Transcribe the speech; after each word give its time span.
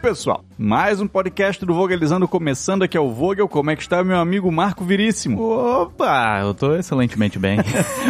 pessoal? 0.00 0.42
Mais 0.56 1.00
um 1.00 1.06
podcast 1.06 1.64
do 1.64 1.74
Vogelizando 1.74 2.26
começando 2.26 2.82
aqui 2.82 2.96
é 2.96 3.00
o 3.00 3.12
Vogel. 3.12 3.46
Como 3.46 3.70
é 3.70 3.76
que 3.76 3.82
está 3.82 4.02
meu 4.02 4.16
amigo 4.16 4.50
Marco 4.50 4.82
Viríssimo? 4.82 5.40
Opa, 5.42 6.40
eu 6.40 6.54
tô 6.54 6.74
excelentemente 6.74 7.38
bem. 7.38 7.58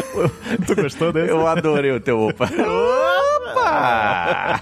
tu 0.67 0.77
gostou 0.77 1.13
desse? 1.13 1.31
Eu 1.31 1.47
adorei 1.47 1.91
o 1.91 2.01
teu 2.01 2.21
opa. 2.21 2.49
Opa! 3.53 4.61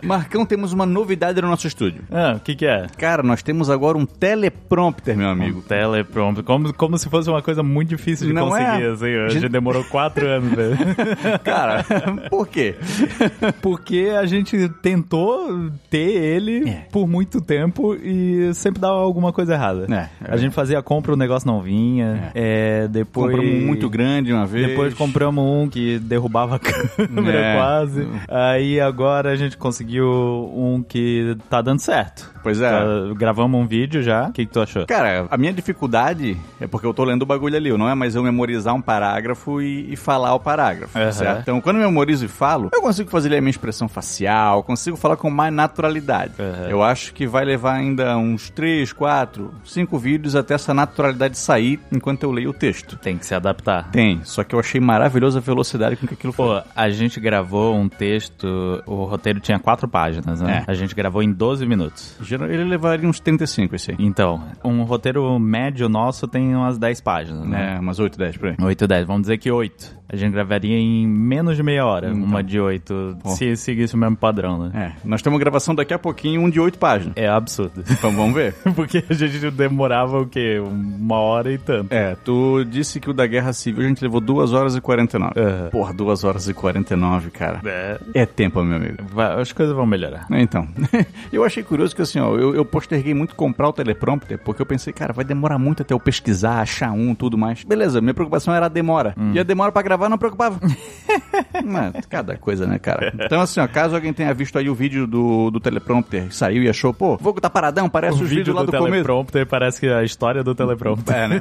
Marcão, 0.02 0.44
temos 0.46 0.72
uma 0.72 0.86
novidade 0.86 1.40
no 1.40 1.48
nosso 1.48 1.66
estúdio. 1.66 2.02
Ah, 2.10 2.34
o 2.36 2.40
que 2.40 2.54
que 2.54 2.66
é? 2.66 2.86
Cara, 2.98 3.22
nós 3.22 3.42
temos 3.42 3.70
agora 3.70 3.96
um 3.96 4.06
teleprompter, 4.06 5.16
meu 5.16 5.28
amigo. 5.28 5.58
Um 5.58 5.62
teleprompter. 5.62 6.44
Como, 6.44 6.72
como 6.74 6.98
se 6.98 7.08
fosse 7.08 7.28
uma 7.28 7.42
coisa 7.42 7.62
muito 7.62 7.90
difícil 7.90 8.26
de 8.26 8.32
Não 8.32 8.48
conseguir, 8.48 8.84
é? 8.84 8.90
assim. 8.90 9.14
A 9.16 9.28
gente 9.28 9.48
demorou 9.48 9.84
quatro 9.84 10.26
anos, 10.26 10.52
velho. 10.52 10.76
Cara, 11.44 11.84
por 12.28 12.48
quê? 12.48 12.74
Porque 13.60 14.12
a 14.18 14.26
gente 14.26 14.68
tentou 14.82 15.70
ter 15.88 16.10
ele 16.10 16.68
é. 16.68 16.86
por 16.90 17.06
muito 17.06 17.40
tempo 17.40 17.94
e 17.94 18.52
sempre 18.54 18.80
dava 18.80 18.98
alguma 18.98 19.32
coisa 19.32 19.54
errada. 19.54 19.86
É, 19.90 20.28
é. 20.28 20.34
A 20.34 20.36
gente 20.36 20.52
fazia 20.54 20.78
a 20.78 20.82
compra, 20.82 21.12
o 21.12 21.16
negócio 21.16 21.46
não 21.46 21.62
vinha. 21.62 22.30
É. 22.34 22.88
depois... 22.88 23.32
Compramos 23.32 23.62
um 23.62 23.66
muito 23.66 23.88
grande 23.88 24.32
uma 24.32 24.46
vez. 24.46 24.68
Depois 24.68 24.94
compramos 24.94 25.44
um 25.44 25.68
que 25.68 25.98
derrubava 25.98 26.56
a 26.56 26.58
câmera 26.58 27.38
é. 27.38 27.56
Quase. 27.70 28.08
Aí 28.28 28.80
agora 28.80 29.30
a 29.30 29.36
gente 29.36 29.56
conseguiu 29.56 30.06
um 30.54 30.82
que 30.86 31.36
tá 31.48 31.62
dando 31.62 31.80
certo. 31.80 32.30
Pois 32.42 32.60
é. 32.60 32.70
Tá, 32.70 32.86
gravamos 33.16 33.60
um 33.60 33.66
vídeo 33.66 34.02
já. 34.02 34.28
O 34.28 34.32
que, 34.32 34.46
que 34.46 34.52
tu 34.52 34.60
achou? 34.60 34.86
Cara, 34.86 35.26
a 35.30 35.36
minha 35.36 35.52
dificuldade 35.52 36.36
é 36.60 36.66
porque 36.66 36.86
eu 36.86 36.94
tô 36.94 37.04
lendo 37.04 37.22
o 37.22 37.26
bagulho 37.26 37.56
ali, 37.56 37.76
não 37.76 37.88
é 37.88 37.94
mais 37.94 38.14
eu 38.14 38.22
memorizar 38.22 38.74
um 38.74 38.80
parágrafo 38.80 39.60
e, 39.60 39.92
e 39.92 39.96
falar 39.96 40.34
o 40.34 40.40
parágrafo, 40.40 40.98
uhum. 40.98 41.12
certo? 41.12 41.40
Então, 41.42 41.60
quando 41.60 41.76
eu 41.76 41.82
memorizo 41.82 42.24
e 42.24 42.28
falo, 42.28 42.70
eu 42.72 42.82
consigo 42.82 43.10
fazer 43.10 43.28
ali 43.28 43.36
a 43.36 43.40
minha 43.40 43.50
expressão 43.50 43.88
facial, 43.88 44.62
consigo 44.62 44.96
falar 44.96 45.16
com 45.16 45.30
mais 45.30 45.52
naturalidade. 45.52 46.32
Uhum. 46.38 46.68
Eu 46.68 46.82
acho 46.82 47.12
que 47.12 47.26
vai 47.26 47.44
levar 47.44 47.74
ainda 47.74 48.16
uns 48.16 48.50
3, 48.50 48.92
4, 48.92 49.54
5 49.64 49.98
vídeos 49.98 50.34
até 50.34 50.54
essa 50.54 50.72
naturalidade 50.72 51.36
sair 51.36 51.78
enquanto 51.92 52.22
eu 52.22 52.32
leio 52.32 52.50
o 52.50 52.54
texto. 52.54 52.96
Tem 52.96 53.18
que 53.18 53.26
se 53.26 53.34
adaptar. 53.34 53.90
Tem, 53.90 54.20
só 54.24 54.42
que 54.44 54.54
eu 54.54 54.58
achei 54.58 54.80
maravilhosa 54.80 55.38
a 55.38 55.42
velocidade 55.42 55.96
com 55.96 56.06
que 56.06 56.14
aquilo 56.14 56.32
foi. 56.32 56.60
Pô, 56.60 56.62
a 56.74 56.90
gente 56.90 57.20
gravou 57.20 57.59
um 57.60 57.88
texto, 57.88 58.46
o 58.86 59.04
roteiro 59.04 59.40
tinha 59.40 59.58
4 59.58 59.88
páginas, 59.88 60.40
né? 60.40 60.64
É. 60.66 60.70
A 60.70 60.74
gente 60.74 60.94
gravou 60.94 61.22
em 61.22 61.32
12 61.32 61.66
minutos. 61.66 62.16
Ele 62.30 62.64
levaria 62.64 63.08
uns 63.08 63.20
35 63.20 63.74
esse 63.74 63.90
aí. 63.92 63.96
Então, 64.00 64.42
um 64.64 64.82
roteiro 64.82 65.38
médio 65.38 65.88
nosso 65.88 66.26
tem 66.26 66.54
umas 66.54 66.78
10 66.78 67.00
páginas, 67.00 67.46
né? 67.46 67.76
É, 67.76 67.80
umas 67.80 67.98
8, 67.98 68.18
10 68.18 68.36
por 68.36 68.48
aí. 68.48 68.56
8, 68.60 68.86
10. 68.86 69.06
Vamos 69.06 69.22
dizer 69.22 69.38
que 69.38 69.50
8. 69.50 69.99
A 70.12 70.16
gente 70.16 70.32
gravaria 70.32 70.76
em 70.76 71.06
menos 71.06 71.56
de 71.56 71.62
meia 71.62 71.86
hora, 71.86 72.08
então. 72.08 72.24
uma 72.24 72.42
de 72.42 72.58
oito, 72.58 73.16
oh. 73.22 73.28
se 73.30 73.56
seguisse 73.56 73.94
o 73.94 73.98
mesmo 73.98 74.16
padrão, 74.16 74.58
né? 74.58 74.70
É, 74.74 74.92
nós 75.04 75.22
temos 75.22 75.38
gravação 75.38 75.72
daqui 75.72 75.94
a 75.94 75.98
pouquinho, 75.98 76.40
um 76.40 76.50
de 76.50 76.58
oito 76.58 76.78
páginas. 76.78 77.14
É 77.16 77.28
absurdo. 77.28 77.84
Então 77.88 78.10
vamos 78.10 78.34
ver. 78.34 78.54
Porque 78.74 79.04
a 79.08 79.14
gente 79.14 79.50
demorava 79.52 80.20
o 80.20 80.26
quê? 80.26 80.60
Uma 80.60 81.18
hora 81.18 81.52
e 81.52 81.58
tanto. 81.58 81.94
É, 81.94 82.16
tu 82.24 82.64
disse 82.64 82.98
que 82.98 83.08
o 83.08 83.12
da 83.12 83.24
Guerra 83.24 83.52
Civil 83.52 83.84
a 83.84 83.88
gente 83.88 84.02
levou 84.02 84.20
duas 84.20 84.52
horas 84.52 84.74
e 84.74 84.80
49. 84.80 85.32
Uhum. 85.38 85.70
Porra, 85.70 85.92
duas 85.92 86.24
horas 86.24 86.48
e 86.48 86.54
49, 86.54 87.30
cara. 87.30 87.60
É. 87.64 88.00
É 88.14 88.26
tempo, 88.26 88.62
meu 88.64 88.78
amigo. 88.78 88.96
Vai, 89.12 89.40
as 89.40 89.52
coisas 89.52 89.74
vão 89.74 89.86
melhorar. 89.86 90.26
Então, 90.32 90.66
eu 91.32 91.44
achei 91.44 91.62
curioso 91.62 91.94
que 91.94 92.02
assim, 92.02 92.18
ó, 92.18 92.36
eu, 92.36 92.54
eu 92.54 92.64
posterguei 92.64 93.14
muito 93.14 93.36
comprar 93.36 93.68
o 93.68 93.72
teleprompter, 93.72 94.38
porque 94.38 94.60
eu 94.60 94.66
pensei, 94.66 94.92
cara, 94.92 95.12
vai 95.12 95.24
demorar 95.24 95.58
muito 95.58 95.82
até 95.82 95.94
eu 95.94 96.00
pesquisar, 96.00 96.60
achar 96.60 96.90
um, 96.90 97.14
tudo 97.14 97.38
mais. 97.38 97.62
Beleza, 97.62 98.00
minha 98.00 98.14
preocupação 98.14 98.52
era 98.52 98.66
a 98.66 98.68
demora. 98.68 99.14
Hum. 99.16 99.32
E 99.34 99.38
a 99.38 99.42
demora 99.42 99.70
para 99.70 99.82
gravar 99.82 99.99
não 100.08 100.18
preocupava. 100.18 100.58
Mas, 101.64 102.06
cada 102.06 102.36
coisa, 102.36 102.66
né, 102.66 102.78
cara? 102.78 103.12
Então, 103.18 103.40
assim, 103.40 103.60
ó, 103.60 103.68
caso 103.68 103.94
alguém 103.94 104.12
tenha 104.12 104.32
visto 104.32 104.58
aí 104.58 104.68
o 104.68 104.74
vídeo 104.74 105.06
do, 105.06 105.50
do 105.50 105.60
teleprompter, 105.60 106.32
saiu 106.32 106.62
e 106.62 106.68
achou, 106.68 106.94
pô, 106.94 107.16
Vogo 107.16 107.40
tá 107.40 107.50
paradão, 107.50 107.88
parece 107.88 108.20
o 108.20 108.24
os 108.24 108.30
vídeos 108.30 108.54
lá 108.54 108.62
do, 108.62 108.66
do 108.66 108.72
começo. 108.72 108.86
O 108.86 108.90
teleprompter 108.90 109.46
parece 109.46 109.80
que 109.80 109.86
é 109.86 109.94
a 109.94 110.02
história 110.02 110.42
do 110.42 110.54
teleprompter. 110.54 111.14
É, 111.14 111.28
né? 111.28 111.40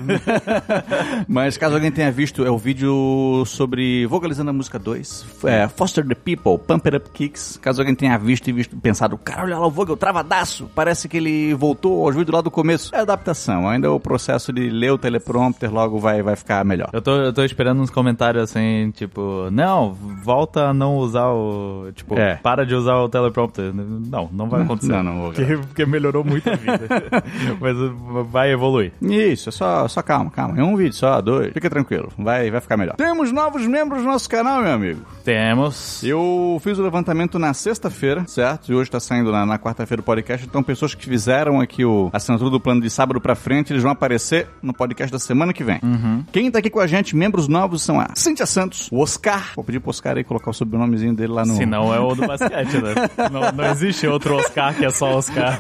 Mas 1.28 1.57
caso 1.57 1.75
alguém 1.75 1.91
tenha 1.91 2.11
visto, 2.11 2.45
é 2.45 2.50
o 2.50 2.57
vídeo 2.57 3.44
sobre 3.45 4.06
Vocalizando 4.07 4.50
a 4.50 4.53
Música 4.53 4.78
2, 4.78 5.25
é, 5.45 5.67
Foster 5.67 6.05
the 6.05 6.16
People, 6.16 6.57
Pump 6.57 6.85
It 6.88 6.97
Up 6.97 7.09
Kicks. 7.11 7.57
Caso 7.61 7.81
alguém 7.81 7.95
tenha 7.95 8.17
visto 8.17 8.50
e 8.50 8.53
visto, 8.53 8.75
pensado, 8.78 9.17
cara, 9.17 9.44
olha 9.44 9.57
lá 9.57 9.67
o 9.67 9.72
Vogel, 9.72 9.95
travadaço, 9.97 10.69
parece 10.75 11.07
que 11.07 11.17
ele 11.17 11.53
voltou 11.53 12.05
aos 12.05 12.16
vídeos 12.16 12.34
lá 12.34 12.41
do 12.41 12.51
começo. 12.51 12.94
É 12.94 13.00
adaptação, 13.00 13.67
ainda 13.67 13.91
o 13.91 14.00
processo 14.00 14.51
de 14.51 14.69
ler 14.69 14.91
o 14.91 14.97
teleprompter 14.97 15.72
logo 15.72 16.00
vai, 16.00 16.22
vai 16.22 16.35
ficar 16.35 16.63
melhor. 16.66 16.89
Eu 16.91 17.01
tô, 17.01 17.16
eu 17.16 17.34
tô 17.34 17.44
esperando 17.44 17.81
uns 17.81 17.89
comentários 17.89 18.48
assim, 18.49 18.91
tipo, 18.91 19.49
não, 19.51 19.93
volta 20.23 20.67
a 20.67 20.73
não 20.73 20.97
usar 20.97 21.27
o. 21.29 21.91
Tipo, 21.93 22.17
é. 22.17 22.35
para 22.35 22.65
de 22.65 22.73
usar 22.73 22.95
o 22.95 23.07
teleprompter. 23.07 23.71
Não, 23.73 24.29
não 24.31 24.49
vai 24.49 24.63
acontecer. 24.63 24.91
Não, 24.91 25.03
não 25.03 25.17
vou. 25.19 25.31
Porque, 25.31 25.57
porque 25.57 25.85
melhorou 25.85 26.23
muito 26.23 26.49
a 26.49 26.55
vida. 26.55 26.87
Mas 27.59 27.77
vai 28.29 28.51
evoluir. 28.51 28.91
Isso, 29.01 29.49
é 29.49 29.51
só, 29.51 29.87
só 29.87 30.01
calma, 30.01 30.31
calma. 30.31 30.59
É 30.59 30.63
um 30.63 30.75
vídeo 30.75 30.93
só, 30.93 31.21
dois. 31.21 31.53
Fica 31.53 31.69
tranquilo, 31.69 32.09
vai, 32.17 32.49
vai 32.49 32.61
ficar 32.61 32.77
melhor. 32.77 32.95
Temos 32.95 33.31
novos 33.31 33.65
membros 33.65 34.01
do 34.01 34.07
nosso 34.07 34.29
canal, 34.29 34.61
meu 34.61 34.73
amigo. 34.73 35.01
Temos. 35.23 36.03
Eu 36.03 36.59
fiz 36.61 36.77
o 36.79 36.83
levantamento 36.83 37.37
na 37.37 37.53
sexta-feira, 37.53 38.25
certo? 38.27 38.71
E 38.71 38.75
hoje 38.75 38.89
tá 38.89 38.99
saindo 38.99 39.31
na, 39.31 39.45
na 39.45 39.59
quarta-feira 39.59 40.01
o 40.01 40.03
podcast. 40.03 40.45
Então, 40.45 40.63
pessoas 40.63 40.95
que 40.95 41.05
fizeram 41.05 41.59
aqui 41.59 41.85
o 41.85 42.09
assinatura 42.11 42.49
do 42.49 42.59
plano 42.59 42.81
de 42.81 42.89
sábado 42.89 43.21
pra 43.21 43.35
frente, 43.35 43.71
eles 43.71 43.83
vão 43.83 43.91
aparecer 43.91 44.47
no 44.61 44.73
podcast 44.73 45.11
da 45.11 45.19
semana 45.19 45.53
que 45.53 45.63
vem. 45.63 45.79
Uhum. 45.83 46.23
Quem 46.31 46.49
tá 46.49 46.59
aqui 46.59 46.69
com 46.69 46.79
a 46.79 46.87
gente, 46.87 47.16
membros 47.16 47.47
novos, 47.47 47.81
são 47.81 47.99
a 47.99 48.07
Santos, 48.45 48.89
o 48.91 49.00
Oscar. 49.00 49.51
Vou 49.55 49.63
pedir 49.63 49.79
pro 49.79 49.89
Oscar 49.89 50.17
aí 50.17 50.23
colocar 50.23 50.51
o 50.51 50.53
sobrenomezinho 50.53 51.13
dele 51.13 51.33
lá 51.33 51.45
no. 51.45 51.55
Se 51.55 51.66
não 51.66 51.94
é 51.94 52.00
o 52.00 52.16
do 52.16 52.25
basquete, 52.25 52.77
né? 52.81 52.94
não, 53.31 53.51
não 53.51 53.72
existe 53.72 54.07
outro 54.07 54.35
Oscar 54.35 54.75
que 54.75 54.85
é 54.85 54.89
só 54.89 55.17
Oscar. 55.17 55.57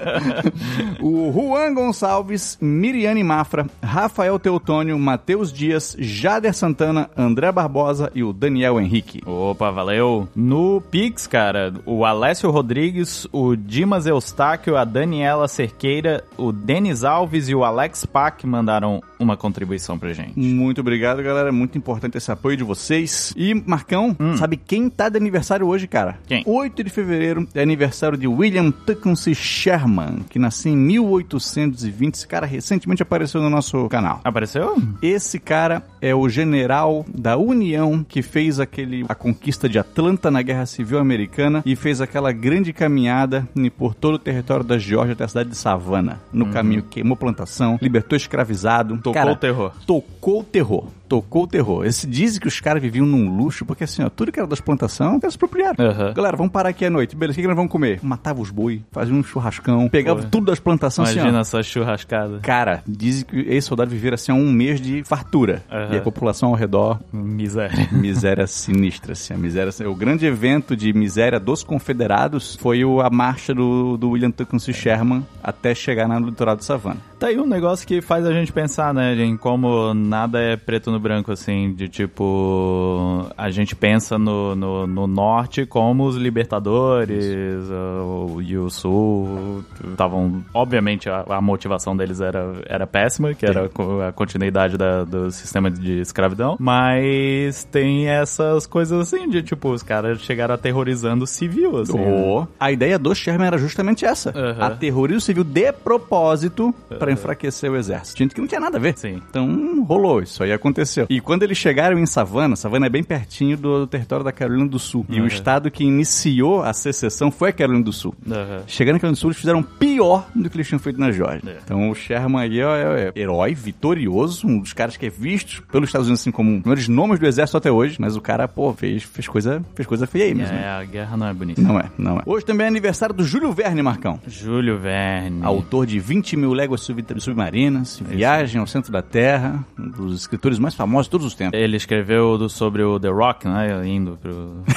o 1.00 1.32
Juan 1.32 1.74
Gonçalves, 1.74 2.58
Miriane 2.60 3.22
Mafra, 3.22 3.66
Rafael 3.82 4.38
Teutônio, 4.38 4.98
Matheus 4.98 5.52
Dias, 5.52 5.96
Jader 5.98 6.54
Santana, 6.54 7.10
André 7.16 7.50
Barbosa 7.50 8.10
e 8.14 8.22
o 8.22 8.32
Daniel 8.32 8.80
Henrique. 8.80 9.22
Opa, 9.26 9.70
valeu. 9.70 10.28
No 10.34 10.80
Pix, 10.80 11.26
cara, 11.26 11.72
o 11.86 12.04
Alessio 12.04 12.50
Rodrigues, 12.50 13.26
o 13.32 13.56
Dimas 13.56 14.06
Eustáquio, 14.06 14.76
a 14.76 14.84
Daniela 14.84 15.48
Cerqueira, 15.48 16.24
o 16.36 16.52
Denis 16.52 17.04
Alves 17.04 17.48
e 17.48 17.54
o 17.54 17.64
Alex 17.64 18.04
Pac 18.04 18.46
mandaram 18.46 19.02
uma 19.20 19.36
contribuição 19.36 19.98
pra 19.98 20.12
gente. 20.12 20.38
Muito 20.38 20.80
obrigado, 20.80 21.22
galera. 21.22 21.52
Muito 21.52 21.76
importante 21.76 22.16
esse 22.16 22.32
apoio 22.32 22.56
de 22.56 22.64
vocês. 22.64 23.32
E, 23.36 23.54
Marcão, 23.54 24.16
hum. 24.18 24.36
sabe 24.36 24.56
quem 24.56 24.88
tá 24.88 25.08
de 25.08 25.16
aniversário 25.16 25.66
hoje, 25.66 25.86
cara? 25.86 26.18
Quem? 26.26 26.42
8 26.46 26.82
de 26.82 26.90
fevereiro 26.90 27.46
é 27.54 27.62
aniversário 27.62 28.16
de 28.16 28.26
William 28.26 28.70
Tecumseh 28.70 29.34
Sherman, 29.34 30.24
que 30.28 30.38
nasceu 30.38 30.72
em 30.72 30.76
1820. 30.76 32.14
Esse 32.14 32.26
cara 32.26 32.46
recentemente 32.46 33.02
apareceu 33.02 33.42
no 33.42 33.50
nosso 33.50 33.88
canal. 33.88 34.20
Apareceu? 34.24 34.76
Esse 35.02 35.38
cara 35.38 35.82
é 36.00 36.14
o 36.14 36.28
general 36.28 37.04
da 37.14 37.36
União 37.36 38.02
que 38.02 38.22
fez 38.22 38.58
aquele 38.58 39.04
a 39.08 39.14
conquista 39.14 39.68
de 39.68 39.78
Atlanta 39.78 40.30
na 40.30 40.40
Guerra 40.40 40.66
Civil 40.66 40.98
Americana 40.98 41.62
e 41.66 41.76
fez 41.76 42.00
aquela 42.00 42.32
grande 42.32 42.72
caminhada 42.72 43.46
por 43.76 43.94
todo 43.94 44.14
o 44.14 44.18
território 44.18 44.64
da 44.64 44.78
Geórgia 44.78 45.12
até 45.12 45.24
a 45.24 45.28
cidade 45.28 45.50
de 45.50 45.56
Savannah. 45.56 46.20
No 46.32 46.46
uhum. 46.46 46.50
caminho 46.50 46.82
queimou 46.82 47.16
plantação, 47.16 47.78
libertou 47.82 48.16
escravizado. 48.16 48.94
Tocou 49.10 49.22
cara, 49.22 49.32
o 49.32 49.36
terror. 49.36 49.72
Tocou 49.86 50.40
o 50.40 50.44
terror 50.44 50.84
tocou 51.10 51.42
o 51.42 51.46
terror. 51.48 51.84
Esse 51.84 52.06
dizem 52.06 52.40
que 52.40 52.46
os 52.46 52.60
caras 52.60 52.80
viviam 52.80 53.04
num 53.04 53.36
luxo, 53.36 53.66
porque 53.66 53.82
assim, 53.82 54.00
ó, 54.04 54.08
tudo 54.08 54.30
que 54.30 54.38
era 54.38 54.46
das 54.46 54.60
plantações, 54.60 55.20
eles 55.20 55.34
apropriaram. 55.34 55.84
Uhum. 55.84 56.14
Galera, 56.14 56.36
vamos 56.36 56.52
parar 56.52 56.68
aqui 56.68 56.84
à 56.84 56.90
noite. 56.90 57.16
Beleza, 57.16 57.34
o 57.34 57.36
que, 57.36 57.42
que 57.42 57.48
nós 57.48 57.56
vamos 57.56 57.72
comer? 57.72 57.98
Matava 58.00 58.40
os 58.40 58.50
boi, 58.50 58.84
fazia 58.92 59.12
um 59.12 59.20
churrascão, 59.20 59.88
pegava 59.88 60.22
tudo 60.22 60.46
das 60.46 60.60
plantações 60.60 61.10
Imagina 61.10 61.40
assim, 61.40 61.56
ó. 61.56 61.60
essa 61.60 61.68
churrascada. 61.68 62.38
Cara, 62.42 62.84
dizem 62.86 63.24
que 63.24 63.40
esse 63.40 63.66
soldado 63.66 63.90
viveram 63.90 64.14
assim 64.14 64.30
um 64.30 64.52
mês 64.52 64.80
de 64.80 65.02
fartura. 65.02 65.64
Uhum. 65.68 65.94
E 65.94 65.98
a 65.98 66.00
população 66.00 66.50
ao 66.50 66.54
redor. 66.54 67.00
Miséria. 67.12 67.88
Miséria 67.90 68.46
sinistra, 68.46 69.12
assim. 69.12 69.34
A 69.34 69.36
miséria, 69.36 69.72
o 69.90 69.94
grande 69.96 70.26
evento 70.26 70.76
de 70.76 70.92
miséria 70.92 71.40
dos 71.40 71.64
confederados 71.64 72.54
foi 72.54 72.82
a 72.82 73.10
marcha 73.10 73.52
do, 73.52 73.96
do 73.96 74.10
William 74.10 74.30
Tecumseh 74.30 74.72
Sherman 74.72 75.26
até 75.42 75.74
chegar 75.74 76.06
no 76.06 76.26
litoral 76.26 76.54
de 76.54 76.64
Savannah. 76.64 77.00
Tá 77.18 77.26
aí 77.26 77.38
um 77.38 77.46
negócio 77.46 77.86
que 77.86 78.00
faz 78.00 78.24
a 78.24 78.32
gente 78.32 78.52
pensar, 78.52 78.94
né, 78.94 79.14
em 79.14 79.36
como 79.36 79.92
nada 79.92 80.40
é 80.40 80.56
preto 80.56 80.90
no 80.90 80.99
branco, 81.00 81.32
assim, 81.32 81.72
de 81.72 81.88
tipo, 81.88 83.26
a 83.36 83.50
gente 83.50 83.74
pensa 83.74 84.18
no, 84.18 84.54
no, 84.54 84.86
no 84.86 85.06
norte 85.06 85.66
como 85.66 86.04
os 86.04 86.16
libertadores 86.16 87.24
o, 87.68 88.40
e 88.40 88.56
o 88.56 88.70
sul 88.70 89.64
estavam, 89.90 90.44
obviamente, 90.54 91.08
a, 91.08 91.24
a, 91.28 91.40
motivação 91.40 91.96
deles 91.96 92.20
era, 92.20 92.54
era 92.66 92.86
péssima, 92.86 93.34
que 93.34 93.44
era 93.44 93.68
a 94.06 94.12
continuidade 94.12 94.76
da, 94.76 95.04
do 95.04 95.30
sistema 95.30 95.70
de 95.70 96.00
escravidão, 96.00 96.56
mas 96.60 97.64
tem 97.64 98.08
essas 98.08 98.66
coisas 98.66 99.00
assim, 99.00 99.28
de 99.28 99.42
tipo, 99.42 99.70
os 99.70 99.82
caras 99.82 100.20
chegaram 100.20 100.54
aterrorizando 100.54 101.24
o 101.24 101.26
civil, 101.26 101.78
assim. 101.78 101.98
Oh. 101.98 102.42
Né? 102.42 102.48
A 102.60 102.70
ideia 102.70 102.98
do 102.98 103.14
Sherman 103.14 103.48
era 103.48 103.58
justamente 103.58 104.04
essa, 104.04 104.32
uhum. 104.36 104.62
aterrorizar 104.62 105.18
o 105.18 105.20
civil 105.20 105.42
de 105.44 105.72
propósito 105.72 106.66
uhum 106.66 107.00
para 107.00 107.10
enfraquecer 107.12 107.70
o 107.70 107.76
exército. 107.76 108.18
Gente 108.18 108.34
que 108.34 108.40
não 108.40 108.46
tinha 108.46 108.60
nada 108.60 108.76
a 108.76 108.80
ver. 108.80 108.96
Sim. 108.96 109.20
Então 109.28 109.82
rolou, 109.84 110.20
isso 110.20 110.42
aí 110.42 110.52
aconteceu 110.52 110.89
aconteceu. 110.90 111.06
E 111.08 111.20
quando 111.20 111.42
eles 111.42 111.56
chegaram 111.58 111.98
em 111.98 112.06
Savannah, 112.06 112.56
Savannah 112.56 112.86
é 112.86 112.90
bem 112.90 113.02
pertinho 113.02 113.56
do, 113.56 113.80
do 113.80 113.86
território 113.86 114.24
da 114.24 114.32
Carolina 114.32 114.66
do 114.66 114.78
Sul. 114.78 115.06
E 115.08 115.20
o 115.20 115.26
estado 115.26 115.70
que 115.70 115.84
iniciou 115.84 116.62
a 116.62 116.72
secessão 116.72 117.30
foi 117.30 117.50
a 117.50 117.52
Carolina 117.52 117.84
do 117.84 117.92
Sul. 117.92 118.14
Aham. 118.30 118.62
Chegando 118.66 118.94
na 118.94 119.00
Carolina 119.00 119.16
do 119.16 119.20
Sul, 119.20 119.30
eles 119.30 119.38
fizeram 119.40 119.62
pior 119.62 120.26
do 120.34 120.48
que 120.50 120.56
eles 120.56 120.66
tinham 120.68 120.78
feito 120.78 120.98
na 121.00 121.10
Georgia. 121.12 121.40
É. 121.46 121.58
Então 121.64 121.90
o 121.90 121.94
Sherman 121.94 122.40
aí 122.42 122.60
é, 122.60 123.12
é 123.14 123.20
herói, 123.20 123.54
vitorioso, 123.54 124.46
um 124.46 124.58
dos 124.60 124.72
caras 124.72 124.96
que 124.96 125.06
é 125.06 125.10
visto 125.10 125.62
pelos 125.70 125.88
Estados 125.88 126.06
Unidos 126.08 126.20
assim 126.22 126.30
como 126.30 126.50
um 126.50 126.56
dos 126.56 126.64
maiores 126.64 126.88
nomes 126.88 127.18
do 127.18 127.26
exército 127.26 127.56
até 127.56 127.70
hoje. 127.70 127.96
Mas 127.98 128.16
o 128.16 128.20
cara, 128.20 128.46
pô, 128.48 128.72
fez, 128.72 129.02
fez, 129.02 129.28
coisa, 129.28 129.62
fez 129.74 129.86
coisa 129.86 130.06
feia 130.06 130.24
aí 130.26 130.34
mesmo. 130.34 130.56
É, 130.56 130.68
a 130.68 130.84
guerra 130.84 131.16
não 131.16 131.26
é 131.26 131.32
bonita. 131.34 131.60
Não 131.60 131.78
é, 131.78 131.84
não 131.98 132.18
é. 132.18 132.22
Hoje 132.26 132.44
também 132.44 132.64
é 132.64 132.68
aniversário 132.68 133.14
do 133.14 133.24
Júlio 133.24 133.52
Verne, 133.52 133.82
Marcão. 133.82 134.20
Júlio 134.26 134.78
Verne. 134.78 135.40
Autor 135.42 135.86
de 135.86 135.98
20 135.98 136.36
mil 136.36 136.52
léguas 136.52 136.80
sub- 136.82 137.04
submarinas, 137.18 138.00
Viagem 138.00 138.60
ao 138.60 138.66
Centro 138.66 138.92
da 138.92 139.02
Terra, 139.02 139.64
um 139.78 139.88
dos 139.88 140.20
escritores 140.20 140.58
mais 140.58 140.74
famosos 140.80 141.06
de 141.06 141.10
todos 141.10 141.26
os 141.26 141.34
tempos. 141.34 141.58
Ele 141.60 141.76
escreveu 141.76 142.38
do- 142.38 142.48
sobre 142.48 142.82
o 142.82 142.98
The 142.98 143.08
Rock, 143.08 143.46
né? 143.46 143.86
Indo 143.86 144.16
pro. 144.20 144.64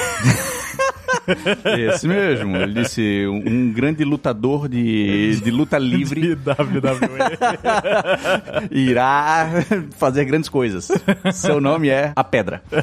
Esse 1.80 2.06
mesmo. 2.06 2.58
Ele 2.58 2.82
disse 2.84 3.26
um, 3.28 3.38
um 3.48 3.72
grande 3.72 4.04
lutador 4.04 4.68
de, 4.68 5.40
de 5.42 5.50
luta 5.52 5.78
livre 5.78 6.34
WWE. 6.34 6.38
irá 8.72 9.50
fazer 9.98 10.26
grandes 10.26 10.50
coisas. 10.50 10.92
Seu 11.32 11.62
nome 11.62 11.88
é 11.88 12.12
A 12.16 12.24
Pedra. 12.24 12.62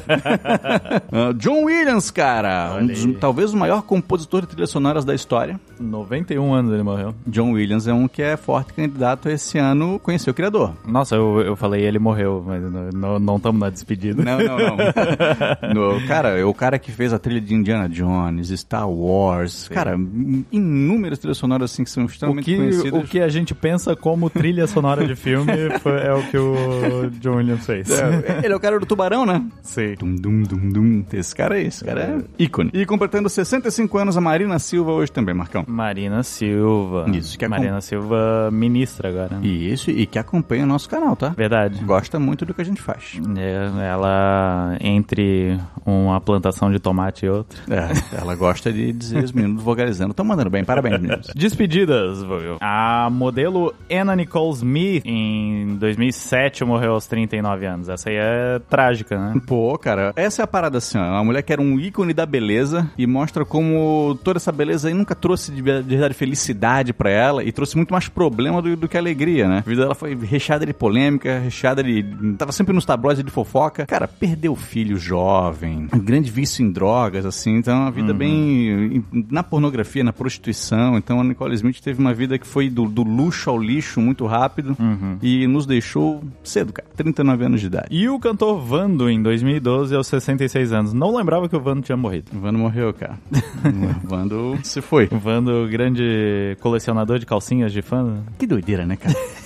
Ah, 1.13 1.33
John 1.35 1.65
Williams, 1.65 2.09
cara. 2.09 2.77
Um 2.81 2.87
dos- 2.87 3.19
talvez 3.19 3.53
o 3.53 3.57
maior 3.57 3.81
compositor 3.83 4.41
de 4.41 4.47
trilhas 4.47 4.69
sonoras 4.69 5.03
da 5.05 5.13
história. 5.13 5.59
91 5.81 6.53
anos 6.53 6.73
ele 6.73 6.83
morreu. 6.83 7.13
John 7.27 7.51
Williams 7.51 7.87
é 7.87 7.93
um 7.93 8.07
que 8.07 8.21
é 8.21 8.37
forte 8.37 8.73
candidato 8.73 9.29
esse 9.29 9.57
ano 9.57 9.99
conhecer 9.99 10.29
o 10.29 10.33
criador. 10.33 10.73
Nossa, 10.85 11.15
eu, 11.15 11.41
eu 11.41 11.55
falei 11.55 11.83
ele 11.83 11.99
morreu, 11.99 12.43
mas 12.45 12.61
não 12.93 13.35
estamos 13.37 13.59
na 13.59 13.69
despedida. 13.69 14.23
Não, 14.23 14.37
não, 14.39 14.57
não. 14.57 14.77
No- 15.73 16.07
cara, 16.07 16.37
é 16.39 16.43
o 16.45 16.53
cara 16.53 16.77
que 16.79 16.91
fez 16.91 17.13
a 17.13 17.19
trilha 17.19 17.41
de 17.41 17.53
Indiana 17.53 17.87
Jones, 17.89 18.49
Star 18.59 18.89
Wars. 18.89 19.67
Cara, 19.69 19.95
in- 19.95 20.45
inúmeras 20.51 21.19
trilhas 21.19 21.37
sonoras 21.37 21.71
assim 21.71 21.83
que 21.83 21.89
são 21.89 22.03
O 22.03 22.07
extremamente 22.07 22.45
que, 22.45 22.55
conhecidas. 22.55 23.03
o 23.03 23.07
que 23.07 23.19
a 23.19 23.27
gente 23.29 23.53
pensa 23.55 23.95
como 23.95 24.29
trilha 24.29 24.67
sonora 24.67 25.05
de 25.05 25.15
filme 25.15 25.51
é 25.51 26.13
o 26.13 26.23
que 26.29 26.37
o 26.37 27.09
John 27.19 27.35
Williams 27.37 27.65
fez. 27.65 27.89
É, 27.89 28.41
ele 28.43 28.53
é 28.53 28.55
o 28.55 28.59
cara 28.59 28.79
do 28.79 28.85
tubarão, 28.85 29.25
né? 29.25 29.43
Sim. 29.61 29.95
Dum, 29.99 30.15
dum, 30.15 30.43
dum, 30.43 30.69
dum. 30.69 31.05
Esse 31.13 31.35
cara 31.35 31.59
é 31.59 31.63
esse, 31.63 31.83
cara 31.83 32.01
é 32.01 32.43
ícone. 32.43 32.69
E 32.73 32.85
completando 32.85 33.29
65 33.29 33.97
anos, 33.97 34.17
a 34.17 34.21
Marina 34.21 34.57
Silva 34.59 34.91
hoje 34.91 35.11
também, 35.11 35.33
Marcão. 35.33 35.63
Marina 35.71 36.21
Silva. 36.23 37.05
Isso, 37.09 37.37
que 37.37 37.45
é 37.45 37.47
Marina 37.47 37.81
Silva 37.81 38.49
ministra 38.51 39.09
agora. 39.09 39.37
né? 39.37 39.39
E 39.43 39.71
isso, 39.71 39.89
e 39.89 40.05
que 40.05 40.19
acompanha 40.19 40.63
o 40.63 40.67
nosso 40.67 40.89
canal, 40.89 41.15
tá? 41.15 41.29
Verdade. 41.29 41.83
Gosta 41.83 42.19
muito 42.19 42.45
do 42.45 42.53
que 42.53 42.61
a 42.61 42.65
gente 42.65 42.81
faz. 42.81 43.19
É, 43.37 43.87
ela, 43.87 44.77
entre 44.81 45.59
uma 45.85 46.19
plantação 46.21 46.71
de 46.71 46.79
tomate 46.79 47.25
e 47.25 47.29
outra. 47.29 47.59
É, 47.69 48.17
ela 48.19 48.35
gosta 48.35 48.71
de 48.71 48.91
dizer 48.91 49.23
os 49.23 49.31
meninos 49.31 49.61
vocalizando. 49.63 50.11
Estão 50.11 50.25
mandando 50.25 50.49
bem, 50.49 50.63
parabéns, 50.63 50.99
meninos. 50.99 51.27
Despedidas, 51.35 52.21
Vogel. 52.23 52.57
A 52.61 53.09
modelo 53.11 53.73
Anna 53.91 54.15
Nicole 54.15 54.53
Smith, 54.53 55.03
em 55.05 55.75
2007, 55.77 56.63
morreu 56.65 56.93
aos 56.93 57.07
39 57.07 57.65
anos. 57.65 57.89
Essa 57.89 58.09
aí 58.09 58.15
é 58.17 58.59
trágica, 58.69 59.17
né? 59.17 59.41
Pô, 59.47 59.77
cara, 59.77 60.11
essa 60.15 60.41
é 60.41 60.43
a 60.43 60.47
parada 60.47 60.77
assim, 60.77 60.97
ó. 60.97 61.01
Uma 61.01 61.23
mulher 61.23 61.41
que 61.41 61.53
era 61.53 61.61
um 61.61 61.79
ícone 61.79 62.13
da 62.13 62.25
beleza 62.25 62.89
e 62.97 63.07
mostra 63.07 63.45
como 63.45 64.17
toda 64.23 64.37
essa 64.37 64.51
beleza 64.51 64.87
aí 64.87 64.93
nunca 64.93 65.15
trouxe 65.15 65.51
de 65.51 65.60
verdade 65.61 66.13
felicidade 66.13 66.93
pra 66.93 67.09
ela 67.09 67.43
e 67.43 67.51
trouxe 67.51 67.75
muito 67.75 67.91
mais 67.91 68.07
problema 68.07 68.61
do, 68.61 68.75
do 68.75 68.87
que 68.87 68.97
alegria, 68.97 69.47
né? 69.47 69.63
A 69.65 69.69
vida 69.69 69.81
dela 69.81 69.95
foi 69.95 70.15
recheada 70.15 70.65
de 70.65 70.73
polêmica, 70.73 71.39
recheada 71.39 71.83
de. 71.83 72.03
Tava 72.37 72.51
sempre 72.51 72.73
nos 72.73 72.85
tabloides 72.85 73.23
de 73.23 73.31
fofoca. 73.31 73.85
Cara, 73.85 74.07
perdeu 74.07 74.55
filho 74.55 74.97
jovem, 74.97 75.87
um 75.93 75.99
grande 75.99 76.29
vício 76.29 76.63
em 76.63 76.71
drogas, 76.71 77.25
assim. 77.25 77.55
Então, 77.55 77.81
uma 77.81 77.91
vida 77.91 78.13
bem. 78.13 79.03
na 79.29 79.43
pornografia, 79.43 80.03
na 80.03 80.13
prostituição. 80.13 80.97
Então, 80.97 81.19
a 81.19 81.23
Nicole 81.23 81.55
Smith 81.55 81.79
teve 81.81 81.99
uma 81.99 82.13
vida 82.13 82.37
que 82.37 82.47
foi 82.47 82.69
do, 82.69 82.87
do 82.87 83.03
luxo 83.03 83.49
ao 83.49 83.57
lixo 83.57 84.01
muito 84.01 84.25
rápido 84.25 84.75
e 85.21 85.47
nos 85.47 85.65
deixou 85.65 86.23
cedo, 86.43 86.73
cara. 86.73 86.87
39 86.95 87.45
anos 87.45 87.61
de 87.61 87.67
idade. 87.67 87.87
E 87.89 88.07
o 88.09 88.19
cantor 88.19 88.59
Vando, 88.59 89.09
em 89.09 89.21
2012, 89.21 89.95
aos 89.95 90.07
66 90.07 90.73
anos. 90.73 90.93
Não 90.93 91.15
lembrava 91.15 91.49
que 91.49 91.55
o 91.55 91.59
Vando 91.59 91.81
tinha 91.81 91.97
morrido. 91.97 92.31
O 92.33 92.39
Vando 92.39 92.59
morreu, 92.59 92.93
cara. 92.93 93.17
o 94.03 94.07
Vando 94.07 94.59
se 94.63 94.81
foi. 94.81 95.07
O 95.11 95.17
Vando, 95.17 95.50
grande 95.69 96.57
colecionador 96.59 97.19
de 97.19 97.25
calcinhas 97.25 97.71
de 97.71 97.81
fã. 97.81 98.23
Que 98.37 98.45
doideira, 98.47 98.85
né, 98.85 98.95
cara? 98.95 99.15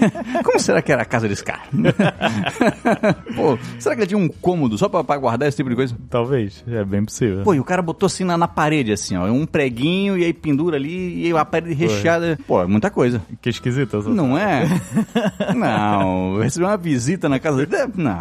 Como 0.44 0.58
será 0.58 0.80
que 0.82 0.92
era 0.92 1.02
a 1.02 1.04
casa 1.04 1.28
desse 1.28 1.44
cara? 1.44 1.60
Pô, 3.34 3.58
será 3.78 3.94
que 3.94 4.00
ele 4.02 4.08
tinha 4.08 4.18
um 4.18 4.28
cômodo 4.28 4.76
só 4.78 4.88
pra, 4.88 5.02
pra 5.04 5.16
guardar 5.16 5.48
esse 5.48 5.56
tipo 5.56 5.68
de 5.70 5.76
coisa? 5.76 5.94
Talvez, 6.10 6.64
é 6.68 6.84
bem 6.84 7.04
possível. 7.04 7.42
Pô, 7.44 7.54
e 7.54 7.60
o 7.60 7.64
cara 7.64 7.82
botou 7.82 8.06
assim 8.06 8.24
na, 8.24 8.36
na 8.36 8.48
parede, 8.48 8.92
assim, 8.92 9.16
ó. 9.16 9.26
Um 9.26 9.46
preguinho 9.46 10.16
e 10.18 10.24
aí 10.24 10.32
pendura 10.32 10.76
ali 10.76 11.26
e 11.28 11.36
a 11.36 11.44
parede 11.44 11.74
recheada. 11.74 12.38
Pô, 12.46 12.62
é 12.62 12.66
muita 12.66 12.90
coisa. 12.90 13.20
Que 13.40 13.50
esquisito. 13.50 13.96
essa- 13.98 14.08
Não 14.10 14.36
é? 14.38 14.66
Não. 15.54 16.38
Receber 16.40 16.66
uma 16.66 16.76
visita 16.76 17.28
na 17.28 17.38
casa 17.38 17.66
dele. 17.66 17.92
Não. 17.96 18.12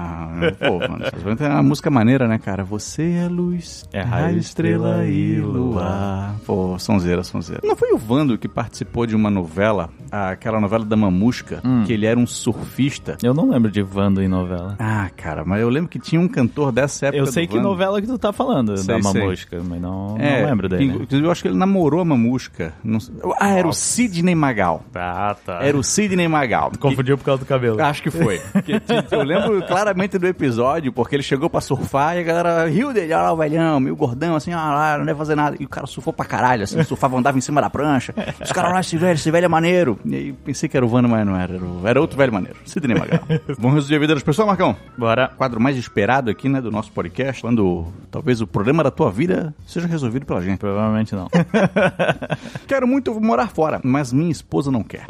Pô, 0.60 0.80
mano, 0.80 1.36
tem 1.38 1.48
uma 1.48 1.64
música 1.64 1.90
maneira, 1.90 2.28
né, 2.28 2.38
cara? 2.38 2.64
Você 2.64 3.04
é 3.24 3.28
luz, 3.28 3.86
É 3.94 4.02
raio, 4.02 4.38
estrela 4.38 5.06
e 5.06 5.40
luar. 5.40 6.36
Pô, 6.46 6.78
sonzeira, 6.80 7.24
sonzeira. 7.24 7.62
Não 7.64 7.76
foi 7.76 7.92
o 7.94 7.98
Vando 7.98 8.38
que 8.38 8.48
participou 8.48 9.06
de 9.06 9.16
uma 9.16 9.30
novela, 9.30 9.90
aquela 10.12 10.60
novela 10.60 10.86
da 10.86 10.96
Mamusca, 10.96 11.60
Hum. 11.66 11.84
que 11.86 11.94
ele 11.94 12.06
era 12.06 12.20
um 12.20 12.28
surfista? 12.28 13.18
Eu 13.24 13.34
não 13.34 13.50
lembro 13.50 13.72
de 13.72 13.82
Vando 13.82 14.22
em 14.22 14.28
novela. 14.28 14.76
Ah, 14.80 15.10
cara, 15.16 15.44
mas 15.46 15.62
eu 15.62 15.70
lembro 15.70 15.90
que 15.90 15.98
tinha 16.00 16.20
um 16.22 16.28
cantor 16.28 16.72
dessa 16.72 17.08
época 17.08 17.18
Eu 17.22 17.26
sei 17.26 17.48
que 17.48 17.56
Vando. 17.56 17.68
novela 17.70 18.00
que 18.02 18.08
tu 18.08 18.18
tá 18.18 18.32
falando, 18.32 18.78
Sei, 18.78 18.88
da 18.96 19.02
sei. 19.12 19.22
Mamusca, 19.22 19.62
mas 19.68 19.82
não, 19.82 20.16
É, 20.20 20.42
não 20.42 20.50
lembro 20.50 20.70
dele. 20.70 20.86
Inclusive, 20.86 21.24
eu 21.28 21.32
acho 21.32 21.42
que 21.42 21.48
ele 21.48 21.58
namorou 21.58 22.02
a 22.02 22.06
Mamusca. 22.06 22.74
Não 22.84 23.00
sei- 23.00 23.16
Ah, 23.40 23.50
era 23.52 23.68
o 23.68 23.74
Sidney 23.74 24.36
Magal. 24.36 24.84
Ah, 24.94 25.36
tá. 25.46 25.60
Era 25.62 25.78
o 25.78 25.84
Sidney 25.84 26.28
Magal. 26.28 26.72
Confundiu 26.80 27.18
por 27.18 27.24
causa 27.26 27.44
do 27.44 27.46
cabelo. 27.48 27.82
Acho 27.82 28.04
que 28.04 28.12
foi. 28.12 28.42
Eu 29.12 29.24
lembro 29.24 29.62
claramente 29.66 30.18
do 30.18 30.28
episódio, 30.28 30.92
porque 30.92 31.16
ele 31.16 31.24
chegou 31.24 31.50
pra 31.50 31.62
surfar 31.62 32.16
e 32.18 32.20
a 32.20 32.24
galera 32.24 32.68
riu 32.68 32.94
dele, 32.94 33.14
olha 33.14 33.24
lá 33.24 33.34
o 33.34 33.38
velhão, 33.38 33.80
meio 33.80 33.96
gordão, 33.96 34.36
assim, 34.36 34.52
ah, 34.54 34.74
lá, 34.74 34.98
não 34.98 35.06
deve 35.06 35.18
fazer 35.18 35.36
nada. 35.36 35.56
E 35.60 35.66
o 35.66 35.70
cara 35.70 35.88
surfou 35.88 36.14
pra 36.14 36.26
caralho, 36.26 36.64
assim, 36.64 36.82
surfava, 36.84 37.18
andava 37.18 37.38
em 37.38 37.42
cima 37.42 37.62
da 37.62 37.70
prancha. 37.70 38.14
Os 38.44 38.52
caras 38.52 38.72
lá, 38.74 38.80
esse 38.80 38.98
velho, 38.98 39.16
esse 39.16 39.32
velho 39.32 39.46
é 39.46 39.50
maneiro. 39.50 40.00
E 40.06 40.16
aí 40.16 40.34
pensei 40.34 40.68
que 40.70 40.76
era 40.76 40.86
o 40.86 40.90
Vano, 40.90 41.08
mas 41.10 41.26
não 41.26 41.36
era. 41.36 41.45
Era, 41.54 41.90
era 41.90 42.02
outro 42.02 42.18
velho 42.18 42.34
maneiro. 42.34 42.58
Sidney 42.66 42.98
Magal. 42.98 43.20
Vamos 43.60 43.76
resolver 43.76 43.96
a 43.96 44.00
vida 44.00 44.14
das 44.16 44.24
pessoas, 44.24 44.48
Marcão? 44.48 44.76
Bora. 44.98 45.30
Quadro 45.38 45.60
mais 45.60 45.78
esperado 45.78 46.30
aqui, 46.30 46.50
né, 46.50 46.62
do 46.62 46.72
nosso 46.72 46.92
podcast, 46.92 47.42
quando 47.42 47.86
talvez 48.12 48.42
o 48.42 48.48
problema 48.48 48.84
da 48.84 48.92
tua 48.92 49.12
vida 49.12 49.54
seja 49.66 49.88
resolvido 49.88 50.26
pela 50.26 50.42
gente. 50.42 50.60
Provavelmente 50.60 51.16
não. 51.16 51.28
Quero 52.68 52.88
muito 52.88 53.20
morar 53.22 53.48
fora, 53.48 53.80
mas 53.84 54.12
minha 54.12 54.32
esposa 54.32 54.72
não 54.72 54.84
quer. 54.84 55.06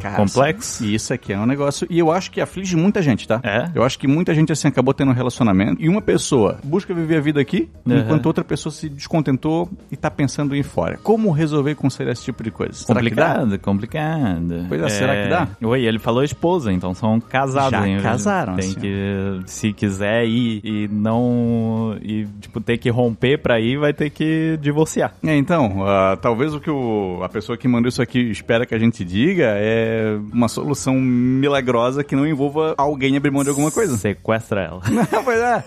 Cara, 0.00 0.16
complexo. 0.16 0.84
E 0.84 0.94
isso 0.94 1.12
aqui 1.12 1.32
é 1.32 1.38
um 1.38 1.46
negócio. 1.46 1.86
E 1.90 1.98
eu 1.98 2.10
acho 2.10 2.30
que 2.30 2.40
aflige 2.40 2.76
muita 2.76 3.02
gente, 3.02 3.26
tá? 3.26 3.40
É? 3.42 3.70
Eu 3.74 3.82
acho 3.82 3.98
que 3.98 4.06
muita 4.06 4.34
gente, 4.34 4.52
assim, 4.52 4.68
acabou 4.68 4.92
tendo 4.94 5.10
um 5.10 5.14
relacionamento. 5.14 5.80
E 5.80 5.88
uma 5.88 6.02
pessoa 6.02 6.58
busca 6.64 6.92
viver 6.94 7.16
a 7.18 7.20
vida 7.20 7.40
aqui, 7.40 7.68
Uhum. 7.86 7.98
enquanto 7.98 8.26
outra 8.26 8.42
pessoa 8.44 8.72
se 8.72 8.88
descontentou 8.88 9.68
e 9.90 9.96
tá 9.96 10.10
pensando 10.10 10.54
em 10.54 10.60
ir 10.60 10.62
fora. 10.62 10.98
Como 11.02 11.30
resolver 11.30 11.74
conciliar 11.74 12.12
esse 12.12 12.24
tipo 12.24 12.42
de 12.42 12.50
coisa? 12.50 12.72
Será? 12.74 12.94
Complicado, 13.00 13.58
complicado. 13.58 14.66
Pois 14.68 14.82
é, 14.82 14.88
será 14.88 15.22
que 15.22 15.28
dá? 15.28 15.43
Oi, 15.62 15.84
ele 15.84 15.98
falou 15.98 16.22
esposa, 16.24 16.72
então 16.72 16.94
são 16.94 17.20
casados. 17.20 17.70
Já 17.70 17.88
hein? 17.88 17.98
casaram, 18.02 18.56
Tem 18.56 18.70
assim. 18.70 18.80
que, 18.80 19.40
se 19.46 19.72
quiser 19.72 20.24
ir 20.26 20.60
e 20.64 20.88
não, 20.88 21.96
e 22.02 22.26
tipo, 22.40 22.60
ter 22.60 22.78
que 22.78 22.90
romper 22.90 23.38
pra 23.38 23.60
ir, 23.60 23.78
vai 23.78 23.92
ter 23.92 24.10
que 24.10 24.58
divorciar. 24.60 25.14
É, 25.24 25.36
então, 25.36 25.84
ah, 25.86 26.16
talvez 26.20 26.54
o 26.54 26.60
que 26.60 26.70
o- 26.70 27.20
a 27.22 27.28
pessoa 27.28 27.56
que 27.58 27.66
mandou 27.68 27.88
isso 27.88 28.02
aqui 28.02 28.18
espera 28.30 28.66
que 28.66 28.74
a 28.74 28.78
gente 28.78 29.04
diga 29.04 29.44
é 29.56 30.16
uma 30.32 30.48
solução 30.48 30.94
milagrosa 31.00 32.02
que 32.04 32.14
não 32.16 32.26
envolva 32.26 32.74
alguém 32.76 33.16
abrir 33.16 33.30
mão 33.30 33.42
de 33.42 33.50
alguma 33.50 33.70
coisa. 33.70 33.96
Sequestra 33.96 34.62
ela. 34.62 34.80
Não, 34.90 35.24
pois 35.24 35.40
é. 35.40 35.64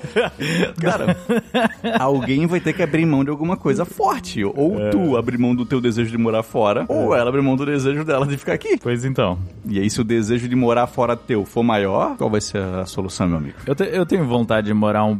Cara, 0.81 1.15
alguém 1.99 2.45
vai 2.47 2.59
ter 2.59 2.73
que 2.73 2.81
abrir 2.83 3.05
mão 3.05 3.23
de 3.23 3.29
alguma 3.29 3.57
coisa 3.57 3.85
forte. 3.85 4.43
Ou 4.43 4.79
É. 4.79 4.89
tu 4.89 5.17
abrir 5.17 5.37
mão 5.37 5.55
do 5.55 5.65
teu 5.65 5.79
desejo 5.81 6.11
de 6.11 6.17
morar 6.17 6.43
fora, 6.43 6.85
ou 6.87 7.15
ela 7.15 7.29
abrir 7.29 7.41
mão 7.41 7.55
do 7.55 7.65
desejo 7.65 8.03
dela 8.03 8.25
de 8.25 8.37
ficar 8.37 8.53
aqui. 8.53 8.77
Pois 8.81 9.03
então. 9.05 9.37
E 9.69 9.79
aí, 9.79 9.89
se 9.89 9.99
o 9.99 10.03
desejo 10.03 10.47
de 10.47 10.55
morar 10.55 10.87
fora 10.87 11.15
teu 11.15 11.45
for 11.45 11.63
maior, 11.63 12.15
qual 12.17 12.29
vai 12.29 12.41
ser 12.41 12.57
a 12.61 12.85
solução, 12.85 13.27
meu 13.27 13.37
amigo? 13.37 13.55
Eu, 13.65 13.75
te- 13.75 13.89
eu 13.91 14.05
tenho 14.05 14.25
vontade 14.25 14.67
de 14.67 14.73
morar 14.73 15.03
um- 15.05 15.17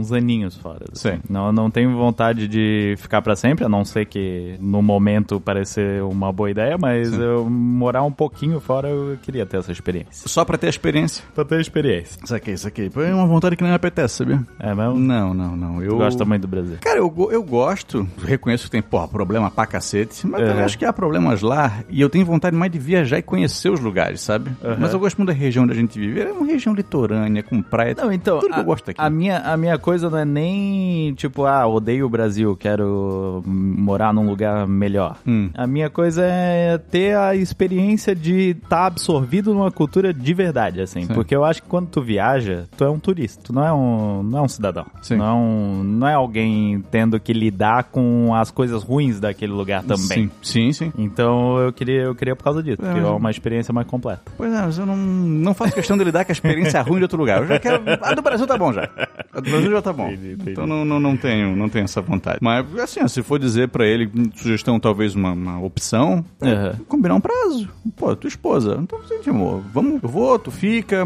uns 0.00 0.12
aninhos 0.12 0.56
fora. 0.56 0.84
assim. 0.92 1.10
Sim. 1.12 1.20
Não, 1.28 1.52
não 1.52 1.70
tenho 1.70 1.94
vontade 1.96 2.46
de 2.48 2.94
ficar 2.98 3.22
pra 3.22 3.36
sempre, 3.36 3.64
a 3.64 3.68
não 3.68 3.84
ser 3.84 4.06
que 4.06 4.56
no 4.60 4.82
momento 4.82 5.40
parecer 5.40 6.02
uma 6.02 6.32
boa 6.32 6.50
ideia, 6.50 6.76
mas 6.78 7.12
eu 7.12 7.48
morar 7.48 8.02
um 8.02 8.12
pouquinho 8.12 8.60
fora 8.60 8.88
eu 8.88 9.16
queria 9.22 9.46
ter 9.46 9.58
essa 9.58 9.72
experiência. 9.72 10.28
Só 10.28 10.44
pra 10.44 10.58
ter 10.58 10.66
a 10.66 10.70
experiência. 10.70 11.24
Pra 11.34 11.44
ter 11.44 11.60
experiência. 11.60 12.18
Isso 12.22 12.34
aqui, 12.34 12.50
isso 12.52 12.68
aqui. 12.68 12.90
É 12.96 13.14
uma 13.14 13.26
vontade 13.26 13.56
que 13.56 13.62
não 13.62 13.70
me 13.70 13.76
apetece, 13.76 14.16
sabia? 14.16 14.40
É 14.58 14.74
mesmo? 14.74 14.94
Não, 14.98 15.32
não, 15.34 15.56
não. 15.56 15.82
Eu 15.82 15.96
gosta 15.96 16.24
muito 16.24 16.42
do 16.42 16.48
Brasil. 16.48 16.76
Cara, 16.80 16.98
eu, 16.98 17.28
eu 17.30 17.42
gosto, 17.42 18.06
reconheço 18.24 18.64
que 18.64 18.70
tem, 18.70 18.82
porra, 18.82 19.08
problema 19.08 19.50
pra 19.50 19.66
cacete, 19.66 20.26
mas 20.26 20.40
eu 20.40 20.46
Uhum. 20.46 20.52
também 20.52 20.64
acho 20.64 20.78
que 20.78 20.84
há 20.84 20.92
problemas 20.92 21.42
lá, 21.42 21.80
e 21.88 22.00
eu 22.00 22.08
tenho 22.10 22.24
vontade 22.24 22.56
mais 22.56 22.70
de 22.70 22.78
vir 22.78 22.95
viajar 22.96 23.18
e 23.18 23.22
conhecer 23.22 23.70
os 23.70 23.80
lugares, 23.80 24.20
sabe? 24.20 24.50
Mas 24.78 24.92
eu 24.92 24.98
gosto 24.98 25.18
muito 25.18 25.28
da 25.28 25.34
região 25.34 25.64
onde 25.64 25.72
a 25.72 25.76
gente 25.76 25.98
vive. 25.98 26.20
É 26.20 26.32
uma 26.32 26.46
região 26.46 26.74
litorânea, 26.74 27.42
com 27.42 27.62
praia. 27.62 27.94
Não, 27.96 28.12
então, 28.12 28.38
tudo 28.38 28.52
que 28.52 28.58
a, 28.58 28.62
eu 28.62 28.64
gosto 28.64 28.90
aqui. 28.90 29.00
A 29.00 29.10
minha, 29.10 29.38
a 29.38 29.56
minha 29.56 29.78
coisa 29.78 30.08
não 30.08 30.18
é 30.18 30.24
nem, 30.24 31.14
tipo, 31.14 31.44
ah, 31.44 31.66
odeio 31.66 32.06
o 32.06 32.08
Brasil, 32.08 32.56
quero 32.56 33.42
morar 33.46 34.12
num 34.12 34.26
lugar 34.26 34.66
melhor. 34.66 35.16
Hum. 35.26 35.50
A 35.54 35.66
minha 35.66 35.90
coisa 35.90 36.22
é 36.24 36.78
ter 36.78 37.16
a 37.16 37.34
experiência 37.34 38.14
de 38.14 38.50
estar 38.50 38.86
absorvido 38.86 39.52
numa 39.52 39.70
cultura 39.70 40.12
de 40.12 40.34
verdade, 40.34 40.80
assim. 40.80 41.02
Sim. 41.02 41.14
Porque 41.14 41.34
eu 41.34 41.44
acho 41.44 41.62
que 41.62 41.68
quando 41.68 41.88
tu 41.88 42.02
viaja, 42.02 42.64
tu 42.76 42.84
é 42.84 42.90
um 42.90 42.98
turista, 42.98 43.42
tu 43.44 43.52
não 43.52 43.64
é 43.64 43.72
um, 43.72 44.22
não 44.22 44.38
é 44.40 44.42
um 44.42 44.48
cidadão. 44.48 44.86
Sim. 45.02 45.16
Não 45.16 45.26
é, 45.26 45.32
um, 45.32 45.84
não 45.84 46.08
é 46.08 46.14
alguém 46.14 46.82
tendo 46.90 47.18
que 47.20 47.32
lidar 47.32 47.84
com 47.84 48.34
as 48.34 48.50
coisas 48.50 48.82
ruins 48.82 49.20
daquele 49.20 49.52
lugar 49.52 49.82
também. 49.82 50.06
Sim, 50.06 50.30
sim, 50.42 50.72
sim. 50.72 50.92
Então 50.96 51.58
eu 51.58 51.72
queria, 51.72 52.02
eu 52.02 52.14
queria 52.14 52.34
por 52.34 52.44
causa 52.44 52.62
disso, 52.62 52.82
porque 52.86 53.00
é 53.00 53.02
mas- 53.02 53.20
uma 53.20 53.30
experiência 53.30 53.72
mais 53.72 53.86
completa. 53.86 54.22
Pois 54.36 54.52
é, 54.52 54.62
mas 54.62 54.78
eu 54.78 54.86
não, 54.86 54.96
não 54.96 55.54
faço 55.54 55.72
questão 55.74 55.96
de 55.96 56.04
lidar 56.04 56.24
com 56.24 56.32
a 56.32 56.34
experiência 56.34 56.80
ruim 56.82 56.96
de 56.98 57.02
outro 57.04 57.18
lugar. 57.18 57.40
Eu 57.42 57.46
já 57.46 57.58
quero. 57.58 57.82
A 58.02 58.14
do 58.14 58.22
Brasil 58.22 58.46
tá 58.46 58.56
bom 58.56 58.72
já. 58.72 58.88
A 59.32 59.40
do 59.40 59.50
Brasil 59.50 59.70
já 59.70 59.82
tá 59.82 59.92
bom. 59.92 60.08
Entendi, 60.08 60.32
entendi. 60.32 60.50
Então 60.52 60.66
não, 60.66 60.84
não, 60.84 60.98
não, 61.00 61.16
tenho, 61.16 61.54
não 61.54 61.68
tenho 61.68 61.84
essa 61.84 62.00
vontade. 62.00 62.38
Mas, 62.40 62.64
assim, 62.78 63.06
se 63.08 63.22
for 63.22 63.38
dizer 63.38 63.68
pra 63.68 63.86
ele, 63.86 64.10
sugestão, 64.36 64.78
talvez 64.80 65.14
uma, 65.14 65.32
uma 65.32 65.60
opção, 65.60 66.24
é 66.40 66.50
Aham. 66.50 66.76
combinar 66.88 67.14
um 67.14 67.20
prazo. 67.20 67.68
Pô, 67.96 68.14
tua 68.16 68.28
esposa. 68.28 68.78
Então, 68.80 68.98
gente, 69.08 69.28
amor, 69.30 69.62
vamos, 69.72 70.02
eu 70.02 70.08
vou, 70.08 70.38
tu 70.38 70.50
fica, 70.50 71.04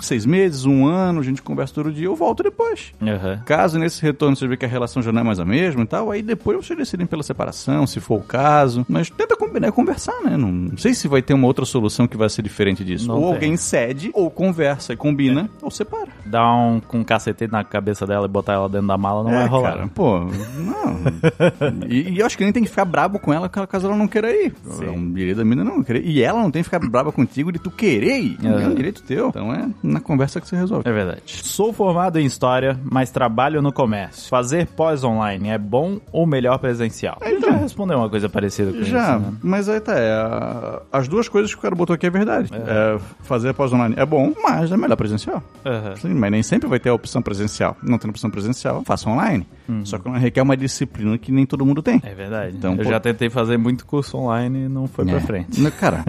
seis 0.00 0.24
meses, 0.26 0.64
um 0.64 0.86
ano, 0.86 1.20
a 1.20 1.22
gente 1.22 1.42
conversa 1.42 1.74
todo 1.74 1.92
dia, 1.92 2.06
eu 2.06 2.14
volto 2.16 2.42
depois. 2.42 2.92
Aham. 3.02 3.42
Caso 3.44 3.78
nesse 3.78 4.00
retorno 4.02 4.36
você 4.36 4.46
vê 4.46 4.56
que 4.56 4.64
a 4.64 4.68
relação 4.68 5.02
já 5.02 5.12
não 5.12 5.20
é 5.20 5.24
mais 5.24 5.40
a 5.40 5.44
mesma 5.44 5.82
e 5.82 5.86
tal, 5.86 6.10
aí 6.10 6.22
depois 6.22 6.64
vocês 6.64 6.78
decidem 6.78 7.06
pela 7.06 7.22
separação, 7.22 7.86
se 7.86 8.00
for 8.00 8.16
o 8.16 8.22
caso. 8.22 8.84
Mas 8.88 9.10
tenta 9.10 9.36
combinar 9.36 9.72
conversar, 9.72 10.14
né? 10.24 10.36
Não, 10.36 10.50
não 10.52 10.76
sei 10.76 10.94
se 10.94 11.07
vai 11.08 11.22
ter 11.22 11.34
uma 11.34 11.46
outra 11.46 11.64
solução 11.64 12.06
que 12.06 12.16
vai 12.16 12.28
ser 12.28 12.42
diferente 12.42 12.84
disso. 12.84 13.06
Não 13.08 13.16
ou 13.16 13.22
tem. 13.26 13.32
alguém 13.34 13.56
cede, 13.56 14.10
ou 14.14 14.30
conversa 14.30 14.92
e 14.92 14.96
combina, 14.96 15.48
ou 15.62 15.70
separa. 15.70 16.08
Dar 16.26 16.54
um 16.54 16.80
com 16.80 16.98
um 16.98 17.04
cacetete 17.04 17.50
na 17.52 17.64
cabeça 17.64 18.06
dela 18.06 18.26
e 18.26 18.28
botar 18.28 18.54
ela 18.54 18.68
dentro 18.68 18.86
da 18.88 18.96
mala 18.98 19.22
não 19.24 19.30
vai 19.30 19.46
rolar. 19.46 19.68
É, 19.70 19.72
cara, 19.76 19.88
pô, 19.94 20.20
não. 20.20 21.88
e, 21.88 22.10
e 22.10 22.18
eu 22.18 22.26
acho 22.26 22.36
que 22.36 22.44
nem 22.44 22.52
tem 22.52 22.62
que 22.62 22.68
ficar 22.68 22.84
brabo 22.84 23.18
com 23.18 23.32
ela 23.32 23.48
caso 23.48 23.86
ela 23.86 23.96
não 23.96 24.06
queira 24.08 24.30
ir. 24.30 24.54
É 24.82 24.90
um 24.90 25.12
direito 25.12 25.38
da 25.38 25.44
mina 25.44 25.64
não 25.64 25.82
querer. 25.82 26.04
E 26.04 26.22
ela 26.22 26.40
não 26.40 26.50
tem 26.50 26.62
que 26.62 26.68
ficar 26.70 26.78
brava 26.88 27.10
contigo 27.12 27.50
de 27.52 27.58
tu 27.58 27.70
querer 27.70 28.18
ir. 28.20 28.38
É 28.44 28.66
um 28.68 28.74
direito 28.74 29.02
teu. 29.02 29.28
Então 29.28 29.52
é 29.52 29.68
na 29.82 30.00
conversa 30.00 30.40
que 30.40 30.46
você 30.48 30.56
resolve. 30.56 30.88
É 30.88 30.92
verdade. 30.92 31.22
Sou 31.26 31.72
formado 31.72 32.18
em 32.18 32.26
História, 32.26 32.78
mas 32.84 33.10
trabalho 33.10 33.60
no 33.62 33.72
comércio. 33.72 34.28
Fazer 34.28 34.66
pós-online 34.68 35.48
é 35.48 35.58
bom 35.58 35.98
ou 36.12 36.26
melhor 36.26 36.58
presencial? 36.58 37.18
Ele 37.22 37.40
já 37.40 37.50
respondeu 37.52 37.98
uma 37.98 38.08
coisa 38.10 38.28
parecida 38.28 38.72
com 38.72 38.82
Já, 38.82 39.16
isso, 39.16 39.26
né? 39.30 39.32
mas 39.42 39.68
aí 39.68 39.80
tá, 39.80 39.94
é, 39.98 40.12
a- 40.12 40.82
as 40.98 41.08
duas 41.08 41.28
coisas 41.28 41.52
que 41.52 41.58
o 41.58 41.62
cara 41.62 41.74
botou 41.74 41.94
aqui 41.94 42.06
é 42.06 42.10
verdade. 42.10 42.50
É, 42.52 42.98
fazer 43.22 43.52
pós-online 43.54 43.94
é 43.96 44.04
bom, 44.04 44.32
mas 44.42 44.70
é 44.70 44.76
melhor 44.76 44.96
presencial. 44.96 45.42
Aham. 45.64 45.96
Sim, 45.96 46.14
mas 46.14 46.30
nem 46.30 46.42
sempre 46.42 46.68
vai 46.68 46.78
ter 46.78 46.88
a 46.90 46.94
opção 46.94 47.22
presencial. 47.22 47.76
Não 47.82 47.98
tendo 47.98 48.10
opção 48.10 48.30
presencial, 48.30 48.82
faça 48.84 49.08
online. 49.08 49.46
Só 49.84 49.98
que 49.98 50.08
requer 50.18 50.40
uma 50.42 50.56
disciplina 50.56 51.18
que 51.18 51.30
nem 51.30 51.44
todo 51.44 51.64
mundo 51.64 51.82
tem. 51.82 52.00
É 52.02 52.14
verdade. 52.14 52.56
Então, 52.56 52.72
eu 52.72 52.84
pô- 52.84 52.90
já 52.90 52.98
tentei 52.98 53.28
fazer 53.28 53.58
muito 53.58 53.84
curso 53.84 54.16
online 54.16 54.64
e 54.64 54.68
não 54.68 54.86
foi 54.86 55.04
pra 55.04 55.16
É. 55.16 55.20
frente. 55.20 55.60
Mas, 55.60 55.74
Cara, 55.78 56.02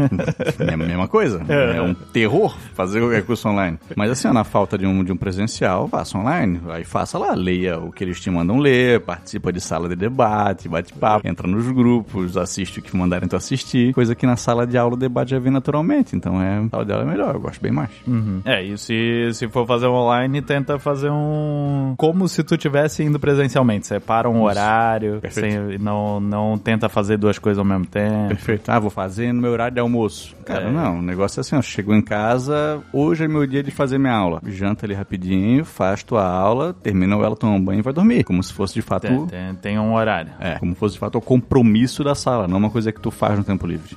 é 0.59 0.73
a 0.73 0.77
mesma 0.77 1.07
coisa. 1.07 1.41
É 1.49 1.81
um 1.81 1.93
terror 1.93 2.55
fazer 2.73 2.99
qualquer 3.01 3.23
curso 3.25 3.47
online. 3.49 3.77
Mas 3.95 4.09
assim, 4.11 4.27
ó, 4.29 4.33
na 4.33 4.43
falta 4.45 4.77
de 4.77 4.85
um, 4.87 5.03
de 5.03 5.11
um 5.11 5.17
presencial, 5.17 5.87
faça 5.89 6.17
online. 6.17 6.59
Aí 6.69 6.83
faça 6.83 7.17
lá, 7.17 7.33
leia 7.33 7.77
o 7.79 7.91
que 7.91 8.03
eles 8.03 8.19
te 8.19 8.29
mandam 8.31 8.57
ler, 8.57 9.01
participa 9.01 9.51
de 9.51 9.59
sala 9.61 9.87
de 9.89 9.95
debate, 9.95 10.67
bate 10.69 10.93
papo, 10.93 11.27
entra 11.27 11.45
nos 11.47 11.69
grupos, 11.71 12.37
assiste 12.37 12.79
o 12.79 12.81
que 12.81 12.95
mandarem 12.95 13.27
tu 13.27 13.35
assistir. 13.35 13.93
Coisa 13.93 14.15
que 14.15 14.25
na 14.25 14.35
sala 14.37 14.65
de 14.65 14.77
aula 14.81 14.93
o 14.95 14.97
debate 14.97 15.31
já 15.31 15.39
vem 15.39 15.51
naturalmente. 15.51 16.15
Então 16.15 16.41
é, 16.41 16.57
a 16.71 16.77
aula 16.77 17.01
é 17.01 17.05
melhor, 17.05 17.35
eu 17.35 17.41
gosto 17.41 17.61
bem 17.61 17.71
mais. 17.71 17.89
Uhum. 18.07 18.41
É, 18.45 18.63
e 18.63 18.77
se, 18.77 19.29
se 19.33 19.47
for 19.47 19.65
fazer 19.67 19.87
online, 19.87 20.41
tenta 20.41 20.77
fazer 20.79 21.09
um. 21.09 21.93
Como 21.97 22.27
se 22.27 22.43
tu 22.43 22.57
tivesse 22.57 23.03
indo 23.03 23.19
presencialmente. 23.19 23.87
Separa 23.87 24.29
um 24.29 24.41
horário, 24.43 25.19
Perfeito. 25.21 25.67
sem, 25.69 25.77
não, 25.77 26.19
não 26.19 26.57
tenta 26.57 26.89
fazer 26.89 27.17
duas 27.17 27.37
coisas 27.39 27.59
ao 27.59 27.65
mesmo 27.65 27.85
tempo. 27.85 28.29
Perfeito. 28.29 28.69
Ah, 28.69 28.79
vou 28.79 28.89
fazer 28.89 29.31
no 29.33 29.41
meu 29.41 29.51
horário 29.51 29.73
de 29.73 29.79
almoço. 29.79 30.35
Cara, 30.45 30.63
É. 30.65 30.71
não, 30.71 30.99
o 30.99 31.01
negócio 31.01 31.39
é 31.39 31.41
assim, 31.41 31.55
ó, 31.55 31.61
chegou 31.61 31.95
em 31.95 32.01
casa, 32.01 32.81
hoje 32.91 33.23
é 33.23 33.27
meu 33.27 33.45
dia 33.45 33.61
de 33.63 33.71
fazer 33.71 33.97
minha 33.97 34.13
aula. 34.13 34.41
Janta 34.45 34.85
ali 34.85 34.93
rapidinho, 34.95 35.63
faz 35.63 36.03
tua 36.03 36.23
aula, 36.25 36.73
termina 36.73 37.15
ela, 37.15 37.35
toma 37.35 37.53
um 37.53 37.63
banho 37.63 37.79
e 37.79 37.81
vai 37.81 37.93
dormir. 37.93 38.23
Como 38.23 38.41
se 38.41 38.53
fosse 38.53 38.73
de 38.73 38.81
fato 38.81 39.07
Tem, 39.07 39.25
tem, 39.27 39.55
tem 39.55 39.79
um 39.79 39.93
horário. 39.93 40.31
É, 40.39 40.57
como 40.59 40.73
fosse 40.75 40.93
de 40.93 40.99
fato 40.99 41.17
o 41.17 41.21
compromisso 41.21 42.03
da 42.03 42.15
sala, 42.15 42.47
não 42.47 42.57
uma 42.57 42.69
coisa 42.69 42.91
que 42.91 42.99
tu 42.99 43.11
faz 43.11 43.37
no 43.37 43.43
tempo 43.43 43.65
livre. 43.67 43.95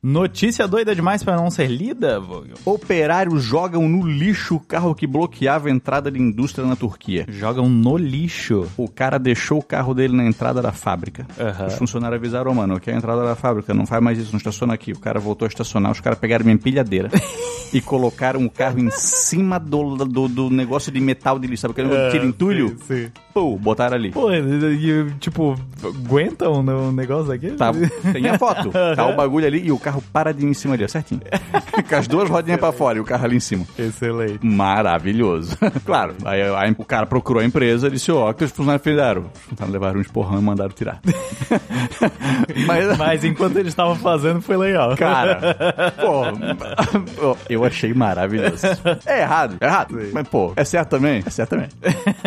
Notícia 0.00 0.68
doida 0.68 0.94
demais 0.94 1.24
pra 1.24 1.34
não 1.36 1.50
ser 1.50 1.66
lida, 1.66 2.20
Vogel? 2.20 2.54
Operários 2.64 3.42
jogam 3.42 3.88
no 3.88 4.06
lixo 4.06 4.54
o 4.54 4.60
carro 4.60 4.94
que 4.94 5.08
bloqueava 5.08 5.66
a 5.66 5.72
entrada 5.72 6.08
de 6.08 6.20
indústria 6.20 6.64
na 6.64 6.76
Turquia. 6.76 7.26
Jogam 7.28 7.68
no 7.68 7.96
lixo. 7.96 8.68
O 8.76 8.88
cara 8.88 9.18
deixou 9.18 9.58
o 9.58 9.62
carro 9.62 9.92
dele 9.94 10.16
na 10.16 10.24
entrada 10.24 10.62
da 10.62 10.70
fábrica. 10.70 11.26
Aham. 11.36 11.66
Os 11.66 11.74
funcionários 11.74 12.20
avisaram, 12.20 12.52
"Ô, 12.52 12.54
mano, 12.54 12.76
aqui 12.76 12.90
é 12.90 12.94
a 12.94 12.96
entrada 12.96 13.24
da 13.24 13.34
fábrica, 13.34 13.74
não 13.74 13.86
faz 13.86 14.00
mais 14.00 14.18
isso, 14.18 14.30
não 14.30 14.38
estaciona 14.38 14.72
aqui. 14.72 14.92
O 14.92 15.00
cara 15.00 15.18
voltou 15.18 15.46
a 15.46 15.48
estacionar, 15.48 15.90
os 15.90 16.00
caras 16.00 16.18
pegaram 16.20 16.44
minha 16.44 16.54
empilhadeira 16.54 17.10
e 17.74 17.80
colocaram 17.80 18.46
o 18.46 18.50
carro 18.50 18.78
em 18.78 18.90
cima 18.90 19.58
do, 19.58 19.96
do, 19.96 20.28
do 20.28 20.48
negócio 20.48 20.92
de 20.92 21.00
metal 21.00 21.40
de 21.40 21.48
lixo, 21.48 21.62
sabe 21.62 21.72
aquele 21.72 21.88
negócio 21.88 22.06
que 22.12 22.16
tira 22.18 22.24
entulho? 22.28 22.76
Sim. 22.86 23.10
Pô, 23.34 23.56
botaram 23.56 23.96
ali. 23.96 24.10
Pô, 24.12 24.32
e, 24.32 25.10
tipo, 25.20 25.56
aguentam 25.84 26.62
no 26.62 26.90
negócio 26.92 27.32
aqui? 27.32 27.50
Tá, 27.52 27.72
tem 28.12 28.28
a 28.28 28.38
foto. 28.38 28.70
Tá 28.96 29.06
o 29.06 29.14
bagulho 29.16 29.46
ali 29.46 29.66
e 29.66 29.72
o 29.72 29.78
carro 29.88 30.02
paradinho 30.12 30.50
em 30.50 30.54
cima 30.54 30.74
ali, 30.74 30.84
ó, 30.84 30.88
certinho. 30.88 31.20
Com 31.88 31.94
as 31.94 32.06
duas 32.06 32.28
rodinhas 32.28 32.60
pra 32.60 32.72
fora 32.72 32.98
e 32.98 33.00
o 33.00 33.04
carro 33.04 33.24
ali 33.24 33.36
em 33.36 33.40
cima. 33.40 33.64
Excelente. 33.78 34.44
Maravilhoso. 34.44 35.56
claro, 35.84 36.14
aí, 36.24 36.42
aí 36.42 36.74
o 36.76 36.84
cara 36.84 37.06
procurou 37.06 37.42
a 37.42 37.44
empresa 37.44 37.88
e 37.88 37.92
disse, 37.92 38.12
ó, 38.12 38.30
o 38.30 38.34
que 38.34 38.44
os 38.44 38.50
funcionários 38.50 38.82
fizeram? 38.82 39.22
Os 39.34 39.40
funcionários 39.42 39.72
levaram 39.72 39.98
um 39.98 40.02
esporrão 40.02 40.38
e 40.38 40.42
mandaram 40.42 40.70
tirar. 40.70 41.00
Mas, 42.66 42.98
Mas 42.98 43.24
enquanto 43.24 43.56
eles 43.56 43.72
estavam 43.72 43.96
fazendo, 43.96 44.42
foi 44.42 44.56
legal. 44.56 44.94
cara, 44.96 45.54
pô, 45.96 47.36
eu 47.48 47.64
achei 47.64 47.94
maravilhoso. 47.94 48.66
É 49.06 49.22
errado, 49.22 49.56
é 49.60 49.66
errado. 49.66 49.98
Mas, 50.12 50.28
pô, 50.28 50.52
é 50.56 50.64
certo 50.64 50.90
também? 50.90 51.22
É 51.24 51.30
certo 51.30 51.50
também. 51.50 51.68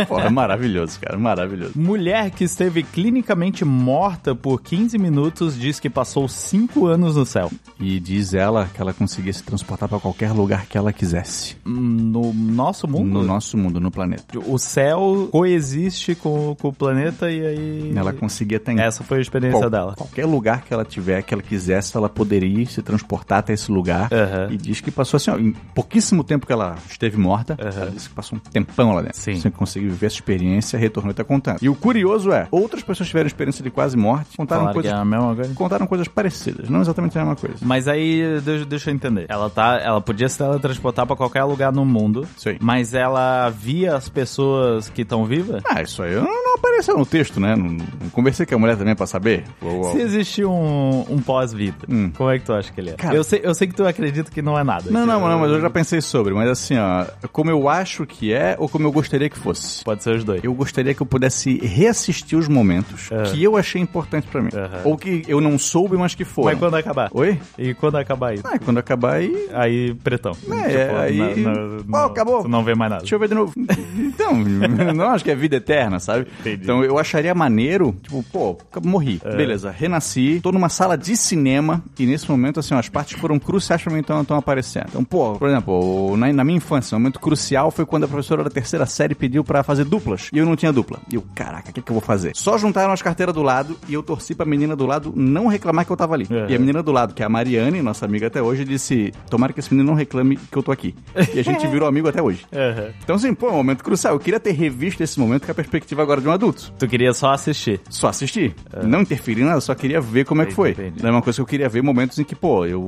Pô, 0.08 0.20
é 0.20 0.30
maravilhoso, 0.30 1.00
cara, 1.00 1.18
maravilhoso. 1.18 1.74
Mulher 1.76 2.32
que 2.32 2.44
esteve 2.44 2.82
clinicamente 2.84 3.64
morta 3.64 4.34
por 4.34 4.62
15 4.62 4.98
minutos 4.98 5.60
diz 5.60 5.80
que 5.80 5.90
passou 5.90 6.28
5 6.28 6.88
anos 6.88 7.16
no 7.16 7.26
céu. 7.26 7.51
E 7.80 8.00
diz 8.00 8.34
ela 8.34 8.70
que 8.74 8.82
ela 8.82 8.94
conseguia 8.94 9.34
se 9.34 9.44
transportar 9.44 9.90
pra 9.90 10.00
qualquer 10.00 10.32
lugar 10.32 10.66
que 10.68 10.78
ela 10.78 10.94
quisesse. 10.94 11.58
No 11.66 12.32
nosso 12.34 12.88
mundo? 12.88 13.10
No 13.10 13.24
nosso 13.24 13.58
mundo, 13.58 13.80
no 13.80 13.90
planeta. 13.92 14.24
O 14.48 14.58
céu 14.60 15.28
coexiste 15.32 16.16
com, 16.16 16.56
com 16.60 16.68
o 16.70 16.74
planeta 16.74 17.30
e 17.32 17.46
aí. 17.46 17.94
Ela 17.96 18.14
conseguia 18.14 18.60
ter 18.60 18.78
Essa 18.80 19.04
foi 19.04 19.18
a 19.18 19.22
experiência 19.22 19.60
Qual- 19.60 19.70
dela. 19.70 19.94
Qualquer 19.96 20.26
lugar 20.26 20.62
que 20.64 20.74
ela 20.74 20.86
tiver, 20.86 21.22
que 21.24 21.34
ela 21.34 21.42
quisesse, 21.44 21.96
ela 21.98 22.08
poderia 22.10 22.66
se 22.68 22.82
transportar 22.82 23.40
até 23.40 23.54
esse 23.54 23.72
lugar. 23.72 24.10
Aham. 24.14 24.48
E 24.52 24.58
diz 24.58 24.80
que 24.82 24.92
passou 24.92 25.18
assim, 25.18 25.32
ó, 25.32 25.38
em 25.38 25.52
pouquíssimo 25.74 26.24
tempo 26.24 26.46
que 26.46 26.54
ela 26.54 26.76
esteve 26.90 27.18
morta, 27.18 27.58
Aham. 27.60 27.82
ela 27.82 27.92
disse 27.92 28.10
que 28.10 28.16
passou 28.16 28.38
um 28.38 28.42
tempão 28.42 28.94
lá 28.94 29.02
dentro. 29.02 29.18
Sim. 29.20 29.40
Sem 29.40 29.52
conseguir 29.52 29.88
viver 29.88 30.06
essa 30.08 30.16
experiência, 30.16 30.78
retornou 30.78 31.12
e 31.12 31.16
tá 31.16 31.24
contando. 31.24 31.58
E 31.62 31.70
o 31.70 31.76
curioso 31.76 32.32
é, 32.32 32.48
outras 32.52 32.84
pessoas 32.84 33.08
tiveram 33.10 33.28
experiência 33.28 33.64
de 33.64 33.70
quase 33.72 33.98
morte, 33.98 34.38
contaram 34.38 34.68
que 34.68 34.74
coisas. 34.74 34.92
é 34.92 35.04
mesma. 35.04 35.36
Contaram 35.56 35.88
coisas 35.88 36.08
parecidas, 36.08 36.70
não 36.70 36.82
exatamente 36.82 37.18
a 37.18 37.22
mesma 37.22 37.36
coisa. 37.42 37.58
Mas 37.62 37.88
aí, 37.88 38.40
deixa, 38.42 38.66
deixa 38.66 38.90
eu 38.90 38.94
entender. 38.94 39.26
Ela 39.30 39.50
tá, 39.50 39.80
ela 39.84 40.00
podia 40.02 40.30
se 40.30 40.38
teletransportar 40.38 41.06
pra 41.06 41.16
qualquer 41.16 41.44
lugar 41.44 41.72
no 41.74 41.86
mundo. 41.86 42.28
Sim. 42.38 42.58
Mas 42.62 42.94
ela 42.94 43.50
via 43.50 43.96
as 43.96 44.08
pessoas 44.10 44.90
que 44.90 45.02
estão 45.02 45.26
vivas? 45.26 45.62
Ah, 45.68 45.82
isso 45.82 46.02
aí 46.04 46.16
não, 46.16 46.24
não 46.24 46.56
apareceu 46.56 46.98
no 46.98 47.06
texto, 47.06 47.40
né? 47.40 47.56
Não, 47.56 47.66
não 47.72 48.10
conversei 48.12 48.46
com 48.46 48.56
a 48.56 48.60
mulher 48.60 48.78
também 48.78 48.96
pra 48.96 49.06
saber. 49.08 49.44
Ou- 49.62 49.78
ou- 49.86 49.92
Se 49.92 50.00
existe 50.02 50.46
um, 50.46 51.06
um 51.10 51.20
pós-vida, 51.20 51.78
Hum. 51.90 52.12
como 52.16 52.30
é 52.30 52.38
que 52.40 52.46
tu 52.46 52.54
acha 52.54 52.72
que 52.72 52.80
ele 52.80 52.92
é? 52.92 52.94
Cara- 52.94 53.16
eu, 53.16 53.24
sei, 53.24 53.42
eu 53.44 53.54
sei 53.54 53.68
que 53.68 53.74
tu 53.76 53.86
acredita 53.86 54.30
que 54.32 54.42
não 54.42 54.58
é 54.58 54.64
nada. 54.64 54.86
Não, 54.90 55.06
não, 55.06 55.22
eu- 55.22 55.30
não, 55.30 55.40
mas 55.40 55.52
eu 55.52 55.62
já 55.62 55.70
pensei 55.70 56.02
sobre. 56.02 56.34
Mas 56.34 56.50
assim, 56.50 56.76
ó, 56.78 57.06
como 57.32 57.50
eu 57.50 57.68
acho 57.68 58.06
que 58.06 58.32
é 58.34 58.56
ou 58.60 58.70
como 58.70 58.86
eu 58.88 58.92
gostaria 58.92 59.30
que 59.30 59.38
fosse. 59.38 59.84
Pode 59.84 60.04
ser 60.04 60.16
os 60.16 60.24
dois. 60.24 60.44
Eu 60.44 60.54
gostaria 60.54 60.94
que 60.94 61.02
eu 61.02 61.06
pudesse 61.06 61.58
reassistir 61.60 62.38
os 62.38 62.48
momentos 62.48 63.10
É. 63.12 63.24
que 63.24 63.44
eu 63.44 63.58
achei 63.58 63.82
importantes 63.82 64.30
pra 64.30 64.42
mim. 64.42 64.50
Aham. 64.54 64.82
Ou 64.86 64.98
que 64.98 65.24
eu 65.28 65.42
não 65.42 65.58
soube, 65.58 65.98
mas 65.98 66.14
que 66.16 66.24
foram. 66.26 66.50
Mas 66.52 66.60
quando 66.60 66.76
acabar? 66.76 67.10
Oi? 67.14 67.31
E 67.58 67.74
quando 67.74 67.98
acabar 67.98 68.34
isso? 68.34 68.44
Ah, 68.46 68.58
quando 68.60 68.78
acabar 68.78 69.14
aí. 69.16 69.50
Aí, 69.54 69.94
pretão. 69.96 70.34
É, 70.68 70.90
aí- 71.00 71.44
Pô, 71.90 71.98
acabou. 71.98 72.42
Tu 72.44 72.48
não 72.50 72.64
vê 72.64 72.76
mais 72.76 72.90
nada. 72.92 73.02
Deixa 73.02 73.16
eu 73.16 73.20
ver 73.20 73.28
de 73.30 73.36
novo. 73.36 73.54
Então, 73.98 74.34
não 74.96 75.10
acho 75.10 75.24
que 75.24 75.32
é 75.32 75.36
vida 75.36 75.56
eterna, 75.58 76.00
sabe? 76.00 76.28
Entendi. 76.40 76.64
Então 76.64 76.84
eu 76.84 76.98
acharia 76.98 77.34
maneiro, 77.34 77.96
tipo, 78.02 78.24
pô, 78.32 78.58
morri. 78.84 79.22
Beleza, 79.36 79.72
renasci, 79.72 80.40
tô 80.42 80.52
numa 80.52 80.70
sala 80.70 80.98
de 80.98 81.16
cinema 81.16 81.84
e 81.98 82.06
nesse 82.06 82.30
momento, 82.30 82.60
assim, 82.60 82.74
ó, 82.74 82.80
as 82.80 82.90
partes 82.90 83.20
foram 83.20 83.38
cruciais 83.40 83.82
pra 83.82 83.94
mim 83.94 84.00
estão 84.02 84.38
aparecendo. 84.38 84.86
Então, 84.90 85.04
pô, 85.04 85.34
por 85.38 85.48
exemplo, 85.50 86.16
na, 86.18 86.32
na 86.34 86.44
minha 86.44 86.58
infância, 86.58 86.96
um 86.96 87.00
momento 87.00 87.20
crucial 87.20 87.72
foi 87.72 87.86
quando 87.86 88.04
a 88.06 88.08
professora 88.08 88.44
da 88.44 88.50
terceira 88.50 88.86
série 88.86 89.16
pediu 89.16 89.44
pra 89.44 89.64
fazer 89.64 89.84
duplas 89.86 90.30
e 90.34 90.38
eu 90.38 90.46
não 90.46 90.56
tinha 90.56 90.72
dupla. 90.72 91.00
E 91.12 91.16
eu, 91.16 91.24
caraca, 91.36 91.70
o 91.70 91.74
que, 91.74 91.82
que 91.82 91.92
eu 91.92 91.94
vou 91.94 92.02
fazer? 92.02 92.32
Só 92.36 92.58
juntaram 92.58 92.92
as 92.94 93.02
carteiras 93.02 93.34
do 93.34 93.42
lado 93.42 93.78
e 93.88 93.94
eu 93.94 94.04
torci 94.04 94.34
pra 94.36 94.46
menina 94.46 94.76
do 94.76 94.86
lado 94.86 95.14
não 95.16 95.48
reclamar 95.48 95.86
que 95.86 95.92
eu 95.92 95.98
tava 95.98 96.14
ali. 96.14 96.28
É. 96.30 96.52
E 96.52 96.56
a 96.56 96.60
menina 96.60 96.82
do 96.84 96.92
lado, 96.92 97.14
que 97.14 97.21
é 97.24 97.26
a 97.26 97.30
Mariane, 97.30 97.82
nossa 97.82 98.06
amiga 98.06 98.28
até 98.28 98.42
hoje, 98.42 98.64
disse: 98.66 99.12
Tomara 99.30 99.54
que 99.54 99.60
esse 99.60 99.72
menino 99.74 99.90
não 99.92 99.98
reclame 99.98 100.38
que 100.38 100.58
eu 100.58 100.64
tô 100.64 100.72
aqui. 100.72 100.96
E 101.34 101.40
a 101.40 101.44
gente 101.44 101.66
virou 101.70 101.88
amigo 101.88 102.08
até 102.08 102.22
hoje. 102.22 102.46
Aham. 102.54 102.90
Então, 103.04 103.16
assim, 103.16 103.34
pô, 103.34 103.48
é 103.48 103.52
um 103.52 103.56
momento 103.56 103.84
crucial. 103.84 104.14
Eu 104.14 104.20
queria 104.20 104.40
ter 104.40 104.52
revisto 104.52 105.02
esse 105.04 105.20
momento 105.20 105.46
com 105.46 105.52
a 105.52 105.56
perspectiva 105.56 106.02
agora 106.02 106.22
de 106.22 106.28
um 106.28 106.32
adulto. 106.32 106.72
Tu 106.78 106.88
queria 106.88 107.14
só 107.14 107.32
assistir. 107.32 107.80
Só 107.90 108.08
assistir. 108.10 108.54
Não 108.84 109.02
interferir 109.02 109.42
em 109.42 109.46
nada, 109.46 109.62
só 109.62 109.74
queria 109.76 110.00
ver 110.02 110.26
como 110.26 110.42
é 110.42 110.46
que 110.46 110.54
foi. 110.54 110.72
Entendi, 110.72 111.06
é 111.06 111.10
uma 111.12 111.22
coisa 111.22 111.38
que 111.38 111.42
eu 111.42 111.46
queria 111.46 111.70
ver 111.70 111.82
momentos 111.82 112.18
em 112.20 112.24
que, 112.24 112.36
pô, 112.36 112.66
eu 112.66 112.82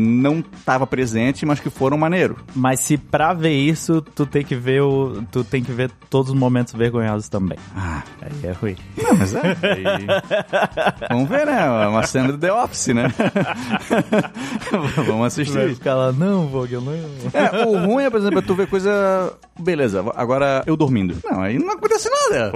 não 0.00 0.42
tava 0.64 0.86
presente, 0.86 1.44
mas 1.46 1.60
que 1.60 1.70
foram 1.70 1.96
maneiro. 1.98 2.36
Mas 2.54 2.80
se 2.80 2.96
pra 2.96 3.32
ver 3.34 3.52
isso, 3.54 4.00
tu 4.14 4.26
tem 4.26 4.44
que 4.44 4.54
ver 4.54 4.82
o. 4.82 5.22
Tu 5.30 5.44
tem 5.44 5.62
que 5.62 5.72
ver 5.72 5.90
todos 6.10 6.32
os 6.32 6.38
momentos 6.38 6.72
vergonhosos 6.74 7.28
também. 7.28 7.58
Ah, 7.76 8.02
Aí 8.22 8.30
é 8.44 8.52
ruim. 8.52 8.76
não, 9.02 9.14
mas 9.16 9.34
é. 9.34 9.40
aí- 9.40 10.06
Vamos 11.10 11.28
ver, 11.28 11.46
né? 11.46 11.84
É 11.84 11.86
Uma 11.88 12.02
cena 12.04 12.32
do 12.32 12.38
The 12.38 12.52
Office, 12.52 12.88
né? 12.88 13.12
Vamos 14.96 15.06
Vai 15.16 15.26
assistir. 15.26 15.74
ficar 15.74 15.94
lá, 15.94 16.12
não, 16.12 16.46
Vogel, 16.46 16.80
não. 16.80 16.92
É, 17.32 17.64
o 17.66 17.86
ruim 17.86 18.04
é, 18.04 18.10
por 18.10 18.18
exemplo, 18.20 18.38
é 18.38 18.42
tu 18.42 18.54
ver 18.54 18.66
coisa. 18.66 19.32
Beleza, 19.58 20.04
agora 20.14 20.62
eu 20.66 20.76
dormindo. 20.76 21.16
Não, 21.24 21.40
aí 21.42 21.58
não 21.58 21.72
acontece 21.72 22.08
nada. 22.10 22.52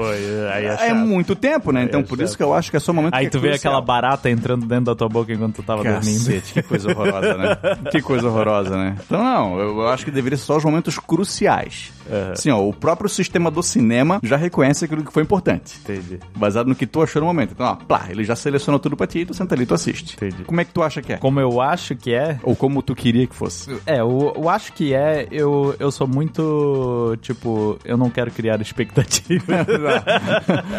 Aí 0.53 0.67
é 0.67 0.89
É 0.89 0.95
muito 0.95 1.35
tempo, 1.35 1.73
né? 1.73 1.85
Então 1.85 2.01
é 2.01 2.03
por 2.03 2.19
chato. 2.19 2.27
isso 2.27 2.37
que 2.37 2.43
eu 2.43 2.53
acho 2.55 2.71
que 2.71 2.77
é 2.77 2.81
só 2.81 2.93
o 2.93 2.95
momento 2.95 3.15
Aí 3.15 3.27
que 3.27 3.31
tu 3.33 3.39
é 3.39 3.41
vê 3.41 3.53
aquela 3.55 3.81
barata 3.81 4.29
entrando 4.31 4.67
dentro 4.67 4.85
da 4.87 4.95
tua 4.95 5.09
boca 5.09 5.33
enquanto 5.33 5.57
tu 5.57 5.63
tava 5.63 5.83
dormindo. 5.83 6.19
Cacete, 6.27 6.53
que 6.55 6.63
coisa 6.63 6.91
horrorosa, 6.91 7.37
né? 7.37 7.59
Que 7.91 8.03
coisa 8.03 8.29
horrorosa, 8.29 8.77
né? 8.77 8.97
Então, 9.07 9.23
não, 9.23 9.59
eu, 9.59 9.89
acho 9.89 10.05
que 10.05 10.11
deveria 10.11 10.37
ser 10.37 10.45
só 10.45 10.57
os 10.57 10.65
momentos 10.65 10.99
cruciais. 10.99 11.93
Aham. 12.11 12.33
Assim, 12.33 12.51
ó, 12.51 12.59
o 12.61 12.73
próprio 12.73 13.09
sistema 13.09 13.51
do 13.51 13.63
cinema 13.63 14.21
já 14.23 14.37
reconhece 14.37 14.85
aquilo 14.85 15.05
que 15.05 15.13
foi 15.13 15.23
importante. 15.23 15.79
Entendi. 15.83 16.19
Baseado 16.37 16.67
no 16.67 16.75
que 16.75 16.87
tu 16.87 17.03
achou 17.03 17.21
no 17.21 17.27
momento. 17.27 17.53
Então, 17.53 17.67
ó, 17.67 17.77
plá, 17.77 18.07
ele 18.11 18.25
já 18.25 18.35
selecionou 18.37 18.79
tudo 18.79 18.97
pra 18.97 19.07
ti 19.07 19.21
e 19.21 19.27
tu 19.27 19.35
senta 19.35 19.55
ali 19.55 19.63
e 19.63 19.67
tu 19.67 19.75
assiste. 19.75 20.17
Entendi. 20.17 20.45
Como 20.45 20.61
é 20.61 20.65
que 20.65 20.73
tu 20.73 20.83
acha 20.83 21.01
que 21.01 21.10
é? 21.13 21.17
Como 21.17 21.41
eu 21.41 21.61
acho 21.61 21.95
que 21.97 22.15
é, 22.15 22.39
Ou 22.43 22.55
como 22.57 22.83
tu 22.83 22.95
queria 22.95 23.27
que 23.27 23.35
fosse? 23.35 23.71
É, 23.87 24.01
eu, 24.01 24.33
eu 24.37 24.49
acho 24.49 24.73
que 24.73 24.95
é. 24.95 25.27
Eu, 25.31 25.75
eu 25.79 25.91
sou 25.91 26.07
muito. 26.07 27.17
Tipo, 27.21 27.79
eu 27.85 27.97
não 27.97 28.11
quero 28.11 28.31
criar 28.31 28.61
expectativa. 28.63 29.65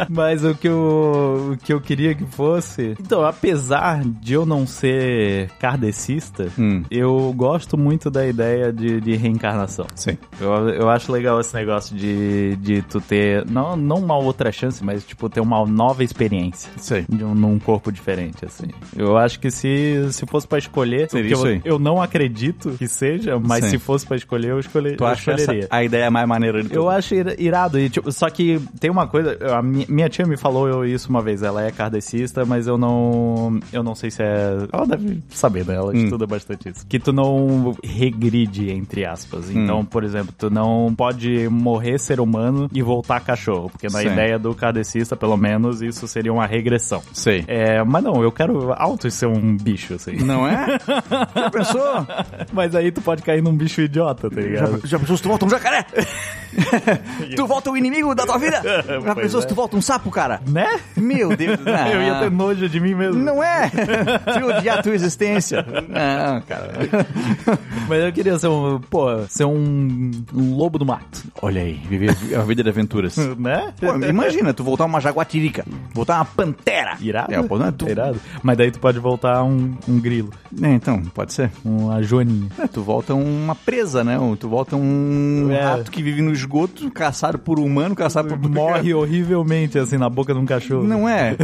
Mas 0.10 0.44
o 0.44 0.56
que, 0.56 0.68
eu, 0.68 1.52
o 1.54 1.58
que 1.58 1.74
eu 1.74 1.82
queria 1.82 2.14
que 2.16 2.26
fosse. 2.26 2.96
Então, 3.00 3.24
apesar 3.24 4.04
de 4.04 4.34
eu 4.34 4.46
não 4.46 4.66
ser 4.66 5.50
kardecista, 5.60 6.48
Hum. 6.58 6.84
eu 6.92 7.34
gosto 7.36 7.78
muito 7.78 8.10
da 8.10 8.26
ideia 8.28 8.72
de, 8.72 9.00
de 9.02 9.16
reencarnação. 9.16 9.86
Sim. 9.96 10.18
Eu, 10.40 10.70
eu 10.70 10.90
acho 10.90 11.12
legal 11.12 11.40
esse 11.40 11.54
negócio 11.56 11.96
de, 11.96 12.56
de 12.58 12.82
tu 12.84 13.00
ter. 13.02 13.46
Não, 13.50 13.76
não 13.76 13.98
uma 13.98 14.18
outra 14.18 14.52
chance, 14.52 14.84
mas, 14.84 15.04
tipo, 15.06 15.30
ter 15.30 15.40
uma 15.42 15.66
nova 15.66 16.04
experiência. 16.04 16.72
Sei. 16.78 17.06
De 17.08 17.24
um, 17.24 17.34
num 17.34 17.60
corpo 17.60 17.92
diferente, 17.92 18.46
assim. 18.46 18.68
Eu 18.96 19.18
acho 19.18 19.40
que 19.40 19.50
se, 19.52 20.08
se 20.12 20.21
fosse 20.26 20.48
pra 20.48 20.58
escolher, 20.58 21.10
Seria 21.10 21.34
isso 21.34 21.46
eu, 21.46 21.52
aí. 21.52 21.62
eu 21.66 21.80
não 21.80 22.02
acredito 22.02 22.72
que 22.78 22.88
seja, 22.88 23.40
mas 23.40 23.66
Sim. 23.66 23.72
se 23.72 23.78
fosse 23.80 24.06
pra 24.06 24.16
escolher, 24.18 24.50
eu, 24.52 24.60
escolher, 24.60 24.96
Tu 24.96 25.04
eu 25.04 25.08
acha 25.08 25.32
escolheria. 25.34 25.68
a 25.70 25.84
ideia 25.84 26.10
mais 26.12 26.28
maneira 26.28 26.62
de 26.62 26.70
tudo? 26.70 26.78
Eu 26.78 26.90
acho 26.90 27.14
ira- 27.16 27.36
irado. 27.40 27.80
E, 27.80 27.90
tipo, 27.90 28.12
só 28.12 28.30
que 28.30 28.60
tem 28.80 28.90
uma 28.90 29.08
coisa. 29.08 29.38
A 29.58 29.62
mi- 29.62 29.86
minha 29.90 30.10
tia 30.10 30.26
me 30.26 30.38
falou 30.38 30.68
eu- 30.68 30.86
isso 30.86 31.10
uma 31.10 31.22
vez. 31.22 31.42
Ela 31.44 31.64
é 31.66 31.72
kardecista, 31.72 32.46
mas 32.46 32.68
eu 32.68 32.78
não. 32.78 33.60
Eu 33.72 33.84
não 33.84 33.96
sei 33.96 34.12
se 34.12 34.22
é. 34.24 34.68
Ela 34.72 34.86
deve 34.86 35.22
saber, 35.30 35.66
né? 35.66 35.76
Ela 35.76 35.92
Hum. 35.92 36.04
estuda 36.04 36.26
bastante 36.28 36.70
isso. 36.70 36.86
Que 36.88 37.00
tu 37.00 37.12
não 37.14 37.76
regride, 37.84 38.70
entre 38.72 39.06
aspas. 39.06 39.50
Hum. 39.50 39.64
Então, 39.64 39.86
por 39.86 40.04
exemplo, 40.04 40.34
tu 40.38 40.50
não 40.50 40.94
pode 40.96 41.48
morrer 41.50 41.98
ser 42.00 42.20
humano 42.20 42.70
e 42.74 42.82
voltar 42.82 43.20
cachorro. 43.22 43.70
Porque 43.70 43.88
na 43.88 44.00
Sim. 44.00 44.08
ideia 44.08 44.38
do 44.40 44.54
kardecista, 44.54 45.16
pelo 45.16 45.38
menos, 45.38 45.82
isso 45.82 46.08
seria 46.08 46.32
uma 46.34 46.46
regressão. 46.46 47.02
Sei. 47.14 47.44
É, 47.48 47.84
mas 47.84 48.04
não, 48.04 48.22
eu 48.24 48.32
quero 48.32 48.74
alto 48.74 49.10
ser 49.12 49.28
um 49.28 49.56
bicho, 49.58 49.94
assim. 49.94 50.11
Não 50.24 50.48
é? 50.48 50.78
Já 51.36 51.50
pensou? 51.50 52.08
Mas 52.52 52.76
aí 52.76 52.92
tu 52.92 53.02
pode 53.02 53.22
cair 53.22 53.42
num 53.42 53.56
bicho 53.56 53.82
idiota, 53.82 54.30
tá 54.30 54.42
Já, 54.42 54.48
ligado? 54.48 54.82
já 54.88 55.00
pensou 55.00 55.18
se 55.18 55.24
tu 55.24 55.30
volta 55.30 55.46
um 55.46 55.50
jacaré? 55.50 55.86
tu 57.36 57.48
volta 57.48 57.72
o 57.72 57.78
inimigo 57.78 58.14
da 58.14 58.26
tua 58.26 58.38
vida? 58.38 58.62
Já 58.86 59.14
Pois 59.14 59.26
pensou 59.26 59.42
se 59.42 59.46
é. 59.48 59.50
tu 59.50 59.56
volta 59.56 59.78
um 59.78 59.82
sapo, 59.82 60.10
cara? 60.12 60.42
Né? 60.48 60.80
Meu 60.96 61.36
Deus. 61.36 61.60
Eu 61.94 62.02
ia 62.02 62.20
ter 62.20 62.32
nojo 62.32 62.68
de 62.68 62.80
mim 62.80 62.94
mesmo. 62.94 63.22
Não 63.24 63.42
é? 63.44 63.70
Se 63.70 64.44
odiar 64.44 64.80
a 64.80 64.84
tua 64.84 64.94
existência. 64.94 65.66
Não, 65.88 66.42
cara. 66.42 66.72
Mas 67.88 68.04
eu 68.04 68.12
queria 68.14 68.38
ser 68.38 68.48
um, 68.48 68.80
pô, 68.80 69.08
ser 69.28 69.46
um, 69.46 70.12
um 70.34 70.56
lobo 70.56 70.78
do 70.78 70.86
mato, 70.86 71.24
Olha 71.42 71.62
aí, 71.62 71.74
viver 71.74 72.16
a 72.36 72.42
vida 72.42 72.64
de 72.64 72.70
aventuras. 72.70 73.16
né? 73.38 73.74
Pô, 73.80 73.96
imagina, 74.06 74.54
tu 74.54 74.64
voltar 74.64 74.86
uma 74.86 75.00
jaguatirica, 75.00 75.66
voltar 75.94 76.16
uma 76.16 76.26
pantera. 76.26 76.98
Irado. 77.00 77.34
É, 77.34 77.42
pô, 77.44 77.58
não 77.58 77.68
é 77.68 77.72
tu... 77.72 77.90
Irado. 77.90 78.20
Mas 78.44 78.58
daí 78.58 78.72
tu 78.72 78.80
pode 78.80 79.00
voltar 79.00 79.44
um, 79.44 79.76
um 79.88 79.91
grilo, 80.00 80.30
É, 80.62 80.68
então, 80.74 81.02
pode 81.14 81.34
ser. 81.34 81.52
uma 81.64 82.02
joaninha. 82.02 82.50
É, 82.60 82.68
tu 82.68 82.82
volta 82.82 83.14
uma 83.14 83.56
presa, 83.56 84.04
né? 84.04 84.18
Tu 84.40 84.48
volta 84.50 84.76
um 84.76 85.50
É. 85.52 85.62
rato 85.62 85.92
que 85.92 86.02
vive 86.04 86.22
no 86.22 86.32
esgoto, 86.32 86.90
caçado 86.92 87.38
por 87.40 87.60
humano, 87.60 87.96
caçado 87.96 88.38
por... 88.38 88.50
Morre 88.50 88.94
horrivelmente, 88.94 89.78
assim, 89.80 89.98
na 89.98 90.10
boca 90.10 90.34
de 90.34 90.40
um 90.40 90.46
cachorro. 90.46 90.84
Não 90.88 91.08
é? 91.08 91.36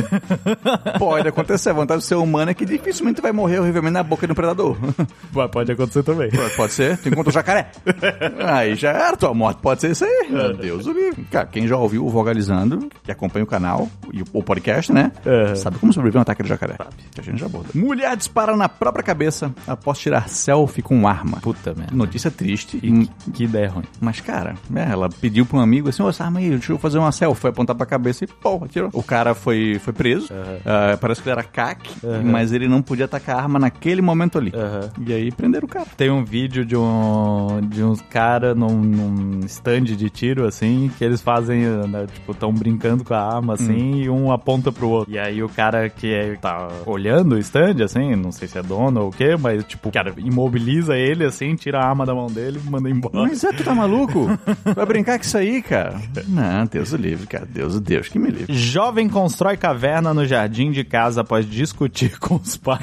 Pode 1.00 1.28
acontecer. 1.28 1.70
A 1.70 1.74
vantagem 1.74 2.00
do 2.00 2.04
ser 2.04 2.16
humano 2.16 2.52
é 2.52 2.54
que 2.54 2.66
dificilmente 2.66 3.22
vai 3.22 3.32
morrer 3.32 3.60
horrivelmente 3.60 3.94
na 3.94 4.04
boca 4.04 4.28
do 4.28 4.36
predador. 4.36 4.78
Mas 5.34 5.52
pode 5.52 5.72
acontecer 5.72 6.04
também. 6.04 6.30
Pode- 6.56 6.74
ser. 6.74 6.98
Tu 6.98 7.10
encontra 7.10 7.30
o 7.30 7.34
jacaré. 7.34 7.72
Aí 8.46 8.76
já 8.76 8.90
era 8.92 9.16
tua 9.18 9.34
morte. 9.34 9.60
Pode 9.62 9.82
ser 9.82 9.92
isso 9.92 10.04
aí. 10.06 10.28
Meu 10.30 10.56
Deus 10.56 10.86
o 10.86 10.92
livre. 10.92 11.24
Cara, 11.32 11.46
quem 11.48 11.68
já 11.68 11.78
ouviu 11.78 12.06
o 12.06 12.10
Vogalizando, 12.10 12.90
que 13.04 13.12
acompanha 13.12 13.44
o 13.44 13.48
canal 13.48 13.88
e 14.14 14.22
o, 14.34 14.44
podcast, 14.44 14.92
né? 14.92 15.12
É. 15.26 15.56
Sabe 15.56 15.78
como 15.80 15.92
sobreviver 15.94 16.18
a 16.18 16.20
um 16.20 16.24
ataque 16.24 16.44
de 16.44 16.50
jacaré. 16.50 16.76
Que 17.14 17.22
a 17.22 17.24
gente 17.24 17.40
já 17.40 17.46
aborda. 17.46 17.70
Mulher 17.74 18.16
dispara 18.38 18.56
na 18.56 18.70
própria 18.70 19.04
cabeça 19.04 19.52
após 19.66 19.98
tirar 19.98 20.30
selfie 20.30 20.82
com 20.84 21.08
arma. 21.08 21.40
Puta 21.42 21.74
merda. 21.76 21.96
Notícia 21.96 22.30
triste. 22.30 22.78
E 22.84 23.08
que, 23.08 23.32
que 23.32 23.44
ideia 23.46 23.70
ruim. 23.70 23.84
Mas, 24.00 24.22
cara, 24.22 24.54
é, 24.76 24.92
ela 24.92 25.10
pediu 25.10 25.46
pra 25.46 25.58
um 25.58 25.62
amigo 25.62 25.90
assim, 25.90 26.04
ô, 26.04 26.10
essa 26.10 26.24
arma 26.24 26.40
aí, 26.40 26.50
deixa 26.50 26.72
eu 26.72 26.78
fazer 26.78 27.00
uma 27.00 27.12
selfie. 27.12 27.42
Foi 27.42 27.50
apontar 27.50 27.76
pra 27.76 27.86
cabeça 27.86 28.24
e, 28.24 28.28
pô, 28.28 28.64
atirou. 28.64 28.90
O 28.94 29.02
cara 29.02 29.34
foi, 29.34 29.80
foi 29.80 29.94
preso. 29.94 30.28
Ah, 30.66 30.96
parece 31.00 31.22
que 31.22 31.28
ele 31.30 31.34
era 31.34 31.44
CAC, 31.44 31.90
mas 32.24 32.52
ele 32.52 32.68
não 32.68 32.82
podia 32.82 33.06
atacar 33.06 33.38
a 33.38 33.42
arma 33.42 33.58
naquele 33.60 34.02
momento 34.02 34.38
ali. 34.38 34.52
Aham. 34.54 34.90
E 35.06 35.14
aí 35.14 35.32
prenderam 35.32 35.66
o 35.66 35.70
cara. 35.70 35.88
Tem 35.98 36.12
um 36.12 36.24
vídeo 36.24 36.64
de 36.66 36.76
um 36.78 37.60
de 37.64 37.84
uns 37.84 38.02
cara 38.02 38.54
num, 38.54 38.70
num 38.82 39.40
stand 39.46 39.84
de 39.86 40.10
tiro 40.10 40.46
assim, 40.46 40.92
que 40.98 41.04
eles 41.04 41.22
fazem, 41.22 41.62
né, 41.88 42.06
tipo, 42.14 42.34
tão 42.34 42.54
brincando 42.54 43.04
com 43.04 43.14
a 43.14 43.36
arma 43.36 43.54
assim, 43.54 44.02
e 44.02 44.10
um 44.10 44.32
aponta 44.32 44.72
pro 44.72 44.90
outro. 44.90 45.14
E 45.14 45.18
aí 45.18 45.42
o 45.42 45.50
cara 45.50 45.90
que 45.90 46.14
é- 46.14 46.36
tá 46.36 46.68
olhando 46.86 47.34
o 47.36 47.38
stand 47.40 47.84
assim, 47.84 48.16
não 48.28 48.32
sei 48.32 48.48
se 48.48 48.58
é 48.58 48.64
dono 48.64 49.02
ou 49.02 49.10
o 49.10 49.12
quê, 49.12 49.36
mas 49.38 49.64
tipo, 49.64 49.92
cara 49.92 50.14
imobiliza 50.18 50.96
ele 50.96 51.26
assim, 51.26 51.56
tira 51.56 51.80
a 51.80 51.88
arma 51.88 52.06
da 52.06 52.14
mão 52.14 52.28
dele 52.28 52.62
e 52.64 52.70
manda 52.70 52.90
embora. 52.90 53.28
Mas 53.28 53.44
é, 53.44 53.52
tu 53.52 53.64
tá 53.64 53.74
maluco? 53.74 54.28
Vai 54.76 54.86
brincar 54.86 55.18
com 55.18 55.26
isso 55.26 55.38
aí, 55.38 55.62
cara? 55.62 56.00
Não, 56.28 56.66
Deus 56.66 56.92
o 56.92 56.98
livre, 56.98 57.28
cara. 57.28 57.46
Deus 57.46 57.76
o 57.76 57.80
Deus 57.82 58.08
que 58.08 58.20
me 58.20 58.30
livre. 58.30 58.54
Jovem 58.54 59.10
constrói 59.10 59.58
caverna 59.58 60.14
no 60.14 60.26
jardim 60.26 60.72
de 60.72 60.84
casa 60.84 61.22
após 61.22 61.46
discutir 61.50 62.18
com 62.20 62.36
os 62.36 62.58
pais. 62.58 62.80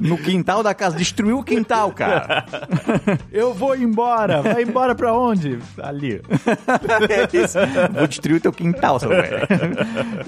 No 0.00 0.16
quintal 0.16 0.62
da 0.62 0.74
casa, 0.74 0.96
destruiu 0.96 1.38
o 1.38 1.44
quintal, 1.44 1.92
cara. 1.92 2.44
Eu 3.30 3.54
vou 3.54 3.76
embora. 3.76 4.42
Vai 4.42 4.62
embora 4.62 4.94
pra 4.94 5.12
onde? 5.16 5.58
Ali. 5.80 6.20
É 7.12 7.36
isso. 7.36 7.58
Vou 7.92 8.06
destruir 8.06 8.36
o 8.36 8.40
teu 8.40 8.52
quintal, 8.52 8.98
seu 8.98 9.08
velho. 9.08 9.46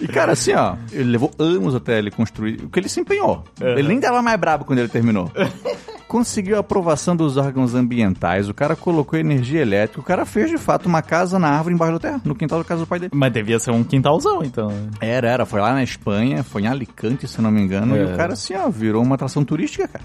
E, 0.01 0.09
cara, 0.09 0.33
assim, 0.33 0.53
ó, 0.53 0.77
ele 0.93 1.11
levou 1.11 1.31
anos 1.39 1.75
até 1.75 1.99
ele 1.99 2.11
construir 2.11 2.61
o 2.65 2.69
que 2.69 2.79
ele 2.79 2.89
se 2.89 3.01
empenhou. 3.01 3.45
Ele 3.61 3.89
nem 3.89 4.01
tava 4.01 4.21
mais 4.23 4.39
brabo 4.39 4.65
quando 4.65 4.81
ele 4.81 4.89
terminou. 4.89 5.31
conseguiu 6.09 6.57
a 6.57 6.61
aprovação 6.61 7.17
dos 7.17 7.37
órgãos 7.37 7.75
ambientais, 7.75 8.49
o 8.49 8.55
cara 8.55 8.77
colocou 8.77 9.19
energia 9.19 9.61
elétrica, 9.61 10.01
o 10.01 10.05
cara 10.05 10.25
fez 10.25 10.51
de 10.51 10.59
fato 10.59 10.87
uma 10.87 11.03
casa 11.03 11.39
na 11.39 11.49
árvore 11.49 11.75
embaixo 11.75 11.95
da 11.95 11.99
terra, 11.99 12.21
no 12.25 12.35
quintal 12.35 12.59
da 12.59 12.65
casa 12.65 12.81
do 12.83 12.87
pai 12.87 12.99
dele. 13.01 13.11
Mas 13.15 13.33
devia 13.33 13.59
ser 13.59 13.71
um 13.71 13.83
quintalzão, 13.85 14.43
então. 14.43 14.73
Era, 15.01 15.29
era, 15.29 15.47
foi 15.47 15.61
lá 15.61 15.73
na 15.73 15.83
Espanha, 15.83 16.43
foi 16.43 16.63
em 16.63 16.67
Alicante, 16.67 17.27
se 17.27 17.41
não 17.41 17.51
me 17.51 17.61
engano, 17.63 17.97
É. 17.97 18.03
e 18.03 18.05
o 18.13 18.17
cara 18.17 18.35
assim, 18.35 18.55
ó, 18.55 18.69
virou 18.69 19.03
uma 19.03 19.15
atração 19.15 19.45
turística, 19.45 19.89
cara. 19.89 20.05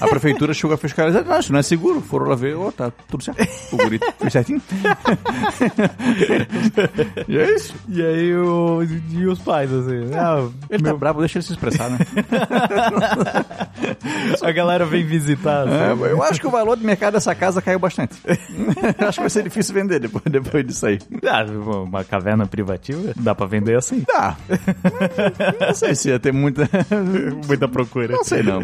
A 0.00 0.08
prefeitura 0.08 0.54
chegou 0.54 0.74
a 0.74 0.78
fiscalizar, 0.78 1.24
não, 1.24 1.38
isso 1.38 1.52
não 1.52 1.58
é 1.58 1.62
seguro, 1.62 2.00
foram 2.00 2.26
lá 2.26 2.34
ver, 2.34 2.56
ó, 2.56 2.70
tá 2.70 2.92
tudo 3.08 3.22
certo. 3.24 3.40
O 3.72 3.76
guri 3.76 4.00
fez 4.18 4.32
certinho. 4.32 4.60
e 7.28 7.36
é 7.38 7.54
isso. 7.54 7.74
E 7.88 8.02
aí 8.02 8.34
o, 8.36 8.82
e 9.10 9.26
os 9.26 9.38
pais, 9.40 9.72
assim. 9.72 10.10
Ah, 10.14 10.46
Ele 10.70 10.82
tá 10.82 10.94
bravo, 10.94 11.20
deixa 11.20 11.38
ele 11.38 11.44
se 11.44 11.52
expressar, 11.52 11.90
né? 11.90 11.98
a 14.42 14.52
galera 14.52 14.84
vem 14.86 15.04
visitar. 15.04 15.49
Assim. 15.62 16.04
É, 16.04 16.12
eu 16.12 16.22
acho 16.22 16.40
que 16.40 16.46
o 16.46 16.50
valor 16.50 16.76
do 16.76 16.84
mercado 16.84 17.14
dessa 17.14 17.34
casa 17.34 17.60
caiu 17.62 17.78
bastante. 17.78 18.14
acho 18.98 19.14
que 19.18 19.20
vai 19.20 19.30
ser 19.30 19.42
difícil 19.42 19.74
vender 19.74 20.00
depois, 20.00 20.24
depois 20.24 20.66
disso 20.66 20.86
aí. 20.86 20.98
Ah, 21.26 21.44
uma 21.84 22.04
caverna 22.04 22.46
privativa? 22.46 23.12
Dá 23.16 23.34
pra 23.34 23.46
vender 23.46 23.76
assim? 23.76 24.00
Tá. 24.02 24.36
Não 25.60 25.74
sei 25.74 25.94
se 25.94 26.08
ia 26.10 26.18
ter 26.18 26.32
muita. 26.32 26.68
Muita 27.46 27.66
procura. 27.68 28.14
Não 28.14 28.24
sei 28.24 28.42
não. 28.42 28.60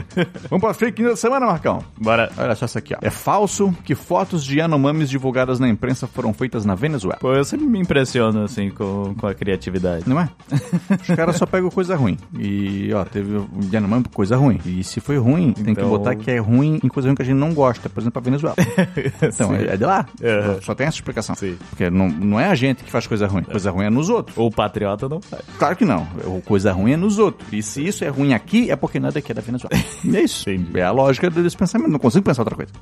Vamos 0.48 0.60
pra 0.60 0.74
fake 0.74 1.00
news 1.02 1.12
da 1.14 1.16
semana, 1.16 1.46
Marcão. 1.46 1.82
Bora. 1.98 2.30
Olha 2.36 2.54
só 2.54 2.66
isso 2.66 2.78
aqui, 2.78 2.94
ó. 2.94 2.98
É 3.00 3.10
falso 3.10 3.74
que 3.84 3.94
fotos 3.94 4.44
de 4.44 4.58
Yanomamis 4.58 5.08
divulgadas 5.10 5.58
na 5.58 5.68
imprensa 5.68 6.06
foram 6.06 6.32
feitas 6.32 6.64
na 6.64 6.74
Venezuela. 6.74 7.18
Pô, 7.20 7.32
eu 7.32 7.44
sempre 7.44 7.66
me 7.66 7.78
impressiono, 7.80 8.44
assim, 8.44 8.70
com, 8.70 9.14
com 9.18 9.26
a 9.26 9.34
criatividade. 9.34 10.08
Não 10.08 10.20
é? 10.20 10.28
Os 11.00 11.14
caras 11.16 11.36
só 11.36 11.46
pegam 11.46 11.70
coisa 11.70 11.96
ruim. 11.96 12.16
E, 12.38 12.92
ó, 12.94 13.04
teve 13.04 13.40
Yanomami 13.72 14.04
coisa 14.12 14.36
ruim. 14.36 14.60
E 14.64 14.82
se 14.84 15.00
foi 15.00 15.18
ruim, 15.18 15.52
tem 15.52 15.64
que 15.66 15.70
Então- 15.72 15.88
botar 15.88 16.14
que 16.14 16.30
é 16.30 16.38
ruim 16.38 16.65
em 16.74 16.88
coisa 16.88 17.08
ruim 17.08 17.16
que 17.16 17.22
a 17.22 17.24
gente 17.24 17.36
não 17.36 17.54
gosta. 17.54 17.88
Por 17.88 18.00
exemplo, 18.00 18.18
a 18.18 18.22
Venezuela. 18.22 18.56
Então, 19.22 19.54
é 19.54 19.66
é 19.66 19.76
de 19.76 19.84
lá. 19.84 20.06
Uhum. 20.20 20.62
Só 20.62 20.74
tem 20.74 20.86
essa 20.86 20.96
explicação. 20.96 21.34
Sim. 21.34 21.56
Porque 21.70 21.90
não, 21.90 22.08
não 22.08 22.40
é 22.40 22.48
a 22.48 22.54
gente 22.54 22.82
que 22.84 22.90
faz 22.90 23.06
coisa 23.06 23.26
ruim. 23.26 23.42
Coisa 23.42 23.70
ruim 23.70 23.86
é 23.86 23.90
nos 23.90 24.08
outros. 24.08 24.36
O 24.36 24.50
patriota 24.50 25.08
não 25.08 25.20
faz. 25.20 25.42
Claro 25.58 25.76
que 25.76 25.84
não. 25.84 26.06
O 26.24 26.40
coisa 26.42 26.72
ruim 26.72 26.92
é 26.92 26.96
nos 26.96 27.18
outros. 27.18 27.52
E 27.52 27.62
se 27.62 27.86
isso 27.86 28.04
é 28.04 28.08
ruim 28.08 28.32
aqui, 28.32 28.70
é 28.70 28.76
porque 28.76 28.98
nada 28.98 29.18
aqui 29.18 29.32
é 29.32 29.34
da 29.34 29.42
Venezuela. 29.42 29.76
É 30.16 30.20
isso. 30.20 30.48
Entendi. 30.48 30.78
É 30.78 30.84
a 30.84 30.92
lógica 30.92 31.28
desse 31.28 31.56
pensamento. 31.56 31.90
Não 31.90 31.98
consigo 31.98 32.24
pensar 32.24 32.42
outra 32.42 32.54
coisa. 32.54 32.72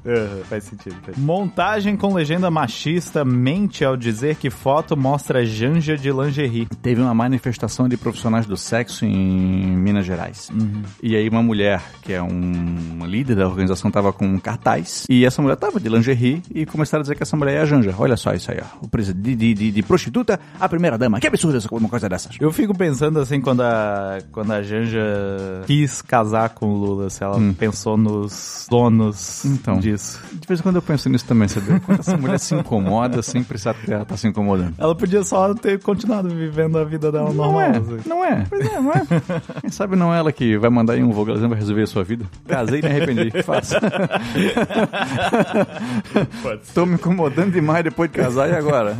faz 0.44 0.64
sentido. 0.64 0.94
Montagem 1.16 1.96
com 1.96 2.12
legenda 2.14 2.50
machista 2.50 3.24
mente 3.24 3.84
ao 3.84 3.96
dizer 3.96 4.36
que 4.36 4.50
foto 4.50 4.96
mostra 4.96 5.44
janja 5.44 5.96
de 5.96 6.10
lingerie. 6.10 6.66
Teve 6.82 7.00
uma 7.00 7.14
manifestação 7.14 7.88
de 7.88 7.96
profissionais 7.96 8.46
do 8.46 8.56
sexo 8.56 9.04
em 9.04 9.76
Minas 9.76 10.04
Gerais. 10.04 10.50
E 11.02 11.16
aí 11.16 11.28
uma 11.28 11.42
mulher, 11.42 11.82
que 12.02 12.12
é 12.12 12.22
um 12.22 13.04
líder 13.06 13.36
da 13.36 13.46
organização, 13.46 13.73
tava 13.90 14.12
com 14.12 14.38
cartaz. 14.38 15.06
E 15.08 15.24
essa 15.24 15.40
mulher 15.42 15.56
tava 15.56 15.78
de 15.80 15.88
lingerie 15.88 16.42
e 16.54 16.64
começaram 16.66 17.00
a 17.00 17.02
dizer 17.02 17.14
que 17.16 17.22
essa 17.22 17.36
mulher 17.36 17.54
é 17.56 17.60
a 17.60 17.64
Janja. 17.64 17.94
Olha 17.98 18.16
só 18.16 18.32
isso 18.34 18.50
aí, 18.50 18.58
ó. 18.60 18.84
O 18.84 18.88
preço 18.88 19.12
de, 19.14 19.34
de, 19.34 19.54
de, 19.72 19.82
prostituta, 19.82 20.38
a 20.58 20.68
primeira 20.68 20.96
dama. 20.98 21.20
Que 21.20 21.26
absurdo 21.26 21.56
essa, 21.56 21.68
uma 21.72 21.88
coisa 21.88 22.08
dessas. 22.08 22.36
Eu 22.40 22.50
fico 22.52 22.76
pensando 22.76 23.18
assim, 23.20 23.40
quando 23.40 23.62
a, 23.62 24.18
quando 24.32 24.52
a 24.52 24.62
Janja 24.62 25.00
quis 25.66 26.02
casar 26.02 26.50
com 26.50 26.66
o 26.72 26.76
Lula, 26.76 27.10
se 27.10 27.22
ela 27.22 27.38
pensou 27.58 27.96
nos 27.96 28.66
donos 28.70 29.44
Então. 29.44 29.78
disso. 29.78 30.20
De 30.32 30.46
vez 30.46 30.60
em 30.60 30.62
quando 30.62 30.76
eu 30.76 30.82
penso 30.82 31.08
nisso 31.08 31.24
também, 31.24 31.48
sabe? 31.48 31.80
Quando 31.80 32.00
essa 32.00 32.16
mulher 32.16 32.38
se 32.38 32.54
incomoda 32.54 33.22
sem 33.22 33.42
precisar 33.42 33.74
que 33.74 33.92
ela 33.92 34.04
tá 34.04 34.16
se 34.16 34.26
incomodando. 34.26 34.74
Ela 34.78 34.94
podia 34.94 35.22
só 35.24 35.52
ter 35.54 35.80
continuado 35.80 36.28
vivendo 36.28 36.78
a 36.78 36.84
vida 36.84 37.10
dela 37.10 37.28
Não 37.28 37.34
normal. 37.34 37.60
é, 37.60 37.70
assim. 37.70 37.98
não 38.08 38.24
é. 38.24 38.44
Pois 38.48 38.66
é, 38.66 38.80
não 38.80 38.90
é. 38.92 39.02
Quem 39.60 39.70
sabe 39.70 39.96
não 39.96 40.14
é 40.14 40.18
ela 40.18 40.32
que 40.32 40.56
vai 40.58 40.70
mandar 40.70 40.96
em 40.98 41.02
um 41.02 41.10
vogalzinho 41.12 41.48
vai 41.48 41.58
resolver 41.58 41.82
a 41.82 41.86
sua 41.86 42.04
vida. 42.04 42.24
Casei 42.46 42.80
e 42.80 42.82
me 42.82 42.88
arrependi. 42.88 43.42
Faça. 43.42 43.63
Ser. 43.64 43.80
Tô 46.74 46.86
me 46.86 46.94
incomodando 46.94 47.52
demais 47.52 47.84
depois 47.84 48.10
de 48.10 48.18
casar 48.18 48.48
e 48.48 48.54
agora? 48.54 48.96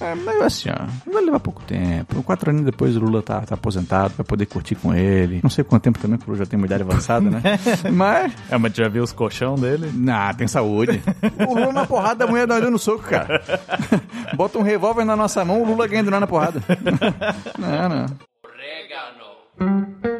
É, 0.00 0.04
é. 0.04 0.14
Mas 0.24 0.42
assim, 0.42 0.70
ó, 0.70 1.10
vai 1.12 1.22
levar 1.24 1.40
pouco 1.40 1.62
tempo. 1.62 2.22
Quatro 2.22 2.50
anos 2.50 2.64
depois 2.64 2.96
o 2.96 3.00
Lula 3.00 3.22
tá, 3.22 3.40
tá 3.40 3.54
aposentado, 3.54 4.14
vai 4.16 4.24
poder 4.24 4.46
curtir 4.46 4.74
com 4.74 4.94
ele. 4.94 5.40
Não 5.42 5.50
sei 5.50 5.64
quanto 5.64 5.82
tempo 5.82 5.98
também, 5.98 6.18
porque 6.18 6.30
o 6.30 6.34
Lula 6.34 6.44
já 6.44 6.50
tem 6.50 6.58
uma 6.58 6.66
idade 6.66 6.82
avançada, 6.82 7.28
né? 7.30 7.40
Mas, 7.92 8.32
É, 8.50 8.58
mas 8.58 8.72
já 8.74 8.88
viu 8.88 9.02
os 9.02 9.12
colchão 9.12 9.54
dele? 9.54 9.90
nah, 9.94 10.32
tem 10.34 10.46
saúde. 10.46 11.02
O 11.48 11.54
Lula 11.54 11.72
na 11.72 11.86
porrada, 11.86 12.24
a 12.24 12.26
mulher 12.26 12.46
nós 12.46 12.60
dando 12.62 12.78
soco, 12.78 13.04
cara. 13.04 13.42
Bota 14.36 14.58
um 14.58 14.62
revólver 14.62 15.04
na 15.04 15.16
nossa 15.16 15.44
mão, 15.44 15.62
o 15.62 15.66
Lula 15.66 15.86
ganha 15.86 16.02
de 16.02 16.10
nós 16.10 16.20
na 16.20 16.26
porrada. 16.26 16.62
Não, 17.58 17.88
não. 17.88 20.19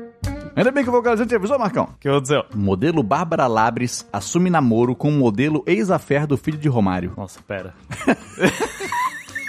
Ainda 0.55 0.71
bem 0.71 0.83
que 0.83 0.91
o 0.91 0.93
vocalizante 0.93 1.29
te 1.29 1.37
avisou, 1.37 1.59
Marcão. 1.59 1.89
Que 2.01 2.09
eu 2.09 2.13
vou 2.13 2.21
dizer, 2.21 2.39
ó. 2.39 2.45
Modelo 2.55 3.03
Bárbara 3.03 3.47
Labres 3.47 4.07
assume 4.13 4.51
namoro 4.51 4.95
com 4.95 5.09
o 5.09 5.13
modelo 5.13 5.63
ex-affair 5.67 6.27
do 6.27 6.37
filho 6.37 6.59
de 6.59 6.69
Romário. 6.69 7.13
Nossa, 7.17 7.41
pera. 7.47 7.75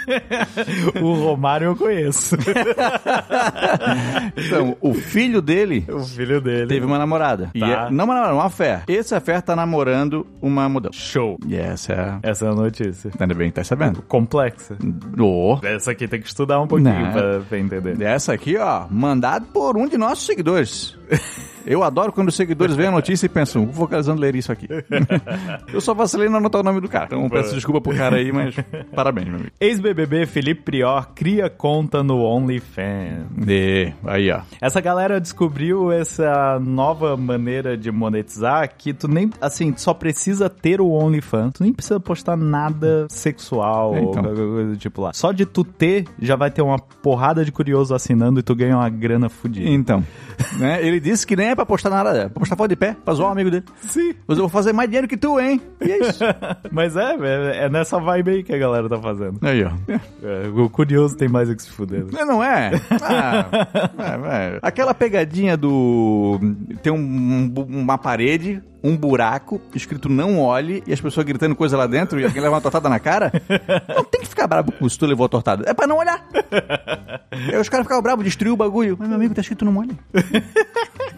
o 1.00 1.12
Romário 1.14 1.66
eu 1.66 1.76
conheço. 1.76 2.36
Então, 4.36 4.76
o 4.80 4.94
filho 4.94 5.40
dele 5.42 5.84
o 5.88 6.00
filho 6.00 6.40
dele. 6.40 6.66
teve 6.66 6.84
uma 6.86 6.98
namorada. 6.98 7.50
E 7.54 7.60
Tá. 7.60 7.66
é- 7.66 7.90
não 7.90 8.04
uma 8.04 8.14
namorada, 8.14 8.34
uma 8.34 8.50
fé. 8.50 8.82
Esse 8.88 9.14
affair 9.14 9.42
tá 9.42 9.54
namorando 9.54 10.26
uma 10.40 10.68
modelo. 10.68 10.94
Show. 10.94 11.38
E 11.46 11.54
essa 11.56 11.92
é... 11.92 12.30
Essa 12.30 12.46
é 12.46 12.48
a 12.48 12.54
notícia. 12.54 13.10
Ainda 13.18 13.34
bem 13.34 13.48
que 13.48 13.54
tá 13.56 13.64
sabendo. 13.64 14.02
Complexa. 14.02 14.76
Ô, 15.18 15.58
Essa 15.62 15.92
aqui 15.92 16.06
tem 16.08 16.20
que 16.20 16.26
estudar 16.26 16.60
um 16.60 16.66
pouquinho 16.66 16.90
Não. 17.04 17.12
pra, 17.12 17.40
pra 17.40 17.58
entender. 17.58 18.00
Essa 18.02 18.32
aqui, 18.32 18.56
ó, 18.56 18.86
mandado 18.90 19.46
por 19.46 19.76
um 19.76 19.86
de 19.88 19.96
nossos 19.98 20.24
seguidores. 20.26 20.96
Eu 21.66 21.82
adoro 21.82 22.12
quando 22.12 22.28
os 22.28 22.34
seguidores 22.34 22.74
veem 22.74 22.88
a 22.88 22.92
notícia 22.92 23.26
e 23.26 23.28
pensam, 23.28 23.64
vou 23.66 23.86
vocalizando 23.86 24.20
ler 24.20 24.34
isso 24.34 24.50
aqui. 24.52 24.68
Eu 25.72 25.80
só 25.80 25.94
vacilei 25.94 26.28
não 26.28 26.38
anotar 26.38 26.60
o 26.60 26.64
nome 26.64 26.80
do 26.80 26.88
cara. 26.88 27.06
Então 27.06 27.28
peço 27.28 27.54
desculpa 27.54 27.80
pro 27.80 27.96
cara 27.96 28.16
aí, 28.16 28.32
mas 28.32 28.54
parabéns, 28.94 29.28
meu 29.28 29.36
amigo. 29.36 29.50
Ex-BBB 29.60 30.26
Felipe 30.26 30.62
Prior 30.62 31.08
cria 31.14 31.48
conta 31.50 32.02
no 32.02 32.22
OnlyFans. 32.22 33.26
E, 33.46 33.92
aí, 34.04 34.30
ó. 34.30 34.40
Essa 34.60 34.80
galera 34.80 35.20
descobriu 35.20 35.90
essa 35.92 36.58
nova 36.60 37.16
maneira 37.16 37.76
de 37.76 37.90
monetizar 37.90 38.68
que 38.76 38.92
tu 38.92 39.08
nem, 39.08 39.30
assim, 39.40 39.72
tu 39.72 39.80
só 39.80 39.94
precisa 39.94 40.48
ter 40.48 40.80
o 40.80 40.90
OnlyFans. 40.90 41.52
Tu 41.54 41.62
nem 41.62 41.72
precisa 41.72 42.00
postar 42.00 42.36
nada 42.36 43.06
sexual 43.10 43.94
É, 43.94 44.00
ou 44.00 44.10
então. 44.10 44.22
qualquer 44.22 44.36
coisa 44.36 44.70
do 44.70 44.76
tipo 44.76 45.02
lá. 45.02 45.12
Só 45.12 45.32
de 45.32 45.46
tu 45.46 45.64
ter, 45.64 46.04
já 46.20 46.36
vai 46.36 46.50
ter 46.50 46.62
uma 46.62 46.78
porrada 46.78 47.44
de 47.44 47.52
curioso 47.52 47.94
assinando 47.94 48.40
e 48.40 48.42
tu 48.42 48.54
ganha 48.54 48.76
uma 48.76 48.88
grana 48.88 49.28
fodida. 49.28 49.68
Então, 49.68 50.04
né, 50.58 50.84
ele 50.84 51.00
disse 51.00 51.26
que 51.26 51.36
nem 51.36 51.51
é 51.52 51.56
pra 51.56 51.66
postar 51.66 51.90
nada, 51.90 52.10
é 52.16 52.28
pra 52.28 52.40
postar 52.40 52.56
foto 52.56 52.68
de 52.70 52.76
pé, 52.76 52.96
pra 53.04 53.14
zoar 53.14 53.28
um 53.28 53.32
amigo 53.32 53.50
dele. 53.50 53.64
Sim. 53.82 54.14
Mas 54.26 54.38
eu 54.38 54.42
vou 54.44 54.48
fazer 54.48 54.72
mais 54.72 54.88
dinheiro 54.88 55.06
que 55.08 55.16
tu, 55.16 55.38
hein? 55.40 55.60
E 55.80 55.90
é 55.90 55.98
isso. 56.08 56.22
Mas 56.70 56.96
é, 56.96 57.14
é, 57.14 57.64
é 57.64 57.68
nessa 57.68 57.98
vibe 58.00 58.30
aí 58.30 58.42
que 58.42 58.54
a 58.54 58.58
galera 58.58 58.88
tá 58.88 58.98
fazendo. 58.98 59.38
Aí, 59.42 59.64
ó. 59.64 59.70
É, 60.22 60.48
o 60.48 60.68
curioso 60.70 61.16
tem 61.16 61.28
mais 61.28 61.48
o 61.48 61.54
que 61.56 61.62
se 61.62 61.70
fuder. 61.70 62.04
né? 62.04 62.24
Não, 62.24 62.42
é? 62.42 62.72
Ah, 63.02 63.46
é, 63.98 64.54
é. 64.56 64.58
Aquela 64.62 64.94
pegadinha 64.94 65.56
do. 65.56 66.38
Tem 66.82 66.92
um- 66.92 67.52
uma 67.68 67.98
parede, 67.98 68.62
um 68.82 68.96
buraco, 68.96 69.60
escrito 69.74 70.08
não 70.08 70.40
olhe, 70.40 70.82
e 70.86 70.92
as 70.92 71.00
pessoas 71.00 71.24
gritando 71.24 71.54
coisa 71.54 71.76
lá 71.76 71.86
dentro 71.86 72.18
e 72.20 72.24
alguém 72.24 72.42
leva 72.42 72.54
uma 72.54 72.60
tortada 72.60 72.88
na 72.88 72.98
cara. 72.98 73.32
Não 73.94 74.04
tem 74.04 74.22
que 74.22 74.28
ficar 74.28 74.46
bravo 74.46 74.72
com 74.72 74.88
se 74.88 74.98
tu 74.98 75.06
levou 75.06 75.26
a 75.26 75.28
tortada. 75.28 75.64
É 75.68 75.74
pra 75.74 75.86
não 75.86 75.98
olhar. 75.98 76.26
Aí 77.30 77.56
os 77.56 77.68
caras 77.68 77.84
ficavam 77.84 78.02
bravos, 78.02 78.24
destruiu 78.24 78.54
o 78.54 78.56
bagulho. 78.56 78.96
Mas 78.98 79.08
meu 79.08 79.16
amigo, 79.16 79.34
tá 79.34 79.40
escrito 79.40 79.64
não 79.64 79.76
olhe. 79.76 79.96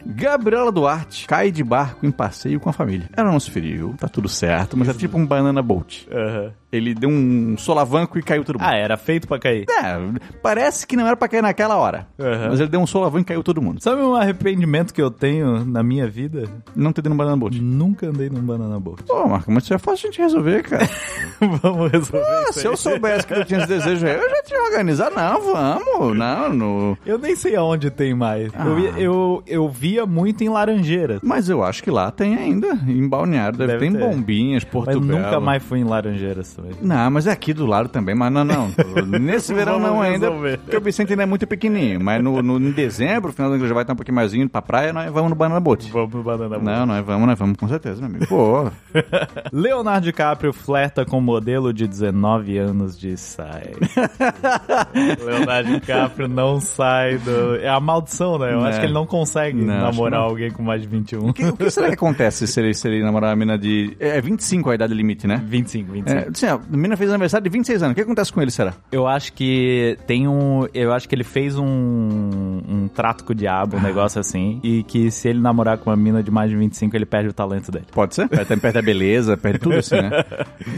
Gabriela 0.05 0.71
Duarte 0.71 1.27
cai 1.27 1.51
de 1.51 1.65
barco 1.65 2.07
em 2.07 2.11
passeio 2.11 2.61
com 2.61 2.69
a 2.69 2.73
família. 2.73 3.09
Ela 3.17 3.31
não 3.31 3.41
se 3.41 3.51
feriu, 3.51 3.95
tá 3.99 4.09
tudo 4.09 4.29
certo, 4.29 4.77
mas 4.77 4.89
é 4.89 4.95
tipo 4.95 5.17
um 5.17 5.27
banana 5.27 5.63
boat. 5.63 6.07
Aham. 6.13 6.53
Ele 6.77 6.95
deu 6.95 7.09
um 7.09 7.57
solavanco 7.57 8.19
e 8.19 8.23
caiu 8.23 8.45
todo 8.45 8.59
mundo. 8.59 8.69
Ah, 8.69 8.75
era 8.77 8.97
feito 8.97 9.27
pra 9.29 9.39
cair. 9.39 9.65
É, 9.69 9.97
parece 10.43 10.87
que 10.87 10.97
não 10.97 11.07
era 11.07 11.17
pra 11.17 11.29
cair 11.29 11.43
naquela 11.43 11.77
hora. 11.77 12.07
Aham. 12.19 12.49
Mas 12.51 12.61
ele 12.61 12.69
deu 12.69 12.81
um 12.81 12.87
solavanco 12.87 13.23
e 13.23 13.25
caiu 13.25 13.43
todo 13.43 13.61
mundo. 13.63 13.81
Sabe 13.83 14.03
um 14.03 14.15
arrependimento 14.15 14.93
que 14.93 15.01
eu 15.03 15.11
tenho 15.11 15.65
na 15.65 15.83
minha 15.83 16.09
vida? 16.09 16.45
Não 16.75 16.93
ter 16.93 17.01
ido 17.01 17.11
no 17.11 17.17
Banana 17.17 17.37
Boat. 17.37 17.61
Nunca 17.61 18.07
andei 18.09 18.29
num 18.29 18.41
banana 18.41 18.79
boat. 18.81 19.03
Pô, 19.05 19.27
Marco, 19.29 19.51
mas 19.51 19.65
isso 19.65 19.75
é 19.75 19.79
fácil 19.79 20.09
a 20.09 20.11
gente 20.11 20.21
resolver, 20.23 20.63
cara. 20.63 20.89
Vamos 21.63 21.91
resolver 21.91 22.25
Ah, 22.27 22.53
se 22.53 22.67
eu 22.67 22.77
soubesse 22.77 23.27
que 23.27 23.35
eu 23.35 23.45
tinha 23.45 23.59
esse 23.61 23.69
desejo 23.69 24.07
aí, 24.07 24.15
eu 24.15 24.31
já 24.31 24.43
tinha 24.43 24.63
organizado. 24.63 25.15
Não, 25.15 25.41
vamos. 25.43 26.17
Não, 26.17 26.53
no... 26.53 26.99
Eu 27.05 27.19
nem 27.19 27.35
sei 27.37 27.57
aonde 27.57 27.91
tem 27.91 28.15
mais. 28.15 28.51
Ah. 28.55 28.67
Eu, 28.67 28.79
eu, 28.99 29.43
eu 29.47 29.69
via 29.69 30.07
muito 30.07 30.43
em 30.43 30.49
Laranjeiras. 30.49 31.21
Mas 31.23 31.49
eu 31.49 31.63
acho 31.63 31.83
que 31.83 31.91
lá 31.91 32.11
tem 32.11 32.35
ainda. 32.37 32.69
Em 32.87 33.07
Balneário 33.09 33.59
deve, 33.59 33.73
Deve 33.79 33.91
ter. 33.91 33.99
Bombinhas, 33.99 34.65
Porto 34.65 34.87
Mas 34.99 35.07
Belo. 35.07 35.21
nunca 35.21 35.41
mais 35.41 35.63
fui 35.63 35.79
em 35.81 35.85
Laranjeiras. 35.85 36.57
Por 36.65 36.79
aí. 36.83 36.87
Não, 36.87 37.11
mas 37.11 37.27
é 37.27 37.33
aqui 37.33 37.53
do 37.53 37.67
lado 37.67 37.89
também, 37.89 38.15
mas 38.15 38.33
não, 38.33 38.45
não. 38.45 38.71
Nesse 39.21 39.53
verão 39.55 39.79
não 39.79 40.01
ainda, 40.01 40.31
porque 40.31 40.77
o 40.77 40.81
Vicente 40.81 41.13
ainda 41.13 41.23
é 41.23 41.27
muito 41.27 41.47
pequenininho. 41.47 42.01
Mas 42.03 42.23
no, 42.23 42.43
no, 42.43 42.57
em 42.59 42.71
dezembro, 42.71 43.33
final 43.33 43.51
do 43.51 43.57
ano 43.57 43.67
já 43.69 43.75
vai 43.75 43.83
estar 43.83 43.93
um 43.93 43.97
pouquinho 43.97 44.15
mais 44.15 44.33
indo 44.35 44.49
pra 44.51 44.63
praia, 44.63 44.93
nós 44.93 45.11
vamos 45.13 45.31
no 45.31 45.37
Banana 45.37 45.61
Boat. 45.61 45.91
Vamos 45.91 46.11
pro 46.11 46.23
Banana 46.23 46.49
Boat. 46.59 46.65
Não, 46.65 46.87
nós 46.87 47.05
vamos, 47.05 47.27
nós 47.27 47.39
vamos 47.39 47.57
com 47.57 47.69
certeza, 47.69 48.01
meu 48.01 48.11
amigo. 48.11 48.27
Pô, 48.27 48.71
Leonardo 49.53 50.05
DiCaprio 50.07 50.53
flerta 50.53 51.05
com 51.05 51.21
modelo 51.21 51.73
de 51.73 51.87
19 51.87 52.59
anos 52.59 52.99
de 52.99 53.17
sai. 53.17 53.73
Leonardo 55.25 55.71
DiCaprio 55.73 56.29
não 56.29 56.61
sai 56.61 57.19
do. 57.19 57.57
É 57.57 57.69
a 57.69 57.81
maldição, 57.81 58.39
né? 58.39 58.53
Eu 58.53 58.61
Né. 58.61 58.69
acho 58.69 58.81
que 58.81 58.87
ele 58.87 58.93
não 58.95 59.07
consegue 59.07 59.61
Não, 59.61 59.81
namorar 59.83 60.21
não. 60.21 60.27
alguém 60.29 60.51
com 60.51 60.63
mais 60.63 60.83
de 60.83 60.89
21. 60.89 61.29
o 61.29 61.33
que, 61.33 61.45
o 61.45 61.57
que 61.57 61.71
será 61.71 61.89
que 61.89 61.95
acontece 61.95 62.47
se 62.47 62.61
ele, 62.61 62.75
se 62.75 62.87
ele 62.89 63.03
namorar 63.03 63.31
uma 63.31 63.37
mina 63.37 63.59
de... 63.59 63.97
É 63.99 64.21
25 64.21 64.71
a 64.71 64.75
idade 64.75 64.95
limite, 64.95 65.27
né? 65.27 65.43
25, 65.45 65.93
25. 65.93 66.19
É, 66.19 66.29
assim, 66.29 66.47
a 66.55 66.77
mina 66.77 66.97
fez 66.97 67.11
aniversário 67.11 67.45
de 67.45 67.51
26 67.51 67.83
anos. 67.83 67.93
O 67.93 67.95
que 67.95 68.01
acontece 68.01 68.33
com 68.33 68.41
ele, 68.41 68.51
será? 68.51 68.75
Eu 68.91 69.07
acho 69.07 69.33
que 69.33 69.99
tem 70.07 70.29
um. 70.29 70.67
Eu 70.73 70.93
acho 70.93 71.09
que 71.09 71.15
ele 71.15 71.25
fez 71.25 71.57
um, 71.59 71.65
um 71.65 72.89
trato 72.89 73.25
com 73.25 73.33
o 73.33 73.35
diabo, 73.35 73.77
um 73.77 73.81
negócio 73.81 74.21
assim. 74.21 74.61
E 74.63 74.83
que 74.83 75.11
se 75.11 75.29
ele 75.29 75.41
namorar 75.41 75.79
com 75.79 75.91
uma 75.91 75.97
mina 75.97 76.23
de 76.23 76.31
mais 76.31 76.51
de 76.51 76.57
25, 76.57 76.97
ele 76.97 77.07
perde 77.07 77.29
o 77.29 77.33
talento 77.33 77.71
dele. 77.71 77.87
Pode 77.93 78.15
ser? 78.15 78.29
Perde, 78.29 78.57
perde 78.57 78.79
a 78.79 78.83
beleza, 78.83 79.37
perde 79.37 79.59
tudo 79.59 79.77
assim, 79.77 79.97
né? 79.97 80.11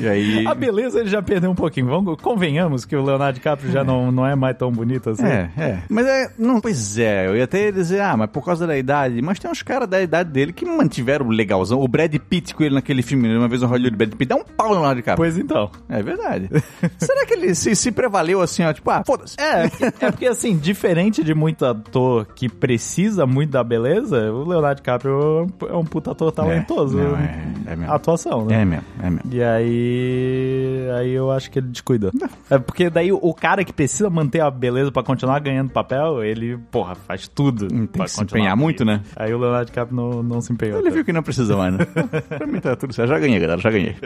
E 0.00 0.08
aí... 0.08 0.46
A 0.46 0.54
beleza 0.54 1.00
ele 1.00 1.08
já 1.08 1.22
perdeu 1.22 1.50
um 1.50 1.54
pouquinho. 1.54 1.86
Vamos, 1.86 2.20
convenhamos 2.20 2.84
que 2.84 2.96
o 2.96 3.02
Leonardo 3.02 3.34
DiCaprio 3.34 3.70
já 3.70 3.84
não, 3.84 4.10
não 4.10 4.26
é 4.26 4.34
mais 4.34 4.56
tão 4.56 4.70
bonito 4.70 5.10
assim. 5.10 5.24
É, 5.24 5.50
é. 5.56 5.82
Mas 5.88 6.06
é. 6.06 6.30
Não, 6.38 6.60
pois 6.60 6.98
é, 6.98 7.26
eu 7.26 7.36
ia 7.36 7.44
até 7.44 7.70
dizer, 7.70 8.00
ah, 8.00 8.16
mas 8.16 8.30
por 8.30 8.44
causa 8.44 8.66
da 8.66 8.76
idade. 8.76 9.20
Mas 9.22 9.38
tem 9.38 9.50
uns 9.50 9.62
caras 9.62 9.88
da 9.88 10.00
idade 10.00 10.30
dele 10.30 10.52
que 10.52 10.64
mantiveram 10.64 11.28
legalzão. 11.28 11.80
O 11.80 11.88
Brad 11.88 12.14
Pitt 12.16 12.54
com 12.54 12.62
ele 12.64 12.74
naquele 12.74 13.02
filme, 13.02 13.34
uma 13.36 13.48
vez 13.48 13.62
no 13.62 13.68
Hollywood, 13.68 13.96
Brad 13.96 14.12
Pitt 14.14 14.28
dá 14.28 14.36
um 14.36 14.44
pau 14.44 14.68
no 14.68 14.74
Leonardo 14.74 14.96
DiCaprio. 14.96 15.16
Pois 15.16 15.38
então. 15.38 15.65
É 15.88 16.02
verdade. 16.02 16.48
Será 16.98 17.24
que 17.26 17.34
ele 17.34 17.54
se, 17.54 17.74
se 17.76 17.90
prevaleu 17.92 18.40
assim, 18.40 18.62
ó, 18.64 18.72
tipo, 18.72 18.90
ah, 18.90 19.02
foda-se. 19.06 19.36
É, 19.40 19.64
é 20.06 20.10
porque 20.10 20.26
assim, 20.26 20.56
diferente 20.56 21.22
de 21.24 21.34
muito 21.34 21.64
ator 21.64 22.26
que 22.34 22.48
precisa 22.48 23.26
muito 23.26 23.50
da 23.50 23.62
beleza, 23.64 24.30
o 24.32 24.44
Leonardo 24.48 24.76
DiCaprio 24.80 25.46
é 25.68 25.74
um 25.76 25.84
puta 25.84 26.12
ator 26.12 26.32
talentoso. 26.32 26.96
não, 26.96 27.16
é- 27.16 27.46
é 27.66 27.76
mesmo. 27.76 27.92
Atuação, 27.92 28.44
né? 28.44 28.62
É 28.62 28.64
mesmo, 28.64 28.84
é 29.02 29.10
mesmo. 29.10 29.30
E 29.32 29.42
aí. 29.42 30.88
Aí 30.98 31.12
eu 31.12 31.30
acho 31.30 31.50
que 31.50 31.58
ele 31.58 31.68
descuida. 31.68 32.10
É 32.48 32.58
porque 32.58 32.88
daí 32.88 33.10
o 33.12 33.34
cara 33.34 33.64
que 33.64 33.72
precisa 33.72 34.08
manter 34.08 34.40
a 34.40 34.48
beleza 34.50 34.92
pra 34.92 35.02
continuar 35.02 35.40
ganhando 35.40 35.70
papel, 35.70 36.22
ele, 36.22 36.56
porra, 36.70 36.94
faz 36.94 37.26
tudo. 37.26 37.66
Tem 37.66 37.86
pra 37.86 38.04
que 38.04 38.10
se 38.12 38.22
empenhar 38.22 38.56
muito, 38.56 38.84
né? 38.84 39.00
Aí 39.16 39.34
o 39.34 39.38
Leonardo 39.38 39.66
DiCaprio 39.66 39.96
não, 39.96 40.22
não 40.22 40.40
se 40.40 40.52
empenhou. 40.52 40.76
Ele 40.76 40.84
tanto. 40.84 40.94
viu 40.94 41.04
que 41.04 41.12
não 41.12 41.22
precisa 41.24 41.56
mais, 41.56 41.74
né? 41.74 41.84
pra 42.38 42.46
mim 42.46 42.60
tá 42.60 42.76
tudo 42.76 42.92
certo. 42.94 43.08
Já 43.08 43.18
ganhei, 43.18 43.40
galera, 43.40 43.60
já 43.60 43.70
ganhei. 43.70 43.96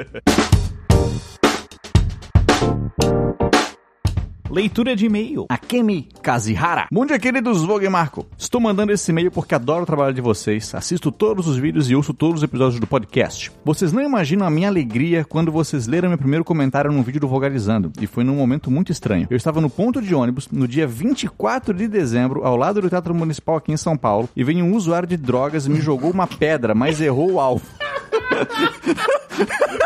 Leitura 4.50 4.96
de 4.96 5.07
e-mail. 5.07 5.46
Akemi 5.48 6.09
Kazihara. 6.20 6.88
Bom 6.90 7.07
dia, 7.07 7.20
queridos 7.20 7.62
Vogue 7.62 7.88
Marco. 7.88 8.26
Estou 8.37 8.61
mandando 8.61 8.90
esse 8.90 9.12
e-mail 9.12 9.31
porque 9.31 9.55
adoro 9.55 9.85
o 9.85 9.87
trabalho 9.87 10.12
de 10.12 10.20
vocês, 10.20 10.74
assisto 10.74 11.12
todos 11.12 11.46
os 11.46 11.57
vídeos 11.57 11.88
e 11.88 11.94
ouço 11.94 12.12
todos 12.12 12.38
os 12.38 12.42
episódios 12.42 12.81
do 12.81 12.87
podcast. 12.87 13.53
Vocês 13.64 13.92
não 13.92 14.03
imaginam 14.03 14.44
a 14.44 14.50
minha 14.50 14.66
alegria 14.66 15.24
quando 15.24 15.53
vocês 15.53 15.87
leram 15.87 16.09
meu 16.09 16.18
primeiro 16.18 16.44
comentário 16.44 16.90
num 16.90 17.00
vídeo 17.00 17.20
do 17.20 17.29
Vogalizando, 17.29 17.92
e 18.00 18.09
foi 18.09 18.24
num 18.24 18.35
momento 18.35 18.72
muito 18.72 18.90
estranho. 18.90 19.29
Eu 19.31 19.37
estava 19.37 19.61
no 19.61 19.70
ponto 19.70 20.03
de 20.03 20.16
ônibus 20.16 20.48
no 20.50 20.66
dia 20.66 20.85
24 20.85 21.72
de 21.72 21.87
dezembro, 21.87 22.44
ao 22.44 22.57
lado 22.57 22.81
do 22.81 22.90
Teatro 22.90 23.14
Municipal 23.14 23.55
aqui 23.55 23.70
em 23.70 23.76
São 23.76 23.96
Paulo, 23.96 24.29
e 24.35 24.42
veio 24.42 24.64
um 24.64 24.74
usuário 24.74 25.07
de 25.07 25.16
drogas 25.16 25.64
e 25.64 25.70
me 25.70 25.81
jogou 25.81 26.11
uma 26.11 26.26
pedra, 26.26 26.74
mas 26.74 27.00
errou 27.00 27.35
o 27.35 27.40
alvo. 27.40 27.64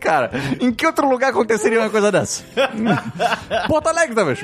Cara, 0.00 0.30
em 0.60 0.72
que 0.72 0.86
outro 0.86 1.08
lugar 1.08 1.30
aconteceria 1.30 1.80
uma 1.80 1.90
coisa 1.90 2.10
dessa? 2.12 2.44
Porto 3.68 3.88
Alegre, 3.88 4.14
talvez. 4.14 4.40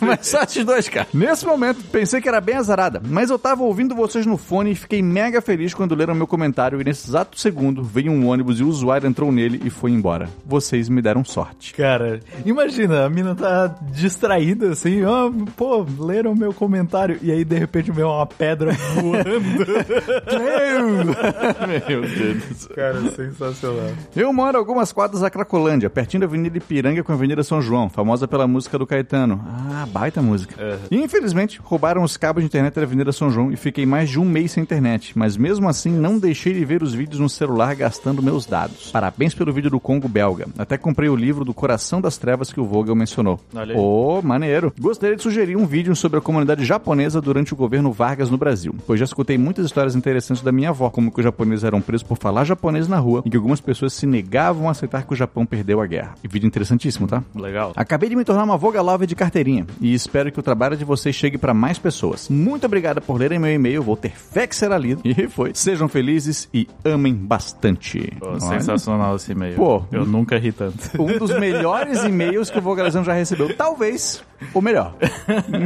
mas 0.00 0.26
só 0.26 0.42
esses 0.42 0.64
dois, 0.64 0.88
cara. 0.88 1.06
Nesse 1.12 1.46
momento, 1.46 1.82
pensei 1.84 2.20
que 2.20 2.28
era 2.28 2.40
bem 2.40 2.56
azarada, 2.56 3.00
mas 3.04 3.30
eu 3.30 3.38
tava 3.38 3.62
ouvindo 3.62 3.94
vocês 3.94 4.26
no 4.26 4.36
fone 4.36 4.72
e 4.72 4.74
fiquei 4.74 5.02
mega 5.02 5.40
feliz 5.40 5.74
quando 5.74 5.94
leram 5.94 6.14
meu 6.14 6.26
comentário 6.26 6.80
e 6.80 6.84
nesse 6.84 7.08
exato 7.08 7.38
segundo 7.38 7.82
veio 7.82 8.12
um 8.12 8.28
ônibus 8.28 8.60
e 8.60 8.64
o 8.64 8.68
usuário 8.68 9.08
entrou 9.08 9.30
nele 9.32 9.60
e 9.64 9.70
foi 9.70 9.90
embora. 9.90 10.28
Vocês 10.44 10.88
me 10.88 11.02
deram 11.02 11.24
sorte. 11.24 11.74
Cara, 11.74 12.20
imagina, 12.44 13.04
a 13.04 13.10
mina 13.10 13.34
tá 13.34 13.74
distraída 13.92 14.70
assim, 14.70 15.04
ó, 15.04 15.30
pô, 15.56 15.86
leram 15.98 16.34
meu 16.34 16.52
comentário 16.52 17.18
e 17.22 17.30
aí 17.30 17.44
de 17.44 17.56
repente 17.56 17.90
vem 17.90 18.04
uma 18.04 18.26
pedra 18.26 18.72
voando. 18.94 19.17
Meu 21.88 22.02
Deus. 22.02 22.66
Cara, 22.74 23.00
sensacional. 23.10 23.90
Eu 24.14 24.32
moro 24.32 24.58
algumas 24.58 24.92
quadras 24.92 25.20
da 25.20 25.30
Cracolândia, 25.30 25.90
pertinho 25.90 26.20
da 26.20 26.26
Avenida 26.26 26.58
Ipiranga 26.58 27.02
com 27.02 27.12
a 27.12 27.14
Avenida 27.14 27.42
São 27.42 27.60
João, 27.60 27.88
famosa 27.88 28.28
pela 28.28 28.46
música 28.46 28.78
do 28.78 28.86
Caetano. 28.86 29.40
Ah, 29.46 29.86
baita 29.90 30.22
música. 30.22 30.78
E 30.90 30.96
infelizmente, 30.96 31.60
roubaram 31.62 32.02
os 32.02 32.16
cabos 32.16 32.42
de 32.42 32.46
internet 32.46 32.74
da 32.74 32.82
Avenida 32.82 33.12
São 33.12 33.30
João 33.30 33.52
e 33.52 33.56
fiquei 33.56 33.86
mais 33.86 34.10
de 34.10 34.18
um 34.18 34.24
mês 34.24 34.52
sem 34.52 34.62
internet, 34.62 35.16
mas 35.18 35.36
mesmo 35.36 35.68
assim 35.68 35.90
não 35.90 36.18
deixei 36.18 36.52
de 36.52 36.64
ver 36.64 36.82
os 36.82 36.94
vídeos 36.94 37.20
no 37.20 37.28
celular 37.28 37.74
gastando 37.74 38.22
meus 38.22 38.46
dados. 38.46 38.90
Parabéns 38.90 39.34
pelo 39.34 39.52
vídeo 39.52 39.70
do 39.70 39.80
Congo 39.80 40.08
belga. 40.08 40.46
Até 40.58 40.76
comprei 40.76 41.08
o 41.08 41.16
livro 41.16 41.44
do 41.44 41.54
Coração 41.54 42.00
das 42.00 42.18
Trevas 42.18 42.52
que 42.52 42.60
o 42.60 42.64
Vogel 42.64 42.94
mencionou. 42.94 43.40
Ô, 43.78 44.20
maneiro. 44.22 44.72
Gostaria 44.78 45.16
de 45.16 45.22
sugerir 45.22 45.56
um 45.56 45.66
vídeo 45.66 45.94
sobre 45.96 46.18
a 46.18 46.22
comunidade 46.22 46.64
japonesa 46.64 47.20
durante 47.20 47.52
o 47.52 47.56
governo 47.56 47.92
Vargas 47.92 48.30
no 48.30 48.36
Brasil, 48.38 48.74
pois 48.86 49.00
já 49.00 49.06
escutei 49.08 49.36
muitas 49.36 49.66
histórias 49.66 49.94
interessantes 49.94 50.42
da 50.42 50.52
minha 50.52 50.70
avó, 50.70 50.90
como 50.90 51.10
que 51.10 51.20
os 51.20 51.24
japoneses 51.24 51.64
eram 51.64 51.80
presos 51.80 52.02
por 52.02 52.16
falar 52.18 52.44
japonês 52.44 52.88
na 52.88 52.98
rua 52.98 53.22
e 53.24 53.30
que 53.30 53.36
algumas 53.36 53.60
pessoas 53.60 53.92
se 53.92 54.06
negavam 54.06 54.68
a 54.68 54.70
aceitar 54.70 55.04
que 55.04 55.12
o 55.12 55.16
Japão 55.16 55.44
perdeu 55.44 55.80
a 55.80 55.86
guerra. 55.86 56.14
E 56.22 56.28
vídeo 56.28 56.46
interessantíssimo, 56.46 57.06
tá? 57.06 57.22
Legal. 57.34 57.72
Acabei 57.76 58.08
de 58.08 58.16
me 58.16 58.24
tornar 58.24 58.44
uma 58.44 58.56
Voga 58.56 58.80
Lover 58.80 59.06
de 59.06 59.14
carteirinha 59.14 59.66
e 59.80 59.94
espero 59.94 60.30
que 60.30 60.38
o 60.38 60.42
trabalho 60.42 60.76
de 60.76 60.84
vocês 60.84 61.14
chegue 61.14 61.38
para 61.38 61.52
mais 61.52 61.78
pessoas. 61.78 62.28
Muito 62.28 62.66
obrigada 62.66 63.00
por 63.00 63.18
lerem 63.18 63.38
meu 63.38 63.52
e-mail, 63.52 63.82
vou 63.82 63.96
ter 63.96 64.12
fé 64.12 64.46
que 64.46 64.54
será 64.56 64.78
lido. 64.78 65.02
E 65.04 65.26
foi. 65.28 65.52
Sejam 65.54 65.88
felizes 65.88 66.48
e 66.52 66.68
amem 66.84 67.14
bastante. 67.14 68.12
Pô, 68.18 68.28
Olha. 68.28 68.40
sensacional 68.40 69.16
esse 69.16 69.32
e-mail. 69.32 69.56
Pô. 69.56 69.82
eu 69.90 70.04
nunca 70.04 70.38
ri 70.38 70.52
tanto. 70.52 70.78
Um 71.00 71.18
dos 71.18 71.36
melhores 71.38 72.04
e-mails 72.04 72.50
que 72.50 72.58
o 72.58 72.62
Vogalizão 72.62 73.02
já 73.02 73.12
recebeu. 73.12 73.54
Talvez 73.56 74.22
o 74.54 74.60
melhor. 74.60 74.94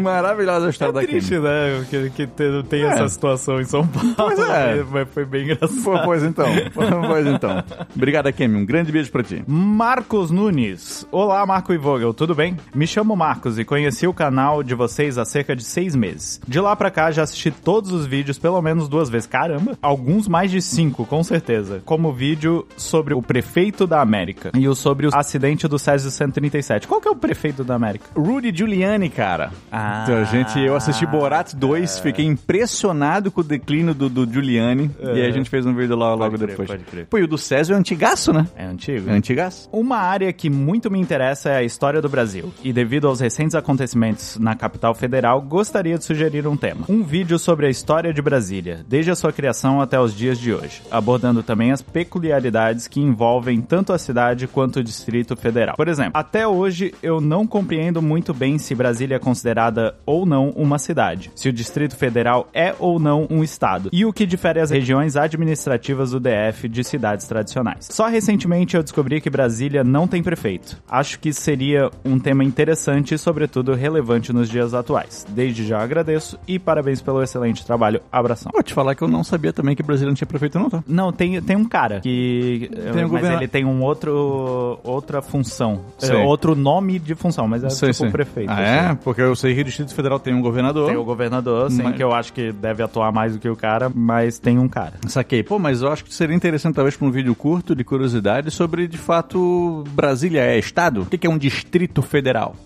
Maravilhosa 0.02 0.66
a 0.66 0.70
história 0.70 0.92
da 0.94 1.00
Triste, 1.02 1.38
né? 1.38 1.84
Que, 1.90 2.10
que 2.10 2.26
te- 2.26 2.62
tem 2.68 2.82
É. 2.82 2.86
essa 2.86 3.08
situação 3.08 3.60
em 3.60 3.64
São 3.64 3.86
Paulo. 3.86 4.14
Pois 4.16 4.38
é. 4.38 4.84
Mas 4.90 5.08
foi 5.10 5.24
bem 5.24 5.44
engraçado. 5.44 5.82
Pô, 5.82 5.98
pois 6.04 6.22
então. 6.22 6.46
Pois 7.12 7.26
então. 7.26 7.62
Obrigado, 7.94 8.32
Kemi. 8.32 8.56
Um 8.56 8.64
grande 8.64 8.90
beijo 8.92 9.10
pra 9.10 9.22
ti. 9.22 9.42
Marcos 9.46 10.30
Nunes. 10.30 11.06
Olá, 11.10 11.44
Marco 11.44 11.72
e 11.72 11.76
Vogel, 11.78 12.14
tudo 12.14 12.34
bem? 12.34 12.56
Me 12.74 12.86
chamo 12.86 13.14
Marcos 13.16 13.58
e 13.58 13.64
conheci 13.64 14.06
o 14.06 14.14
canal 14.14 14.62
de 14.62 14.74
vocês 14.74 15.18
há 15.18 15.24
cerca 15.24 15.54
de 15.54 15.62
seis 15.64 15.94
meses. 15.94 16.40
De 16.46 16.60
lá 16.60 16.74
pra 16.76 16.90
cá 16.90 17.10
já 17.10 17.22
assisti 17.22 17.50
todos 17.50 17.92
os 17.92 18.06
vídeos 18.06 18.38
pelo 18.38 18.60
menos 18.62 18.88
duas 18.88 19.08
vezes. 19.10 19.26
Caramba! 19.26 19.76
Alguns 19.82 20.28
mais 20.28 20.50
de 20.50 20.60
cinco, 20.62 21.04
com 21.04 21.22
certeza. 21.22 21.82
Como 21.84 22.08
o 22.08 22.12
vídeo 22.12 22.66
sobre 22.76 23.14
o 23.14 23.22
prefeito 23.22 23.86
da 23.86 24.00
América 24.00 24.50
e 24.54 24.68
o 24.68 24.74
sobre 24.74 25.06
o 25.06 25.10
acidente 25.14 25.66
do 25.68 25.78
Césio 25.78 26.10
137. 26.10 26.86
Qual 26.88 27.00
que 27.00 27.08
é 27.08 27.10
o 27.10 27.16
prefeito 27.16 27.62
da 27.64 27.74
América? 27.74 28.06
Rudy 28.16 28.52
Giuliani, 28.62 29.08
cara. 29.08 29.50
Ah. 29.70 30.04
Então, 30.04 30.24
gente, 30.24 30.58
eu 30.60 30.76
assisti 30.76 31.04
Borat 31.04 31.52
2, 31.54 31.98
fiquei 31.98 32.24
impressionado 32.24 33.30
com 33.30 33.40
o 33.40 33.44
declínio 33.44 33.92
do, 33.92 34.08
do 34.08 34.30
Giuliani. 34.30 34.88
E 35.00 35.08
aí 35.08 35.26
a 35.26 35.30
gente 35.32 35.50
fez 35.50 35.66
um 35.66 35.74
vídeo 35.74 35.96
lá 35.96 36.14
logo 36.14 36.36
crer, 36.36 36.48
depois. 36.48 36.68
pode 36.68 36.84
crer. 36.84 37.06
Pô, 37.06 37.18
e 37.18 37.24
o 37.24 37.26
do 37.26 37.36
Césio 37.36 37.74
é 37.74 37.76
antigaço, 37.76 38.32
né? 38.32 38.46
É 38.56 38.64
antigo? 38.64 39.10
É 39.10 39.12
antigaço. 39.12 39.68
Uma 39.72 39.96
área 39.96 40.32
que 40.32 40.48
muito 40.48 40.90
me 40.90 41.00
interessa 41.00 41.50
é 41.50 41.56
a 41.56 41.62
história 41.64 42.00
do 42.00 42.08
Brasil, 42.08 42.52
e 42.62 42.72
devido 42.72 43.08
aos 43.08 43.18
recentes 43.18 43.56
acontecimentos 43.56 44.38
na 44.38 44.54
capital 44.54 44.94
federal, 44.94 45.40
gostaria 45.42 45.98
de 45.98 46.04
sugerir 46.04 46.46
um 46.46 46.56
tema. 46.56 46.84
Um 46.88 47.02
vídeo 47.02 47.38
sobre 47.38 47.66
a 47.66 47.70
história 47.70 48.12
de 48.12 48.22
Brasília, 48.22 48.84
desde 48.88 49.10
a 49.10 49.16
sua 49.16 49.32
criação 49.32 49.80
até 49.80 49.98
os 49.98 50.14
dias 50.14 50.38
de 50.38 50.54
hoje, 50.54 50.82
abordando 50.90 51.42
também 51.42 51.72
as 51.72 51.82
peculiaridades 51.82 52.86
que 52.86 53.00
envolvem 53.00 53.60
tanto 53.60 53.92
a 53.92 53.98
cidade 53.98 54.46
quanto 54.46 54.78
o 54.78 54.84
Distrito 54.84 55.34
Federal. 55.34 55.74
Por 55.76 55.88
exemplo, 55.88 56.12
até 56.14 56.46
hoje 56.46 56.94
eu 57.02 57.20
não 57.20 57.44
compreendo 57.46 58.00
muito 58.00 58.32
bem 58.32 58.51
se 58.58 58.74
Brasília 58.74 59.16
é 59.16 59.18
considerada 59.18 59.94
ou 60.04 60.26
não 60.26 60.50
uma 60.50 60.78
cidade, 60.78 61.30
se 61.34 61.48
o 61.48 61.52
Distrito 61.52 61.96
Federal 61.96 62.48
é 62.52 62.74
ou 62.78 62.98
não 62.98 63.26
um 63.30 63.42
estado, 63.42 63.88
e 63.92 64.04
o 64.04 64.12
que 64.12 64.26
difere 64.26 64.60
as 64.60 64.70
regiões 64.70 65.16
administrativas 65.16 66.10
do 66.10 66.20
DF 66.20 66.68
de 66.68 66.84
cidades 66.84 67.26
tradicionais. 67.26 67.88
Só 67.90 68.06
recentemente 68.06 68.76
eu 68.76 68.82
descobri 68.82 69.20
que 69.20 69.30
Brasília 69.30 69.84
não 69.84 70.06
tem 70.06 70.22
prefeito. 70.22 70.76
Acho 70.88 71.18
que 71.18 71.32
seria 71.32 71.90
um 72.04 72.18
tema 72.18 72.44
interessante 72.44 73.14
e, 73.14 73.18
sobretudo, 73.18 73.74
relevante 73.74 74.32
nos 74.32 74.48
dias 74.48 74.74
atuais. 74.74 75.26
Desde 75.28 75.66
já 75.66 75.82
agradeço 75.82 76.38
e 76.46 76.58
parabéns 76.58 77.00
pelo 77.00 77.22
excelente 77.22 77.64
trabalho. 77.64 78.00
Abração. 78.10 78.50
Vou 78.52 78.62
te 78.62 78.74
falar 78.74 78.94
que 78.94 79.02
eu 79.02 79.08
não 79.08 79.24
sabia 79.24 79.52
também 79.52 79.74
que 79.74 79.82
Brasília 79.82 80.08
não 80.08 80.14
tinha 80.14 80.26
prefeito, 80.26 80.58
não, 80.58 80.68
tá? 80.70 80.82
Não, 80.86 81.12
tem, 81.12 81.40
tem 81.42 81.56
um 81.56 81.64
cara 81.64 82.00
que. 82.00 82.70
Tem 82.92 83.04
um 83.04 83.08
mas 83.08 83.24
ele 83.24 83.48
tem 83.48 83.64
um 83.64 83.82
outro. 83.82 84.78
outra 84.82 85.22
função. 85.22 85.80
É, 86.02 86.16
outro 86.16 86.54
nome 86.54 86.98
de 86.98 87.14
função, 87.14 87.46
mas 87.46 87.64
é 87.64 87.70
Sei, 87.70 87.90
tipo 87.90 88.04
sei. 88.04 88.10
prefeito. 88.10 88.41
Feito. 88.46 88.50
Ah, 88.50 88.62
assim. 88.84 88.92
é? 88.92 88.98
Porque 89.02 89.20
eu 89.20 89.34
sei 89.36 89.54
que 89.54 89.60
o 89.60 89.64
Distrito 89.64 89.94
Federal 89.94 90.18
tem 90.18 90.34
um 90.34 90.40
governador. 90.42 90.88
Tem 90.88 90.96
o 90.96 91.04
governador, 91.04 91.70
sim, 91.70 91.82
Mas- 91.82 91.96
que 91.96 92.02
eu 92.02 92.12
acho 92.12 92.32
que 92.32 92.52
deve 92.52 92.82
atuar 92.82 93.12
mais 93.12 93.32
do 93.34 93.38
que 93.38 93.48
o 93.48 93.56
cara, 93.56 93.90
mas 93.94 94.38
tem 94.38 94.58
um 94.58 94.68
cara. 94.68 94.94
Saquei. 95.06 95.42
Pô, 95.42 95.58
mas 95.58 95.82
eu 95.82 95.90
acho 95.90 96.04
que 96.04 96.14
seria 96.14 96.34
interessante, 96.34 96.74
talvez, 96.74 96.96
para 96.96 97.06
um 97.06 97.10
vídeo 97.10 97.34
curto 97.34 97.74
de 97.74 97.84
curiosidade 97.84 98.50
sobre, 98.50 98.86
de 98.86 98.98
fato, 98.98 99.84
Brasília 99.90 100.40
é 100.42 100.58
Estado? 100.58 101.02
O 101.02 101.06
que 101.06 101.26
é 101.26 101.30
um 101.30 101.38
Distrito 101.38 102.02
Federal? 102.02 102.56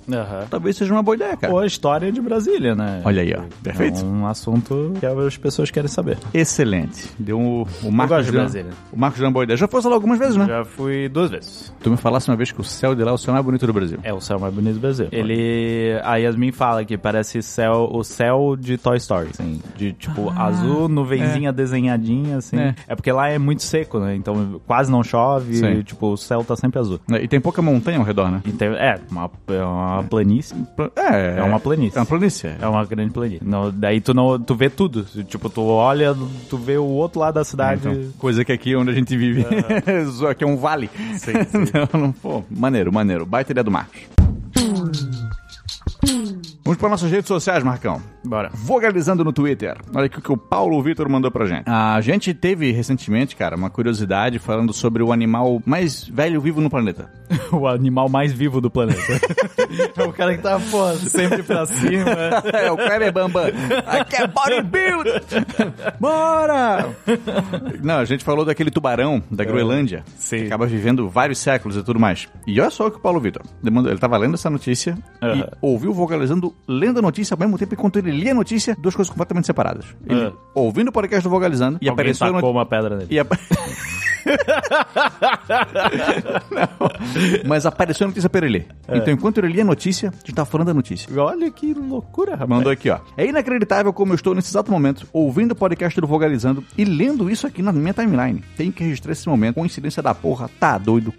Talvez 0.51 0.77
seja 0.77 0.93
uma 0.93 1.03
boa 1.03 1.15
ideia, 1.17 1.37
cara. 1.37 1.53
Ou 1.53 1.61
a 1.61 1.67
história 1.67 2.11
de 2.11 2.21
Brasília, 2.21 2.75
né? 2.75 3.03
Olha 3.05 3.23
aí, 3.23 3.35
ó. 3.37 3.43
Perfeito. 3.63 4.01
É 4.01 4.05
um 4.05 4.27
assunto 4.27 4.93
que 4.99 5.07
as 5.07 5.37
pessoas 5.37 5.71
querem 5.71 5.89
saber. 5.89 6.19
Excelente. 6.33 7.11
Deu 7.19 7.39
o, 7.41 7.67
o 7.83 7.91
Marcos 7.93 8.17
gosto 8.17 8.31
de 8.31 8.33
Brasília. 8.33 8.71
O 8.93 8.99
Marcos 8.99 9.21
Jan 9.21 9.33
boa 9.33 9.45
ideia. 9.45 9.57
Já 9.57 9.69
fosse 9.69 9.89
lá 9.89 9.95
algumas 9.95 10.19
vezes, 10.19 10.37
né? 10.37 10.47
Já 10.47 10.65
fui 10.65 11.09
duas 11.09 11.31
vezes. 11.31 11.73
Tu 11.83 11.91
me 11.91 11.97
falasse 11.97 12.31
uma 12.31 12.37
vez 12.37 12.51
que 12.53 12.61
o 12.61 12.65
céu 12.65 12.95
de 12.95 13.03
lá 13.03 13.11
é 13.11 13.15
o 13.15 13.19
céu 13.19 13.33
mais 13.35 13.45
bonito 13.45 13.67
do 13.67 13.73
Brasil. 13.73 13.99
É 14.03 14.13
o 14.13 14.21
céu 14.21 14.39
mais 14.39 14.53
bonito 14.55 14.75
do 14.75 14.81
Brasil. 14.81 15.09
Ele. 15.13 15.66
A 16.05 16.17
Yasmin 16.17 16.53
fala 16.53 16.85
que 16.85 16.97
parece 16.99 17.43
céu, 17.43 17.89
o 17.93 18.03
céu 18.05 18.57
de 18.59 18.77
Toy 18.79 18.97
Story. 18.97 19.29
Assim, 19.33 19.61
de 19.77 19.93
tipo 19.93 20.31
azul, 20.37 20.89
nuvenzinha 20.89 21.53
desenhadinha, 21.53 22.37
assim. 22.39 22.57
É. 22.59 22.75
É. 22.89 22.95
porque 22.95 23.11
lá 23.13 23.29
é 23.29 23.39
muito 23.39 23.63
seco, 23.63 23.99
né? 23.99 24.15
Então 24.17 24.61
quase 24.67 24.91
não 24.91 25.03
chove, 25.03 25.57
Sim. 25.57 25.73
e, 25.79 25.83
tipo, 25.85 26.13
o 26.13 26.17
céu 26.17 26.45
tá 26.45 26.57
sempre 26.57 26.79
azul. 26.79 27.01
E 27.21 27.29
tem 27.29 27.41
pouca 27.41 27.61
montanha 27.63 27.99
ao 27.99 28.05
redor, 28.05 28.31
né? 28.31 28.41
E 28.45 28.53
tem- 28.53 28.69
é, 28.69 28.99
uma, 29.11 29.31
é 29.49 29.63
uma 29.65 30.03
planície. 30.05 30.57
É, 30.97 31.39
É 31.39 31.43
uma 31.43 31.61
planície. 31.61 31.97
É 31.97 32.01
uma 32.01 32.07
planície. 32.07 32.47
é. 32.49 32.57
É 32.61 32.67
uma 32.67 32.85
grande 32.85 33.13
planície. 33.13 33.41
Não, 33.47 33.71
daí 33.71 34.01
tu 34.01 34.13
não, 34.15 34.39
tu 34.39 34.55
vê 34.55 34.69
tudo. 34.71 35.05
Tipo, 35.25 35.49
tu 35.49 35.63
olha, 35.65 36.15
tu 36.49 36.57
vê 36.57 36.77
o 36.77 36.85
outro 36.85 37.21
lado 37.21 37.35
da 37.35 37.45
cidade. 37.45 37.81
Então, 37.89 38.11
coisa 38.19 38.45
que 38.45 38.53
aqui 38.53 38.75
onde 38.77 38.91
a 38.91 38.95
gente 38.95 39.17
vive, 39.17 39.45
só 40.19 40.33
que 40.35 40.45
é 40.45 40.47
um 40.47 40.57
vale. 40.57 40.91
Sim, 41.19 41.33
sim. 41.45 41.67
Então, 41.67 42.01
não- 42.01 42.13
pô, 42.13 42.43
maneiro, 42.51 42.93
maneiro. 42.93 43.27
Baita 43.27 43.53
ideia 43.53 43.65
do 43.65 43.71
Marcos. 43.71 44.01
Vamos 46.67 46.81
para 46.81 46.89
nossas 46.89 47.13
redes 47.13 47.29
sociais, 47.29 47.63
Marcão. 47.63 48.03
Bora. 48.25 48.51
Vogalizando 48.53 49.23
no 49.23 49.33
Twitter. 49.33 49.77
Olha 49.95 50.07
aqui 50.07 50.19
o 50.19 50.21
que 50.21 50.33
o 50.33 50.37
Paulo 50.37 50.83
Vitor 50.83 51.09
mandou 51.09 51.31
pra 51.31 51.47
gente. 51.47 51.63
A 51.65 52.01
gente 52.01 52.35
teve 52.35 52.73
recentemente, 52.73 53.37
cara, 53.37 53.55
uma 53.55 53.71
curiosidade 53.71 54.41
falando 54.41 54.73
sobre 54.73 55.01
o 55.01 55.13
animal 55.13 55.63
mais 55.65 56.03
velho 56.09 56.41
vivo 56.41 56.61
no 56.61 56.69
planeta. 56.69 57.09
o 57.53 57.69
animal 57.69 58.09
mais 58.09 58.33
vivo 58.33 58.61
do 58.61 58.69
planeta. 58.69 59.01
é 59.97 60.03
o 60.03 60.13
cara 60.13 60.37
que 60.37 60.43
tá, 60.43 60.59
pô, 60.59 60.93
sempre 60.97 61.45
pra 61.45 61.67
cima. 61.67 62.11
é 62.53 62.69
o 62.73 62.77
Kleber 62.77 63.13
Bambam. 63.13 63.45
Aqui 63.87 64.17
é 64.17 64.27
bodybuild! 64.27 65.09
Bora! 66.01 66.89
Não, 67.81 67.99
a 67.99 68.05
gente 68.05 68.25
falou 68.25 68.45
daquele 68.45 68.73
tubarão 68.73 69.23
da 69.31 69.45
Groenlândia. 69.45 70.05
Sim. 70.19 70.39
Que 70.39 70.47
acaba 70.47 70.67
vivendo 70.67 71.09
vários 71.09 71.39
séculos 71.39 71.77
e 71.77 71.85
tudo 71.85 72.01
mais. 72.01 72.27
E 72.45 72.61
olha 72.61 72.71
só 72.71 72.89
o 72.89 72.91
que 72.91 72.97
o 72.97 73.01
Paulo 73.01 73.21
Vitor. 73.21 73.43
Ele 73.65 73.99
tava 73.99 74.17
lendo 74.17 74.35
essa 74.35 74.51
notícia 74.51 74.99
e 75.23 75.27
Aham. 75.27 75.49
ouviu 75.63 75.93
o 75.93 75.95
Vogalizando 75.95 76.56
lendo 76.69 76.99
a 76.99 77.03
notícia 77.03 77.35
ao 77.35 77.39
mesmo 77.39 77.57
tempo 77.59 77.75
enquanto 77.75 77.99
ele 77.99 78.11
lia 78.11 78.33
a 78.33 78.35
notícia, 78.35 78.77
duas 78.79 78.95
coisas 78.95 79.11
completamente 79.11 79.47
separadas. 79.47 79.87
Ele 80.07 80.27
Ah. 80.27 80.33
ouvindo 80.55 80.89
o 80.89 80.93
podcast 80.93 81.23
do 81.23 81.31
Vogalizando 81.31 81.79
e 81.81 81.89
Alguém 81.89 81.93
apareceu 82.05 82.27
a 82.27 82.33
tacou 82.33 82.53
noti- 82.53 82.57
uma 82.59 82.67
pedra 82.67 82.97
nele. 82.97 83.09
e 83.15 83.19
mas 87.47 87.67
apareceu 87.67 88.07
a 88.07 88.09
notícia 88.09 88.29
pra 88.29 88.47
ele 88.47 88.59
ler. 88.59 88.67
É. 88.89 88.99
Então, 88.99 89.13
enquanto 89.13 89.39
ele 89.39 89.49
lia 89.49 89.63
a 89.63 89.67
notícia, 89.67 90.11
a 90.11 90.13
gente 90.13 90.35
tava 90.35 90.47
falando 90.47 90.69
da 90.69 90.75
notícia. 90.75 91.09
Olha 91.21 91.51
que 91.51 91.73
loucura, 91.75 92.33
rapaz. 92.33 92.49
Mandou 92.49 92.73
aqui, 92.73 92.91
ó. 92.91 92.99
É 93.17 93.27
inacreditável 93.27 93.93
como 93.93 94.13
eu 94.13 94.17
estou 94.17 94.35
nesse 94.35 94.51
exato 94.51 94.71
momento, 94.71 95.07
ouvindo 95.13 95.53
o 95.53 95.57
podcast 95.57 96.01
do 96.01 96.07
Vogalizando 96.07 96.65
e 96.77 96.85
lendo 96.85 97.31
isso 97.31 97.47
aqui 97.47 97.63
na 97.63 97.73
minha 97.73 97.93
timeline. 97.95 98.43
Tenho 98.57 98.73
que 98.73 98.85
registrar 98.85 99.13
esse 99.13 99.29
momento. 99.29 99.55
Coincidência 99.57 100.03
da 100.03 100.15
porra, 100.15 100.49
tá 100.61 100.79
doido. 100.79 101.13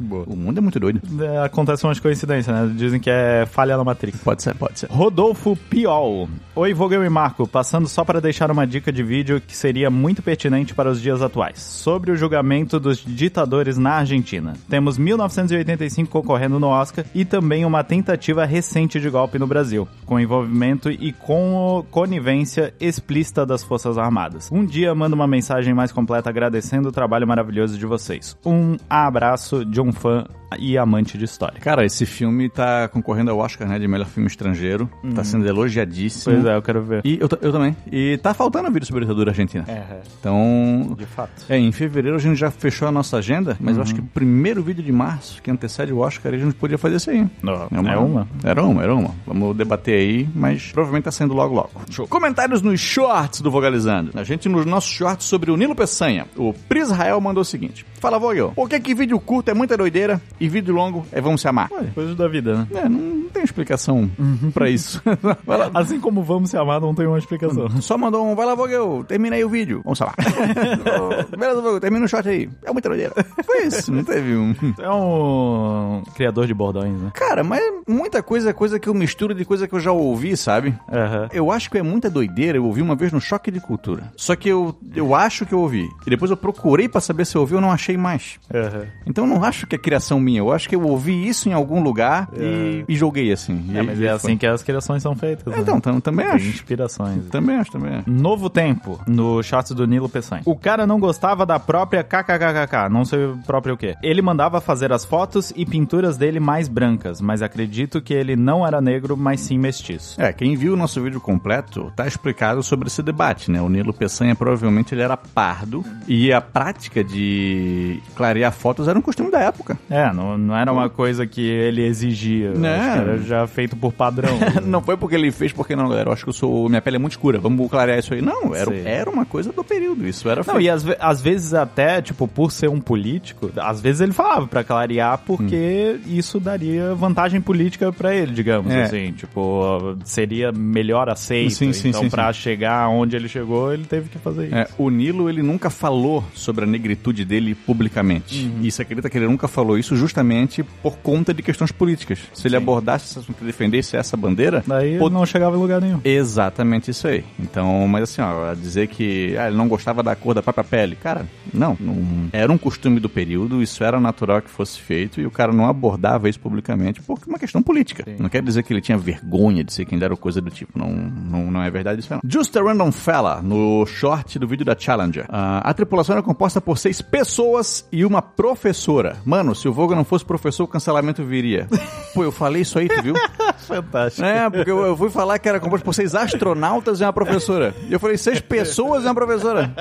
Boa. 0.00 0.24
O 0.26 0.36
mundo 0.36 0.58
é 0.58 0.60
muito 0.60 0.78
doido. 0.80 1.00
É, 1.22 1.44
Acontecem 1.44 1.88
umas 1.88 2.00
coincidências, 2.00 2.54
né? 2.54 2.72
Dizem 2.74 3.00
que 3.00 3.10
é 3.10 3.46
falha 3.46 3.76
na 3.76 3.84
Matrix. 3.84 4.18
Pode 4.18 4.42
ser, 4.42 4.54
pode 4.54 4.78
ser. 4.78 4.90
Rodolfo 4.90 5.56
Piol. 5.56 6.28
Oi, 6.54 6.74
Vogel 6.74 7.04
e 7.04 7.08
Marco. 7.08 7.46
Passando 7.46 7.88
só 7.88 8.04
para 8.04 8.20
deixar 8.20 8.50
uma 8.50 8.66
dica 8.66 8.92
de 8.92 9.02
vídeo 9.02 9.40
que 9.40 9.56
seria 9.56 9.90
muito 9.90 10.22
pertinente 10.22 10.74
para 10.74 10.90
os 10.90 11.00
dias 11.00 11.22
atuais. 11.22 11.58
Sobre 11.58 12.10
o 12.10 12.13
julgamento 12.16 12.80
dos 12.80 12.98
ditadores 12.98 13.78
na 13.78 13.92
Argentina. 13.92 14.54
Temos 14.68 14.98
1985 14.98 16.10
concorrendo 16.10 16.58
no 16.60 16.68
Oscar 16.68 17.04
e 17.14 17.24
também 17.24 17.64
uma 17.64 17.84
tentativa 17.84 18.44
recente 18.44 19.00
de 19.00 19.10
golpe 19.10 19.38
no 19.38 19.46
Brasil, 19.46 19.88
com 20.04 20.20
envolvimento 20.20 20.90
e 20.90 21.12
com 21.12 21.84
conivência 21.90 22.74
explícita 22.80 23.46
das 23.46 23.64
Forças 23.64 23.98
Armadas. 23.98 24.50
Um 24.52 24.64
dia 24.64 24.94
mando 24.94 25.14
uma 25.14 25.26
mensagem 25.26 25.74
mais 25.74 25.92
completa 25.92 26.30
agradecendo 26.30 26.88
o 26.88 26.92
trabalho 26.92 27.26
maravilhoso 27.26 27.78
de 27.78 27.86
vocês. 27.86 28.36
Um 28.44 28.76
abraço 28.88 29.64
de 29.64 29.80
um 29.80 29.92
fã 29.92 30.24
e 30.58 30.76
amante 30.78 31.16
de 31.18 31.24
história. 31.24 31.60
Cara, 31.60 31.84
esse 31.84 32.06
filme 32.06 32.48
tá 32.48 32.88
concorrendo 32.88 33.30
ao 33.30 33.38
Oscar, 33.38 33.68
né, 33.68 33.78
de 33.78 33.86
melhor 33.88 34.06
filme 34.06 34.28
estrangeiro. 34.28 34.88
Tá 35.14 35.24
sendo 35.24 35.46
elogiadíssimo. 35.46 36.34
Pois 36.34 36.46
é, 36.46 36.56
eu 36.56 36.62
quero 36.62 36.82
ver. 36.82 37.00
E 37.04 37.18
eu, 37.20 37.28
eu 37.40 37.52
também. 37.52 37.76
E 37.90 38.18
tá 38.18 38.34
faltando 38.34 38.70
vídeo 38.70 38.86
sobre 38.86 39.02
a 39.02 39.06
ditadura 39.06 39.30
argentina. 39.30 39.64
É, 39.68 40.00
Então, 40.18 40.94
de 40.96 41.06
fato. 41.06 41.44
É, 41.48 41.58
em 41.58 41.72
fevereiro 41.72 42.16
a 42.16 42.20
gente 42.20 42.36
já 42.36 42.50
fechou 42.50 42.88
a 42.88 42.92
nossa 42.92 43.18
agenda, 43.18 43.56
mas 43.60 43.76
eu 43.76 43.82
acho 43.82 43.94
que 43.94 44.00
o 44.00 44.04
primeiro 44.04 44.62
vídeo 44.62 44.82
de 44.82 44.92
março, 44.92 45.40
que 45.42 45.50
antecede 45.50 45.92
o 45.92 45.98
Oscar, 45.98 46.32
a 46.34 46.38
gente 46.38 46.54
podia 46.54 46.78
fazer 46.78 46.96
isso 46.96 47.10
aí. 47.10 47.26
Não, 47.42 47.68
é 47.70 47.96
uma? 47.98 48.28
Era 48.42 48.62
uma, 48.62 48.82
era 48.82 48.94
uma. 48.94 49.10
Vamos 49.26 49.56
debater 49.56 49.98
aí, 49.98 50.28
mas 50.34 50.72
provavelmente 50.72 51.04
tá 51.04 51.10
saindo 51.10 51.34
logo 51.34 51.54
logo. 51.54 51.70
Comentários 52.08 52.62
nos 52.62 52.80
shorts 52.80 53.40
do 53.40 53.50
Vogalizando. 53.50 54.10
A 54.14 54.24
gente 54.24 54.48
nos 54.48 54.64
nossos 54.66 54.90
shorts 54.90 55.26
sobre 55.26 55.50
o 55.50 55.56
Nilo 55.56 55.74
Peçanha. 55.74 56.26
O 56.36 56.52
Pri 56.52 56.80
Israel 56.80 57.20
mandou 57.20 57.42
o 57.42 57.44
seguinte. 57.44 57.84
Fala, 58.00 58.18
Vogel, 58.18 58.52
por 58.54 58.68
que 58.68 58.78
que 58.80 58.94
vídeo 58.94 59.18
curto 59.18 59.50
é 59.50 59.54
muita 59.54 59.76
doideira 59.76 60.20
e 60.38 60.43
vídeo 60.48 60.74
longo 60.74 61.06
é 61.12 61.20
vamos 61.20 61.40
se 61.40 61.48
amar? 61.48 61.70
Ué, 61.72 61.86
coisa 61.94 62.14
da 62.14 62.28
vida, 62.28 62.56
né? 62.56 62.66
É, 62.74 62.88
não, 62.88 62.98
não 62.98 63.28
tem 63.28 63.42
explicação 63.42 64.10
pra 64.52 64.68
isso. 64.68 65.02
Assim 65.74 66.00
como 66.00 66.22
vamos 66.22 66.50
se 66.50 66.56
amar, 66.56 66.80
não 66.80 66.94
tem 66.94 67.06
uma 67.06 67.18
explicação. 67.18 67.68
Só 67.80 67.96
mandou 67.98 68.26
um, 68.26 68.34
vai 68.34 68.46
lá, 68.46 68.54
Vogel, 68.54 69.04
termina 69.06 69.36
aí 69.36 69.44
o 69.44 69.48
vídeo. 69.48 69.80
Vamos 69.84 70.00
lá. 70.00 70.14
Beleza, 71.36 71.60
Vogel, 71.60 71.80
termina 71.80 72.04
o 72.04 72.08
short 72.08 72.28
aí. 72.28 72.48
É 72.64 72.72
muita 72.72 72.88
doideira. 72.88 73.14
Foi 73.44 73.66
isso, 73.66 73.92
não 73.92 74.04
teve 74.04 74.36
um... 74.36 74.54
É 74.78 74.90
um 74.90 76.02
criador 76.14 76.46
de 76.46 76.54
bordões, 76.54 76.94
né? 77.00 77.10
Cara, 77.14 77.42
mas 77.42 77.62
muita 77.86 78.22
coisa 78.22 78.50
é 78.50 78.52
coisa 78.52 78.78
que 78.78 78.88
eu 78.88 78.94
misturo 78.94 79.34
de 79.34 79.44
coisa 79.44 79.66
que 79.68 79.74
eu 79.74 79.80
já 79.80 79.92
ouvi, 79.92 80.36
sabe? 80.36 80.74
Aham. 80.90 81.28
Eu 81.32 81.50
acho 81.50 81.70
que 81.70 81.78
é 81.78 81.82
muita 81.82 82.10
doideira, 82.10 82.58
eu 82.58 82.64
ouvi 82.64 82.82
uma 82.82 82.94
vez 82.94 83.12
no 83.12 83.20
Choque 83.20 83.50
de 83.50 83.60
Cultura. 83.60 84.12
Só 84.16 84.34
que 84.36 84.48
eu, 84.48 84.74
eu 84.94 85.14
acho 85.14 85.46
que 85.46 85.52
eu 85.52 85.60
ouvi. 85.60 85.88
E 86.06 86.10
depois 86.10 86.30
eu 86.30 86.36
procurei 86.36 86.88
pra 86.88 87.00
saber 87.00 87.24
se 87.24 87.36
eu 87.36 87.40
ouvi 87.40 87.54
ou 87.54 87.60
não 87.60 87.70
achei 87.70 87.96
mais. 87.96 88.38
Aham. 88.52 88.86
Então 89.06 89.24
eu 89.24 89.30
não 89.30 89.44
acho 89.44 89.66
que 89.66 89.74
é 89.74 89.78
criação 89.78 90.18
minha, 90.20 90.33
eu 90.36 90.52
acho 90.52 90.68
que 90.68 90.74
eu 90.76 90.82
ouvi 90.82 91.26
isso 91.28 91.48
em 91.48 91.52
algum 91.52 91.82
lugar 91.82 92.28
e, 92.36 92.84
e 92.88 92.94
joguei 92.96 93.32
assim. 93.32 93.64
E 93.70 93.76
É, 93.76 93.80
aí 93.80 93.86
mas 93.86 94.00
é 94.00 94.08
assim 94.10 94.36
que 94.36 94.46
as 94.46 94.62
criações 94.62 95.02
são 95.02 95.14
feitas. 95.14 95.46
né? 95.52 95.60
Então, 95.60 95.80
tam- 95.80 96.00
também 96.00 96.26
Tem 96.26 96.34
acho. 96.36 96.46
inspirações. 96.48 97.26
Também 97.30 97.56
acho, 97.56 97.72
também 97.72 97.94
acho. 97.96 98.10
Novo 98.10 98.48
Tempo, 98.50 99.00
no 99.06 99.42
shorts 99.42 99.72
do 99.72 99.86
Nilo 99.86 100.08
Peçanha. 100.08 100.42
O 100.44 100.56
cara 100.56 100.86
não 100.86 100.98
gostava 101.00 101.44
da 101.46 101.58
própria 101.58 102.02
kkkk, 102.04 102.88
não 102.90 103.04
sei 103.04 103.24
o 103.26 103.38
próprio 103.46 103.74
o 103.74 103.76
quê. 103.76 103.94
Ele 104.02 104.20
mandava 104.22 104.60
fazer 104.60 104.92
as 104.92 105.04
fotos 105.04 105.52
e 105.56 105.64
pinturas 105.66 106.16
dele 106.16 106.40
mais 106.40 106.68
brancas, 106.68 107.20
mas 107.20 107.42
acredito 107.42 108.00
que 108.00 108.12
ele 108.14 108.36
não 108.36 108.66
era 108.66 108.80
negro, 108.80 109.16
mas 109.16 109.40
sim 109.40 109.58
mestiço. 109.58 110.20
É, 110.20 110.32
quem 110.32 110.56
viu 110.56 110.74
o 110.74 110.76
nosso 110.76 111.02
vídeo 111.02 111.20
completo 111.20 111.92
tá 111.96 112.06
explicado 112.06 112.62
sobre 112.62 112.88
esse 112.88 113.02
debate, 113.02 113.50
né? 113.50 113.60
O 113.60 113.68
Nilo 113.68 113.92
Peçanha 113.92 114.34
provavelmente 114.34 114.94
ele 114.94 115.02
era 115.02 115.16
pardo 115.16 115.84
e 116.06 116.32
a 116.32 116.40
prática 116.40 117.02
de 117.02 118.00
clarear 118.14 118.52
fotos 118.52 118.88
era 118.88 118.98
um 118.98 119.02
costume 119.02 119.30
da 119.30 119.40
época. 119.40 119.78
É, 119.90 120.12
não, 120.14 120.38
não 120.38 120.56
era 120.56 120.72
uma 120.72 120.88
coisa 120.88 121.26
que 121.26 121.40
ele 121.42 121.82
exigia. 121.84 122.52
Né? 122.52 122.74
acho 122.76 122.92
que 122.92 122.98
Era 123.10 123.18
já 123.18 123.46
feito 123.46 123.76
por 123.76 123.92
padrão. 123.92 124.38
não 124.64 124.80
foi 124.82 124.96
porque 124.96 125.14
ele 125.14 125.30
fez, 125.30 125.52
porque 125.52 125.74
não, 125.76 125.88
galera. 125.88 126.08
Eu 126.08 126.12
acho 126.12 126.24
que 126.24 126.30
eu 126.30 126.34
sou. 126.34 126.68
Minha 126.68 126.80
pele 126.82 126.96
é 126.96 126.98
muito 126.98 127.12
escura. 127.12 127.38
Vamos 127.38 127.68
clarear 127.70 127.98
isso 127.98 128.14
aí. 128.14 128.22
Não, 128.22 128.54
era, 128.54 128.74
era 128.76 129.10
uma 129.10 129.24
coisa 129.26 129.52
do 129.52 129.62
período. 129.64 130.06
Isso 130.06 130.28
era 130.28 130.42
Não, 130.46 130.54
feito. 130.54 130.60
e 130.62 130.70
às, 130.70 130.84
às 131.00 131.20
vezes 131.20 131.52
até, 131.54 132.00
tipo, 132.00 132.26
por 132.28 132.50
ser 132.52 132.68
um 132.68 132.80
político, 132.80 133.50
às 133.56 133.80
vezes 133.80 134.00
ele 134.00 134.12
falava 134.12 134.46
pra 134.46 134.62
clarear 134.64 135.18
porque 135.26 135.96
isso 136.06 136.38
daria 136.40 136.94
vantagem 136.94 137.40
política 137.40 137.92
pra 137.92 138.14
ele, 138.14 138.32
digamos 138.32 138.72
É. 138.72 138.84
assim. 138.84 139.12
Tipo, 139.12 139.96
seria 140.04 140.52
melhor 140.52 141.08
aceito. 141.08 141.52
Sim, 141.54 141.72
sim, 141.72 141.88
então, 141.88 142.02
sim, 142.02 142.10
pra 142.10 142.32
chegar 142.32 142.88
onde 142.88 143.16
ele 143.16 143.28
chegou, 143.28 143.72
ele 143.72 143.84
teve 143.84 144.08
que 144.08 144.18
fazer 144.18 144.46
isso. 144.46 144.54
É, 144.54 144.68
o 144.78 144.90
Nilo, 144.90 145.28
ele 145.28 145.42
nunca 145.42 145.70
falou 145.70 146.24
sobre 146.34 146.64
a 146.64 146.66
negritude 146.66 147.24
dele 147.24 147.54
publicamente. 147.54 148.44
Uhum. 148.44 148.60
E 148.62 148.70
você 148.70 148.82
acredita 148.82 149.08
que 149.10 149.18
ele 149.18 149.26
nunca 149.26 149.48
falou 149.48 149.78
isso 149.78 149.96
justamente 150.04 150.62
por 150.82 150.96
conta 150.98 151.32
de 151.34 151.42
questões 151.42 151.72
políticas. 151.72 152.18
Se 152.32 152.46
ele 152.46 152.56
abordasse 152.56 153.06
esse 153.06 153.18
assunto 153.18 153.42
e 153.42 153.44
defendesse 153.46 153.96
essa 153.96 154.16
bandeira, 154.16 154.62
Daí 154.66 154.98
pod- 154.98 155.12
não 155.12 155.24
chegava 155.26 155.56
em 155.56 155.60
lugar 155.60 155.80
nenhum. 155.80 156.00
Exatamente 156.04 156.90
isso 156.90 157.08
aí. 157.08 157.24
Então, 157.40 157.86
mas 157.88 158.04
assim, 158.04 158.20
ó, 158.22 158.54
dizer 158.54 158.88
que 158.88 159.36
ah, 159.38 159.48
ele 159.48 159.56
não 159.56 159.66
gostava 159.68 160.02
da 160.02 160.14
cor 160.14 160.34
da 160.34 160.42
própria 160.42 160.64
pele, 160.64 160.94
cara, 160.96 161.26
não, 161.52 161.76
não- 161.80 162.28
Era 162.32 162.52
um 162.52 162.58
costume 162.58 163.00
do 163.00 163.08
período, 163.08 163.62
isso 163.62 163.82
era 163.82 163.98
natural 163.98 164.42
que 164.42 164.50
fosse 164.50 164.78
feito 164.80 165.20
e 165.20 165.26
o 165.26 165.30
cara 165.30 165.52
não 165.52 165.66
abordava 165.66 166.28
isso 166.28 166.38
publicamente 166.40 167.00
por 167.02 167.18
uma 167.26 167.38
questão 167.38 167.62
política. 167.62 168.04
Não 168.18 168.28
quer 168.28 168.42
dizer 168.42 168.62
que 168.62 168.72
ele 168.72 168.80
tinha 168.80 168.98
vergonha 168.98 169.64
de 169.64 169.72
ser 169.72 169.84
quem 169.84 169.98
era 170.02 170.12
ou 170.12 170.16
coisa 170.18 170.40
do 170.40 170.50
tipo. 170.50 170.78
Não, 170.78 170.88
não, 170.90 171.50
não 171.50 171.62
é 171.62 171.70
verdade 171.70 172.00
isso, 172.00 172.12
não. 172.12 172.20
Just 172.28 172.54
a 172.56 172.62
Random 172.62 172.92
Fella, 172.92 173.40
no 173.42 173.86
short 173.86 174.38
do 174.38 174.46
vídeo 174.46 174.64
da 174.64 174.76
Challenger. 174.78 175.24
Ah, 175.28 175.58
a 175.68 175.72
tripulação 175.72 176.14
era 176.14 176.22
composta 176.22 176.60
por 176.60 176.76
seis 176.78 177.00
pessoas 177.00 177.86
e 177.90 178.04
uma 178.04 178.20
professora. 178.22 179.16
Mano, 179.24 179.54
se 179.54 179.66
o 179.68 179.72
Não 179.94 180.04
fosse 180.04 180.24
professor, 180.24 180.64
o 180.64 180.68
cancelamento 180.68 181.22
viria. 181.24 181.66
Pô, 182.14 182.22
eu 182.24 182.32
falei 182.32 182.62
isso 182.62 182.78
aí, 182.78 182.88
tu 182.88 183.02
viu? 183.02 183.14
Fantástico. 183.66 184.26
É, 184.26 184.48
porque 184.50 184.70
eu, 184.70 184.82
eu 184.84 184.96
fui 184.96 185.08
falar 185.10 185.38
que 185.38 185.48
era 185.48 185.58
composto 185.58 185.84
por 185.84 185.94
seis 185.94 186.14
astronautas 186.14 187.00
e 187.00 187.04
uma 187.04 187.12
professora. 187.12 187.74
E 187.88 187.92
eu 187.92 187.98
falei, 188.00 188.16
seis 188.18 188.40
pessoas 188.40 189.04
e 189.04 189.06
uma 189.06 189.14
professora. 189.14 189.72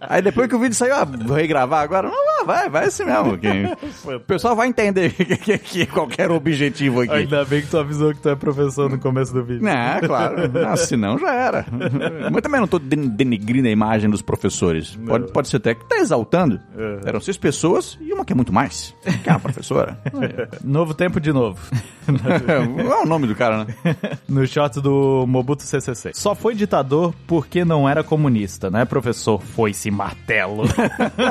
Aí 0.00 0.20
depois 0.22 0.48
que 0.48 0.54
o 0.54 0.58
vídeo 0.58 0.74
saiu, 0.74 0.94
ah, 0.94 1.04
vou 1.04 1.36
regravar 1.36 1.82
agora. 1.82 2.08
Não, 2.08 2.46
vai, 2.46 2.68
vai 2.68 2.84
assim 2.86 3.04
mesmo. 3.04 3.38
o 4.04 4.20
pessoal 4.20 4.54
vai 4.54 4.68
entender 4.68 5.10
que, 5.14 5.24
que, 5.36 5.58
que 5.58 5.86
qualquer 5.86 6.30
objetivo 6.30 7.00
aqui. 7.00 7.12
Ainda 7.12 7.44
bem 7.44 7.62
que 7.62 7.68
tu 7.68 7.78
avisou 7.78 8.12
que 8.14 8.20
tu 8.20 8.28
é 8.28 8.36
professor 8.36 8.90
no 8.90 8.98
começo 8.98 9.32
do 9.32 9.42
vídeo. 9.44 9.66
É, 9.66 10.00
claro. 10.00 10.36
Não, 10.52 10.76
senão 10.76 11.18
já 11.18 11.32
era. 11.32 11.66
Mas 12.30 12.42
também 12.42 12.60
não 12.60 12.68
tô 12.68 12.78
den- 12.78 13.08
denegrindo 13.08 13.66
a 13.66 13.70
imagem 13.70 14.10
dos 14.10 14.22
professores. 14.22 14.96
Pode, 15.06 15.32
pode 15.32 15.48
ser 15.48 15.56
até 15.56 15.74
que 15.74 15.84
tá 15.88 15.96
exaltando. 15.96 16.60
Eram 17.04 17.20
seis 17.20 17.36
pessoas 17.38 17.98
e 18.00 18.12
uma 18.12 18.24
que 18.24 18.32
é 18.32 18.36
muito 18.36 18.52
mais. 18.52 18.94
Que 19.24 19.30
é 19.36 19.38
uma 19.38 19.40
professora. 19.40 19.98
Novo 20.64 20.94
tempo 20.94 21.20
de 21.20 21.32
novo. 21.32 21.58
É, 22.48 22.52
é 22.82 23.02
o 23.02 23.06
nome 23.06 23.26
do 23.26 23.34
cara, 23.34 23.64
né? 23.64 23.74
no 24.28 24.46
shot 24.46 24.80
do 24.80 25.24
Mobutu 25.26 25.62
CCC. 25.62 26.12
Só 26.14 26.34
foi 26.34 26.54
ditador 26.54 27.14
porque 27.26 27.64
não 27.64 27.88
era 27.88 28.02
comunista, 28.02 28.70
né, 28.70 28.84
professor? 28.84 29.40
Foi-se 29.40 29.90
martelo. 29.90 30.64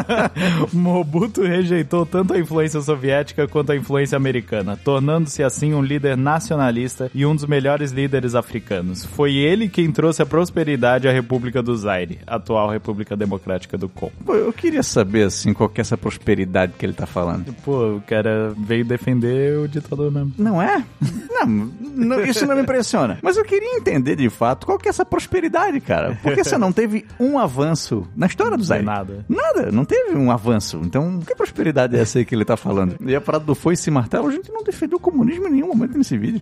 Mobutu 0.71 1.43
rejeitou 1.43 2.05
tanto 2.05 2.33
a 2.33 2.39
influência 2.39 2.81
soviética 2.81 3.47
quanto 3.47 3.71
a 3.71 3.75
influência 3.75 4.15
americana, 4.15 4.77
tornando-se 4.77 5.43
assim 5.43 5.73
um 5.73 5.81
líder 5.81 6.17
nacionalista 6.17 7.09
e 7.13 7.25
um 7.25 7.35
dos 7.35 7.45
melhores 7.45 7.91
líderes 7.91 8.35
africanos. 8.35 9.05
Foi 9.05 9.36
ele 9.36 9.69
quem 9.69 9.91
trouxe 9.91 10.21
a 10.21 10.25
prosperidade 10.25 11.07
à 11.07 11.11
República 11.11 11.61
do 11.61 11.75
Zaire, 11.75 12.19
atual 12.27 12.69
República 12.69 13.15
Democrática 13.15 13.77
do 13.77 13.89
Congo. 13.89 14.13
Pô, 14.25 14.36
eu 14.36 14.51
queria 14.51 14.84
saber, 14.84 15.23
assim, 15.23 15.53
qual 15.53 15.69
que 15.69 15.80
é 15.80 15.84
essa 15.84 15.97
prosperidade 15.97 16.73
que 16.77 16.86
ele 16.86 16.93
tá 16.93 17.05
falando. 17.05 17.53
Pô, 17.63 17.94
o 17.97 18.01
cara 18.01 18.53
veio 18.57 18.85
defender 18.85 19.57
o 19.59 19.67
ditador 19.67 20.11
mesmo. 20.11 20.33
Não 20.37 20.61
é? 20.61 20.83
Não, 21.29 21.45
não, 21.81 22.23
isso 22.25 22.45
não 22.45 22.55
me 22.55 22.61
impressiona. 22.61 23.17
Mas 23.21 23.37
eu 23.37 23.43
queria 23.43 23.75
entender, 23.77 24.15
de 24.15 24.29
fato, 24.29 24.65
qual 24.65 24.77
que 24.77 24.87
é 24.87 24.89
essa 24.89 25.05
prosperidade, 25.05 25.79
cara. 25.81 26.17
Porque 26.23 26.43
você 26.43 26.57
não 26.57 26.71
teve 26.71 27.05
um 27.19 27.37
avanço 27.37 28.07
na 28.15 28.25
história 28.25 28.57
do 28.57 28.63
Zaire. 28.63 28.85
nada. 28.85 29.25
Nada, 29.27 29.71
não 29.71 29.83
teve 29.85 30.15
um 30.15 30.31
avanço. 30.31 30.79
Então, 30.83 31.19
que 31.19 31.35
prosperidade 31.35 31.95
é 31.95 31.99
essa 32.01 32.19
aí 32.19 32.25
que 32.25 32.33
ele 32.33 32.45
tá 32.45 32.55
falando? 32.57 32.95
E 33.05 33.15
a 33.15 33.21
parada 33.21 33.43
do 33.45 33.53
foice 33.55 33.89
e 33.89 33.93
martelo, 33.93 34.27
a 34.27 34.31
gente 34.31 34.51
não 34.51 34.63
defendeu 34.63 34.97
o 34.97 35.01
comunismo 35.01 35.47
em 35.47 35.51
nenhum 35.51 35.67
momento 35.67 35.97
nesse 35.97 36.17
vídeo. 36.17 36.41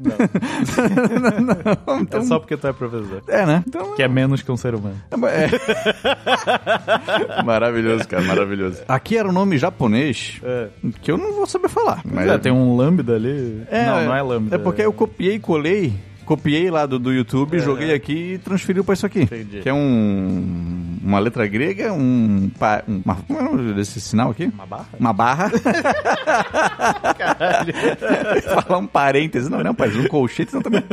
Não. 1.87 1.99
então, 2.01 2.19
É 2.21 2.25
só 2.25 2.39
porque 2.39 2.55
tu 2.57 2.67
é 2.67 2.73
professor. 2.73 3.23
é, 3.27 3.45
né? 3.45 3.63
Então, 3.67 3.95
Que 3.95 4.03
é 4.03 4.07
menos 4.07 4.41
que 4.41 4.51
um 4.51 4.57
ser 4.57 4.75
humano. 4.75 4.95
é. 5.27 5.49
maravilhoso, 7.43 8.07
cara, 8.07 8.23
maravilhoso. 8.23 8.81
Aqui 8.87 9.17
era 9.17 9.27
um 9.27 9.31
nome 9.31 9.57
japonês 9.57 10.39
É. 10.43 10.69
que 11.01 11.11
eu 11.11 11.17
não 11.17 11.33
vou 11.33 11.42
saber 11.47 11.69
falar. 11.69 12.01
Mas 12.05 12.27
É, 12.29 12.37
tem 12.37 12.51
um 12.51 12.75
lambda 12.75 13.15
ali. 13.15 13.61
É, 13.69 13.85
não, 13.85 14.05
não 14.05 14.15
é 14.15 14.21
lambda. 14.21 14.55
É 14.55 14.57
porque 14.59 14.81
eu 14.81 14.93
copiei 14.93 15.35
e 15.35 15.39
colei. 15.39 15.93
Copiei 16.25 16.71
lá 16.71 16.85
do, 16.85 16.97
do 16.97 17.11
YouTube, 17.11 17.59
joguei 17.59 17.93
aqui 17.93 18.33
e 18.33 18.37
transferiu 18.37 18.83
pra 18.83 18.93
isso 18.93 19.05
aqui. 19.05 19.19
É. 19.19 19.23
Entendi. 19.23 19.59
Que 19.59 19.67
é 19.69 19.73
um. 19.73 20.92
Uma 21.03 21.19
letra 21.19 21.45
grega, 21.47 21.91
um. 21.91 22.49
pa- 22.57 22.83
uma, 22.87 23.15
como 23.15 23.39
é 23.39 23.41
o 23.41 23.45
nome 23.45 23.73
desse 23.73 23.99
sinal 23.99 24.31
aqui? 24.31 24.45
Uma 24.53 24.65
barra? 24.65 24.85
Uma 24.99 25.13
barra. 25.13 25.51
Falar 28.65 28.77
um 28.77 28.87
parêntese. 28.87 29.49
Não, 29.49 29.61
não, 29.61 29.73
pai, 29.75 29.89
um 29.89 30.07
colchete 30.07 30.53
não 30.53 30.61
também. 30.61 30.83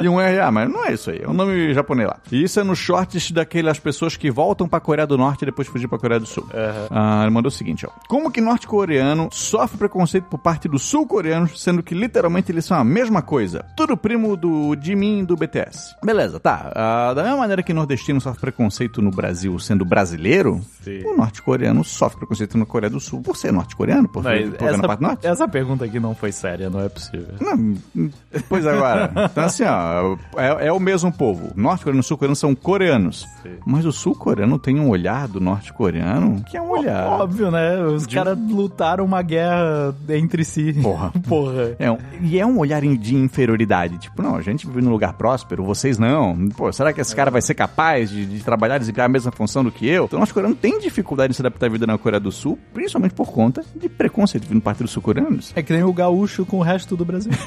E 0.00 0.08
um 0.08 0.16
RA, 0.18 0.50
mas 0.50 0.70
não 0.70 0.84
é 0.84 0.92
isso 0.92 1.10
aí. 1.10 1.20
É 1.22 1.28
um 1.28 1.32
nome 1.32 1.72
japonês 1.74 2.08
lá. 2.08 2.16
E 2.30 2.42
isso 2.42 2.60
é 2.60 2.64
nos 2.64 2.78
shorts 2.78 3.30
daquelas 3.30 3.78
pessoas 3.78 4.16
que 4.16 4.30
voltam 4.30 4.68
pra 4.68 4.80
Coreia 4.80 5.06
do 5.06 5.16
Norte 5.16 5.42
e 5.42 5.46
depois 5.46 5.68
fugir 5.68 5.88
pra 5.88 5.98
Coreia 5.98 6.20
do 6.20 6.26
Sul. 6.26 6.46
Ah, 6.90 7.20
ele 7.22 7.30
mandou 7.30 7.48
o 7.48 7.52
seguinte, 7.52 7.86
ó. 7.86 7.90
Como 8.08 8.30
que 8.30 8.40
norte-coreano 8.40 9.28
sofre 9.32 9.78
preconceito 9.78 10.24
por 10.24 10.38
parte 10.38 10.68
dos 10.68 10.82
sul-coreanos, 10.82 11.60
sendo 11.62 11.82
que 11.82 11.94
literalmente 11.94 12.52
eles 12.52 12.64
são 12.64 12.78
a 12.78 12.84
mesma 12.84 13.22
coisa? 13.22 13.64
Tudo 13.76 13.96
primo 13.96 14.36
do 14.36 14.76
Jimin 14.80 15.24
do 15.24 15.36
BTS. 15.36 15.96
Beleza, 16.04 16.38
tá. 16.38 16.72
Ah, 16.74 17.14
da 17.14 17.22
mesma 17.22 17.38
maneira 17.38 17.62
que 17.62 17.72
nordestino 17.72 18.20
sofre 18.20 18.40
preconceito 18.40 19.00
no 19.00 19.10
Brasil 19.10 19.37
sendo 19.60 19.84
brasileiro, 19.84 20.60
Sim. 20.82 21.04
o 21.04 21.16
norte-coreano 21.16 21.84
sofre 21.84 22.18
preconceito 22.18 22.56
na 22.58 22.64
Coreia 22.66 22.90
do 22.90 23.00
Sul 23.00 23.20
por 23.20 23.36
ser 23.36 23.52
norte-coreano, 23.52 24.08
por, 24.08 24.22
por 24.22 24.32
ver 24.32 24.76
na 24.76 24.82
parte 24.88 25.02
norte. 25.02 25.18
essa, 25.26 25.44
essa 25.44 25.48
pergunta 25.48 25.84
aqui 25.84 26.00
não 26.00 26.14
foi 26.14 26.32
séria, 26.32 26.68
não 26.70 26.80
é 26.80 26.88
possível. 26.88 27.34
Não, 27.40 28.10
pois 28.48 28.66
agora. 28.66 29.12
Então, 29.30 29.44
assim, 29.44 29.64
ó, 29.64 30.16
é, 30.36 30.66
é 30.68 30.72
o 30.72 30.80
mesmo 30.80 31.12
povo. 31.12 31.52
Norte-coreano 31.54 32.00
e 32.00 32.04
sul-coreano 32.04 32.36
são 32.36 32.54
coreanos. 32.54 33.26
Sim. 33.42 33.50
Mas 33.66 33.84
o 33.84 33.92
sul-coreano 33.92 34.58
tem 34.58 34.78
um 34.80 34.88
olhar 34.88 35.28
do 35.28 35.40
norte-coreano 35.40 36.42
que 36.44 36.56
é 36.56 36.62
um 36.62 36.70
olhar. 36.70 37.06
Óbvio, 37.08 37.50
né? 37.50 37.80
Os 37.82 38.06
caras 38.06 38.38
lutaram 38.38 39.04
uma 39.04 39.22
guerra 39.22 39.94
entre 40.08 40.44
si. 40.44 40.72
Porra. 40.82 41.12
Porra. 41.28 41.76
É 41.78 41.90
um- 41.90 41.98
e 42.22 42.38
é 42.38 42.46
um 42.46 42.58
olhar 42.58 42.80
de 42.82 43.14
inferioridade. 43.14 43.98
Tipo, 43.98 44.22
não, 44.22 44.36
a 44.36 44.42
gente 44.42 44.66
vive 44.66 44.80
num 44.82 44.90
lugar 44.90 45.12
próspero, 45.14 45.64
vocês 45.64 45.98
não. 45.98 46.48
Pô, 46.50 46.72
será 46.72 46.92
que 46.92 47.00
esse 47.00 47.14
cara 47.14 47.30
vai 47.30 47.42
ser 47.42 47.54
capaz 47.54 48.08
de, 48.10 48.24
de 48.26 48.42
trabalhar 48.42 48.78
desempenhar 48.78 49.06
a 49.06 49.12
mesma 49.12 49.27
função 49.30 49.64
do 49.64 49.70
que 49.70 49.86
eu? 49.88 50.04
Então, 50.04 50.16
o 50.18 50.20
norte-coreano 50.20 50.54
tem 50.54 50.78
dificuldade 50.78 51.30
de 51.30 51.36
se 51.36 51.42
adaptar 51.42 51.66
à 51.66 51.68
vida 51.68 51.86
na 51.86 51.96
Coreia 51.98 52.20
do 52.20 52.32
Sul, 52.32 52.58
principalmente 52.72 53.14
por 53.14 53.30
conta 53.30 53.64
de 53.74 53.88
preconceito 53.88 54.46
vindo 54.46 54.60
parte 54.60 54.82
dos 54.82 54.90
sul-coreanos. 54.90 55.52
É 55.54 55.62
que 55.62 55.72
nem 55.72 55.82
o 55.82 55.92
gaúcho 55.92 56.44
com 56.46 56.58
o 56.58 56.62
resto 56.62 56.96
do 56.96 57.04
Brasil. 57.04 57.32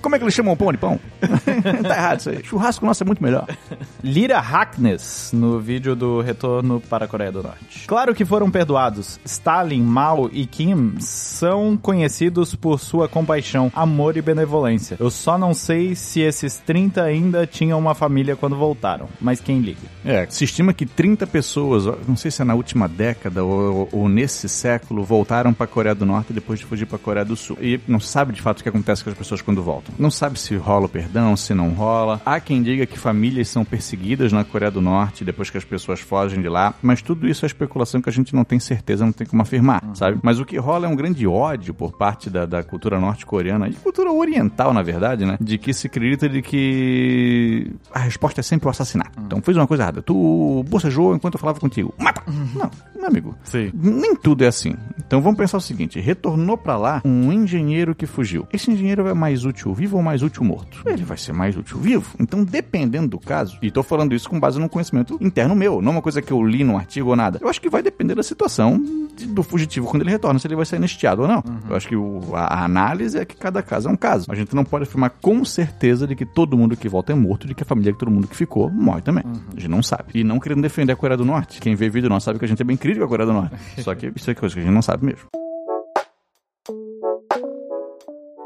Como 0.00 0.14
é 0.14 0.18
que 0.18 0.24
eles 0.24 0.34
chamam 0.34 0.54
o 0.54 0.56
pão 0.56 0.72
de 0.72 0.78
pão? 0.78 0.98
tá 1.82 1.96
errado 1.96 2.20
isso 2.20 2.30
aí. 2.30 2.44
Churrasco 2.44 2.84
nosso 2.84 3.02
é 3.02 3.06
muito 3.06 3.22
melhor. 3.22 3.46
Lyra 4.02 4.40
Hackness 4.40 5.32
no 5.32 5.60
vídeo 5.60 5.94
do 5.94 6.20
retorno 6.20 6.80
para 6.80 7.04
a 7.04 7.08
Coreia 7.08 7.30
do 7.32 7.42
Norte. 7.42 7.86
Claro 7.86 8.14
que 8.14 8.24
foram 8.24 8.50
perdoados. 8.50 9.20
Stalin, 9.24 9.82
Mao 9.82 10.30
e 10.32 10.46
Kim 10.46 10.94
são 10.98 11.76
conhecidos 11.76 12.54
por 12.54 12.78
sua 12.78 13.08
compaixão, 13.08 13.70
amor 13.74 14.16
e 14.16 14.22
benevolência. 14.22 14.96
Eu 14.98 15.10
só 15.10 15.38
não 15.38 15.54
sei 15.54 15.94
se 15.94 16.20
esses 16.20 16.56
30 16.58 17.02
ainda 17.02 17.46
tinham 17.46 17.78
uma 17.78 17.94
família 17.94 18.36
quando 18.36 18.56
voltaram, 18.56 18.69
mas 19.20 19.40
quem 19.40 19.60
liga? 19.60 19.80
É, 20.04 20.26
se 20.28 20.44
estima 20.44 20.72
que 20.72 20.86
30 20.86 21.26
pessoas, 21.26 21.86
não 22.06 22.16
sei 22.16 22.30
se 22.30 22.42
é 22.42 22.44
na 22.44 22.54
última 22.54 22.88
década 22.88 23.44
ou, 23.44 23.88
ou 23.92 24.08
nesse 24.08 24.48
século, 24.48 25.04
voltaram 25.04 25.52
para 25.52 25.64
a 25.64 25.68
Coreia 25.68 25.94
do 25.94 26.06
Norte 26.06 26.32
depois 26.32 26.58
de 26.58 26.64
fugir 26.64 26.86
para 26.86 26.96
a 26.96 27.00
Coreia 27.00 27.24
do 27.24 27.36
Sul. 27.36 27.56
E 27.60 27.80
não 27.86 28.00
sabe 28.00 28.32
de 28.32 28.42
fato 28.42 28.60
o 28.60 28.62
que 28.62 28.68
acontece 28.68 29.04
com 29.04 29.10
as 29.10 29.16
pessoas 29.16 29.42
quando 29.42 29.62
voltam. 29.62 29.94
Não 29.98 30.10
sabe 30.10 30.38
se 30.38 30.56
rola 30.56 30.86
o 30.86 30.88
perdão, 30.88 31.36
se 31.36 31.54
não 31.54 31.70
rola. 31.70 32.20
Há 32.24 32.40
quem 32.40 32.62
diga 32.62 32.86
que 32.86 32.98
famílias 32.98 33.48
são 33.48 33.64
perseguidas 33.64 34.32
na 34.32 34.44
Coreia 34.44 34.70
do 34.70 34.80
Norte 34.80 35.24
depois 35.24 35.50
que 35.50 35.58
as 35.58 35.64
pessoas 35.64 36.00
fogem 36.00 36.40
de 36.40 36.48
lá, 36.48 36.74
mas 36.82 37.02
tudo 37.02 37.28
isso 37.28 37.44
é 37.44 37.46
especulação 37.46 38.00
que 38.00 38.08
a 38.08 38.12
gente 38.12 38.34
não 38.34 38.44
tem 38.44 38.58
certeza, 38.58 39.04
não 39.04 39.12
tem 39.12 39.26
como 39.26 39.42
afirmar, 39.42 39.82
sabe? 39.94 40.18
Mas 40.22 40.38
o 40.38 40.44
que 40.44 40.56
rola 40.58 40.86
é 40.86 40.88
um 40.88 40.96
grande 40.96 41.26
ódio 41.26 41.74
por 41.74 41.92
parte 41.92 42.30
da, 42.30 42.46
da 42.46 42.62
cultura 42.62 42.98
norte-coreana 42.98 43.68
e 43.68 43.74
cultura 43.74 44.12
oriental, 44.12 44.72
na 44.72 44.82
verdade, 44.82 45.24
né? 45.24 45.36
De 45.40 45.58
que 45.58 45.72
se 45.72 45.86
acredita 45.86 46.28
de 46.28 46.42
que 46.42 47.72
a 47.92 47.98
resposta 47.98 48.40
é 48.40 48.42
sempre 48.42 48.59
o 48.68 48.70
assassinato. 48.70 49.20
Então 49.24 49.40
fez 49.42 49.56
uma 49.56 49.66
coisa 49.66 49.84
errada. 49.84 50.02
Tu 50.02 50.64
bocejou 50.68 51.14
enquanto 51.14 51.34
eu 51.34 51.40
falava 51.40 51.60
contigo. 51.60 51.94
Mata! 51.98 52.22
Não, 52.54 52.70
meu 52.94 53.06
amigo. 53.06 53.34
Sim. 53.42 53.70
Nem 53.74 54.14
tudo 54.14 54.44
é 54.44 54.48
assim. 54.48 54.74
Então 54.98 55.20
vamos 55.20 55.38
pensar 55.38 55.56
o 55.56 55.60
seguinte: 55.60 56.00
retornou 56.00 56.56
pra 56.56 56.76
lá 56.76 57.02
um 57.04 57.32
engenheiro 57.32 57.94
que 57.94 58.06
fugiu. 58.06 58.46
Esse 58.52 58.70
engenheiro 58.70 59.06
é 59.08 59.14
mais 59.14 59.44
útil 59.44 59.72
vivo 59.74 59.96
ou 59.96 60.02
mais 60.02 60.22
útil 60.22 60.44
morto? 60.44 60.82
Ele 60.86 61.04
vai 61.04 61.16
ser 61.16 61.32
mais 61.32 61.56
útil 61.56 61.78
vivo. 61.78 62.14
Então, 62.18 62.44
dependendo 62.44 63.08
do 63.08 63.18
caso, 63.18 63.58
e 63.62 63.70
tô 63.70 63.82
falando 63.82 64.14
isso 64.14 64.28
com 64.28 64.38
base 64.38 64.58
num 64.58 64.68
conhecimento 64.68 65.18
interno 65.20 65.54
meu, 65.54 65.80
não 65.82 65.92
uma 65.92 66.02
coisa 66.02 66.22
que 66.22 66.32
eu 66.32 66.42
li 66.42 66.64
num 66.64 66.76
artigo 66.76 67.10
ou 67.10 67.16
nada. 67.16 67.38
Eu 67.40 67.48
acho 67.48 67.60
que 67.60 67.68
vai 67.68 67.82
depender 67.82 68.14
da 68.14 68.22
situação 68.22 68.82
do 69.26 69.42
fugitivo 69.42 69.86
quando 69.86 70.02
ele 70.02 70.10
retorna, 70.10 70.38
se 70.38 70.46
ele 70.46 70.56
vai 70.56 70.64
ser 70.66 70.76
anistiado 70.76 71.22
ou 71.22 71.28
não. 71.28 71.42
Eu 71.68 71.76
acho 71.76 71.88
que 71.88 71.96
o- 71.96 72.20
a, 72.34 72.40
a 72.44 72.64
análise 72.64 73.18
é 73.18 73.24
que 73.24 73.36
cada 73.36 73.62
caso 73.62 73.88
é 73.88 73.92
um 73.92 73.96
caso. 73.96 74.26
A 74.30 74.34
gente 74.34 74.54
não 74.54 74.64
pode 74.64 74.84
afirmar 74.84 75.10
com 75.22 75.44
certeza 75.44 76.06
de 76.06 76.14
que 76.14 76.24
todo 76.26 76.56
mundo 76.56 76.76
que 76.76 76.88
volta 76.88 77.12
é 77.12 77.14
morto, 77.14 77.46
de 77.46 77.54
que 77.54 77.62
a 77.62 77.66
família 77.66 77.92
de 77.92 77.98
todo 77.98 78.10
mundo 78.10 78.26
que 78.28 78.36
ficou 78.36 78.70
morre 78.70 79.02
também. 79.02 79.24
A 79.26 79.54
gente 79.60 79.68
não 79.68 79.82
sabe. 79.82 80.04
E 80.14 80.24
não 80.24 80.38
querendo 80.40 80.62
defender 80.62 80.92
a 80.92 80.96
Coreia 80.96 81.16
do 81.16 81.24
Norte. 81.24 81.60
Quem 81.60 81.74
vê 81.74 81.88
vídeo 81.88 82.08
nosso 82.08 82.24
sabe 82.26 82.38
que 82.38 82.44
a 82.44 82.48
gente 82.48 82.60
é 82.60 82.64
bem 82.64 82.76
crítico 82.76 83.04
à 83.04 83.08
Coreia 83.08 83.26
do 83.26 83.32
Norte. 83.32 83.54
Só 83.82 83.94
que 83.94 84.12
isso 84.14 84.30
é 84.30 84.34
coisa 84.34 84.54
que 84.54 84.60
a 84.60 84.64
gente 84.64 84.72
não 84.74 84.82
sabe 84.82 85.04
mesmo. 85.06 85.22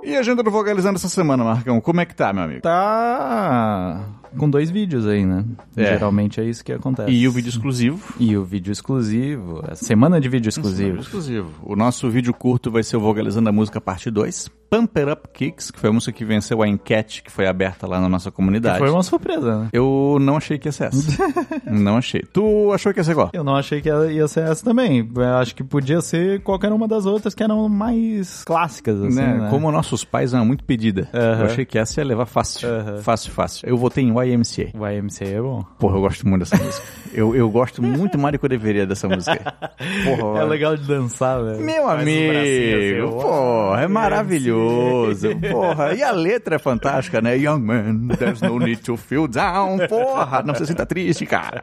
E 0.05 0.15
a 0.15 0.21
agenda 0.21 0.43
do 0.43 0.51
Vogalizando 0.51 0.97
essa 0.97 1.09
semana, 1.09 1.43
Marcão? 1.43 1.81
Como 1.81 2.01
é 2.01 2.05
que 2.05 2.15
tá, 2.15 2.33
meu 2.33 2.45
amigo? 2.45 2.61
Tá 2.61 4.05
com 4.37 4.51
dois 4.51 4.71
vídeos 4.71 5.07
aí, 5.07 5.25
né? 5.25 5.45
É. 5.77 5.85
Geralmente 5.85 6.41
é 6.41 6.45
isso 6.45 6.65
que 6.65 6.73
acontece. 6.73 7.11
E 7.11 7.27
o 7.27 7.33
vídeo 7.33 7.49
exclusivo? 7.49 8.01
E 8.19 8.37
o 8.37 8.45
vídeo 8.45 8.73
exclusivo. 8.73 9.63
A 9.67 9.75
semana 9.75 10.21
de 10.21 10.29
vídeo 10.29 10.49
exclusivo. 10.49 11.01
Exclusivo. 11.01 11.51
O 11.63 11.77
nosso 11.77 12.11
vídeo 12.11 12.35
curto 12.35 12.71
vai 12.71 12.83
ser 12.83 12.97
o 12.97 13.01
Vogalizando 13.01 13.49
a 13.49 13.53
Música 13.53 13.81
Parte 13.81 14.11
2. 14.11 14.51
Pump 14.69 14.99
It 14.99 15.11
Up 15.11 15.29
Kicks, 15.33 15.71
que 15.71 15.79
foi 15.79 15.91
a 15.91 15.93
música 15.93 16.13
que 16.13 16.25
venceu 16.25 16.63
a 16.63 16.69
enquete 16.69 17.23
que 17.23 17.31
foi 17.31 17.47
aberta 17.47 17.87
lá 17.87 18.01
na 18.01 18.09
nossa 18.09 18.31
comunidade. 18.31 18.79
Foi 18.79 18.91
uma 18.91 19.03
surpresa, 19.03 19.61
né? 19.61 19.69
Eu 19.73 20.19
não 20.21 20.37
achei 20.37 20.59
que 20.59 20.69
ia 20.69 20.73
ser 20.73 20.85
essa. 20.85 21.23
não 21.71 21.97
achei. 21.97 22.23
Tu 22.33 22.73
achou 22.73 22.93
que 22.93 23.01
ia 23.01 23.05
ser 23.05 23.15
qual? 23.15 23.31
Eu 23.33 23.45
não 23.45 23.57
achei 23.57 23.81
que 23.81 23.89
ia 23.89 24.29
ser 24.29 24.45
essa 24.45 24.65
também. 24.65 25.09
Eu 25.15 25.37
acho 25.37 25.55
que 25.55 25.63
podia 25.63 26.01
ser 26.01 26.41
qualquer 26.43 26.73
uma 26.73 26.89
das 26.89 27.07
outras 27.07 27.35
que 27.35 27.43
eram 27.43 27.69
mais 27.69 28.45
clássicas, 28.45 29.01
assim, 29.01 29.15
né? 29.17 29.35
né? 29.39 29.51
Como 29.51 29.71
nossos 29.71 30.05
pais 30.05 30.35
eram 30.35 30.45
muito 30.45 30.65
pedida. 30.65 31.09
Aham. 31.13 31.41
Eu 31.41 31.47
achei 31.47 31.65
que 31.65 31.79
essa 31.79 32.01
ia 32.01 32.05
levar 32.05 32.27
fácil. 32.27 32.69
Aham. 32.69 32.99
Fácil, 32.99 33.33
fácil. 33.33 33.69
Eu 33.69 33.77
votei 33.77 34.05
em 34.05 34.09
YMCA. 34.09 34.71
YMCA 34.75 35.25
é 35.25 35.41
bom. 35.41 35.65
Porra, 35.79 35.97
eu 35.97 36.01
gosto 36.01 36.29
muito 36.29 36.41
dessa 36.41 36.63
música. 36.63 36.87
Eu, 37.13 37.35
eu 37.35 37.49
gosto 37.51 37.83
muito 37.83 38.19
mais 38.19 38.33
do 38.33 38.39
que 38.39 38.45
eu 38.45 38.49
deveria 38.49 38.87
dessa 38.87 39.09
música. 39.09 39.55
Porra, 40.05 40.41
É 40.41 40.45
legal 40.45 40.77
de 40.77 40.87
dançar, 40.87 41.43
velho. 41.43 41.61
Meu 41.61 41.85
Faz 41.85 42.03
amigo, 42.03 42.33
assim, 42.33 43.21
porra, 43.21 43.81
é 43.83 43.89
maravilhoso. 43.89 44.64
Maravilhoso. 44.65 45.29
Porra, 45.51 45.95
e 45.95 46.03
a 46.03 46.11
letra 46.11 46.57
é 46.57 46.59
fantástica, 46.59 47.21
né? 47.21 47.37
Young 47.37 47.61
man, 47.61 48.09
there's 48.19 48.41
no 48.41 48.59
need 48.59 48.83
to 48.83 48.97
feel 48.97 49.27
down. 49.27 49.79
Porra, 49.89 50.43
não 50.43 50.55
se 50.55 50.67
sinta 50.67 50.87
triste, 50.87 51.27
cara. 51.27 51.61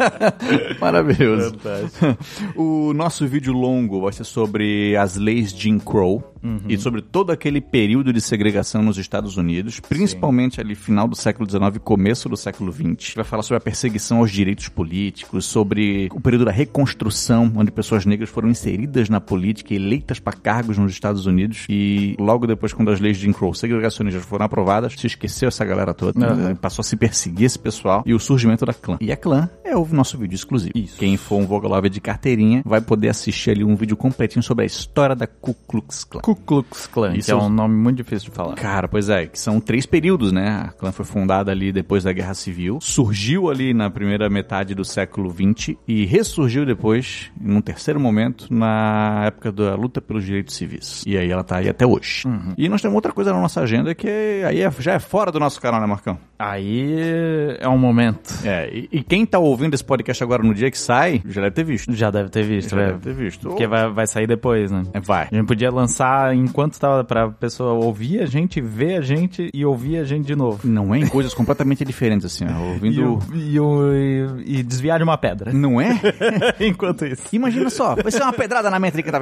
Maravilhoso. 0.80 1.56
O 2.54 2.92
nosso 2.92 3.26
vídeo 3.26 3.52
longo 3.52 4.00
vai 4.02 4.12
ser 4.12 4.24
sobre 4.24 4.96
as 4.96 5.16
leis 5.16 5.50
Jim 5.50 5.78
Crow 5.78 6.36
uhum. 6.46 6.60
e 6.68 6.78
sobre 6.78 7.02
todo 7.02 7.32
aquele 7.32 7.60
período 7.60 8.12
de 8.12 8.20
segregação 8.20 8.82
nos 8.82 8.98
Estados 8.98 9.36
Unidos, 9.36 9.80
principalmente 9.80 10.56
Sim. 10.56 10.60
ali 10.60 10.74
final 10.74 11.08
do 11.08 11.16
século 11.16 11.48
XIX 11.48 11.76
e 11.76 11.78
começo 11.78 12.28
do 12.28 12.36
século 12.36 12.72
XX. 12.72 13.14
Vai 13.14 13.24
falar 13.24 13.42
sobre 13.42 13.58
a 13.58 13.60
perseguição 13.60 14.18
aos 14.18 14.30
direitos 14.30 14.68
políticos, 14.68 15.44
sobre 15.44 16.08
o 16.12 16.20
período 16.20 16.44
da 16.44 16.52
reconstrução, 16.52 17.52
onde 17.56 17.70
pessoas 17.70 18.06
negras 18.06 18.30
foram 18.30 18.48
inseridas 18.48 19.08
na 19.08 19.20
política 19.20 19.74
e 19.74 19.76
eleitas 19.76 20.18
para 20.18 20.32
cargos 20.32 20.78
nos 20.78 20.92
Estados 20.92 21.26
Unidos 21.26 21.66
e 21.68 22.05
logo 22.18 22.46
depois 22.46 22.72
quando 22.72 22.90
as 22.90 23.00
leis 23.00 23.16
de 23.16 23.24
Jim 23.24 23.32
Crow 23.32 23.54
segregacionistas 23.54 24.24
foram 24.24 24.44
aprovadas, 24.44 24.94
se 24.94 25.06
esqueceu 25.06 25.48
essa 25.48 25.64
galera 25.64 25.94
toda, 25.94 26.34
uhum. 26.34 26.54
passou 26.54 26.82
a 26.82 26.84
se 26.84 26.96
perseguir 26.96 27.46
esse 27.46 27.58
pessoal 27.58 28.02
e 28.06 28.14
o 28.14 28.20
surgimento 28.20 28.64
da 28.66 28.74
clã. 28.74 28.98
E 29.00 29.10
a 29.10 29.16
clã 29.16 29.48
é 29.64 29.76
o 29.76 29.86
nosso 29.86 30.18
vídeo 30.18 30.34
exclusivo. 30.34 30.72
Isso. 30.74 30.98
Quem 30.98 31.16
for 31.16 31.36
um 31.36 31.46
Vogalover 31.46 31.90
de 31.90 32.00
carteirinha 32.00 32.62
vai 32.64 32.80
poder 32.80 33.08
assistir 33.08 33.50
ali 33.50 33.64
um 33.64 33.74
vídeo 33.74 33.96
completinho 33.96 34.42
sobre 34.42 34.64
a 34.64 34.66
história 34.66 35.16
da 35.16 35.26
Ku 35.26 35.54
Klux 35.54 36.04
Klan. 36.04 36.20
Ku 36.20 36.34
Klux 36.34 36.86
Klan, 36.86 37.16
Isso 37.16 37.26
que 37.26 37.32
é 37.32 37.36
um 37.36 37.48
nome 37.48 37.74
muito 37.74 37.96
difícil 37.96 38.30
de 38.30 38.34
falar. 38.34 38.54
Cara, 38.54 38.88
pois 38.88 39.08
é, 39.08 39.26
que 39.26 39.38
são 39.38 39.60
três 39.60 39.86
períodos, 39.86 40.32
né? 40.32 40.66
A 40.68 40.72
clã 40.72 40.92
foi 40.92 41.04
fundada 41.04 41.50
ali 41.50 41.72
depois 41.72 42.04
da 42.04 42.12
Guerra 42.12 42.34
Civil, 42.34 42.78
surgiu 42.80 43.48
ali 43.50 43.72
na 43.72 43.88
primeira 43.90 44.28
metade 44.28 44.74
do 44.74 44.84
século 44.84 45.30
XX 45.30 45.76
e 45.86 46.04
ressurgiu 46.04 46.66
depois, 46.66 47.30
num 47.40 47.60
terceiro 47.60 47.98
momento, 47.98 48.46
na 48.50 49.24
época 49.26 49.52
da 49.52 49.74
luta 49.74 50.00
pelos 50.00 50.24
direitos 50.24 50.54
civis. 50.54 51.02
E 51.06 51.16
aí 51.16 51.30
ela 51.30 51.44
tá 51.44 51.56
aí 51.56 51.68
até 51.68 51.86
hoje. 51.86 51.95
Uhum. 52.24 52.54
E 52.56 52.68
nós 52.68 52.82
temos 52.82 52.94
outra 52.94 53.12
coisa 53.12 53.32
na 53.32 53.40
nossa 53.40 53.60
agenda 53.60 53.94
que 53.94 54.08
aí 54.46 54.62
é, 54.62 54.70
já 54.78 54.94
é 54.94 54.98
fora 54.98 55.30
do 55.30 55.40
nosso 55.40 55.60
canal, 55.60 55.80
né, 55.80 55.86
Marcão? 55.86 56.18
Aí 56.38 57.56
é 57.58 57.68
um 57.68 57.78
momento. 57.78 58.34
É, 58.44 58.68
e, 58.70 58.88
e, 58.92 59.02
quem 59.02 59.24
tá 59.24 59.38
ouvindo 59.38 59.74
esse 59.74 59.84
podcast 59.84 60.22
agora 60.22 60.42
no 60.42 60.54
dia 60.54 60.70
que 60.70 60.78
sai, 60.78 61.22
já 61.26 61.40
deve 61.40 61.54
ter 61.54 61.64
visto. 61.64 61.94
Já 61.94 62.10
deve 62.10 62.28
ter 62.28 62.42
visto, 62.42 62.70
Já 62.70 62.82
é. 62.82 62.86
deve 62.86 62.98
ter 62.98 63.14
visto. 63.14 63.48
Porque 63.48 63.66
vai, 63.66 63.90
vai 63.90 64.06
sair 64.06 64.26
depois, 64.26 64.70
né? 64.70 64.82
É, 64.92 65.00
vai. 65.00 65.28
A 65.30 65.34
gente 65.34 65.46
podia 65.46 65.70
lançar 65.70 66.34
enquanto 66.34 66.78
tava 66.78 67.04
pra 67.04 67.30
pessoa 67.30 67.72
ouvir 67.72 68.20
a 68.20 68.26
gente, 68.26 68.60
ver 68.60 68.96
a 68.96 69.00
gente 69.00 69.50
e 69.52 69.64
ouvir 69.64 69.98
a 69.98 70.04
gente 70.04 70.26
de 70.26 70.36
novo. 70.36 70.60
Não 70.64 70.94
é 70.94 70.98
em 70.98 71.06
coisas 71.06 71.32
completamente 71.32 71.84
diferentes, 71.84 72.26
assim, 72.26 72.44
ó, 72.46 72.72
ouvindo... 72.72 73.18
E, 73.34 73.56
e, 73.56 74.58
e, 74.58 74.62
desviar 74.62 74.98
de 74.98 75.04
uma 75.04 75.16
pedra. 75.16 75.52
Não 75.52 75.80
é? 75.80 76.00
Enquanto 76.60 77.06
isso. 77.06 77.22
Imagina 77.32 77.70
só, 77.70 77.94
vai 77.94 78.12
ser 78.12 78.22
uma 78.22 78.32
pedrada 78.32 78.70
na 78.70 78.78
mente 78.78 79.02
que 79.02 79.10
tá 79.10 79.18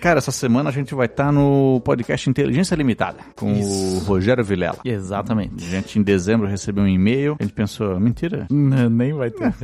cara, 0.00 0.18
essa 0.18 0.30
semana 0.30 0.70
a 0.70 0.72
gente 0.72 0.94
vai 0.94 1.06
estar 1.06 1.26
tá 1.26 1.32
no 1.32 1.80
podcast 1.84 2.28
Inteligência 2.28 2.74
Limitada, 2.74 3.18
com 3.34 3.52
isso. 3.52 3.96
o 3.96 3.98
Rogério 4.00 4.44
Vilela. 4.44 4.78
Exatamente. 4.84 5.63
A 5.66 5.70
gente, 5.70 5.98
em 5.98 6.02
dezembro, 6.02 6.46
recebeu 6.46 6.84
um 6.84 6.88
e-mail, 6.88 7.36
a 7.40 7.42
gente 7.42 7.54
pensou, 7.54 7.98
mentira. 7.98 8.46
Nem 8.50 9.14
vai 9.14 9.30
ter. 9.30 9.44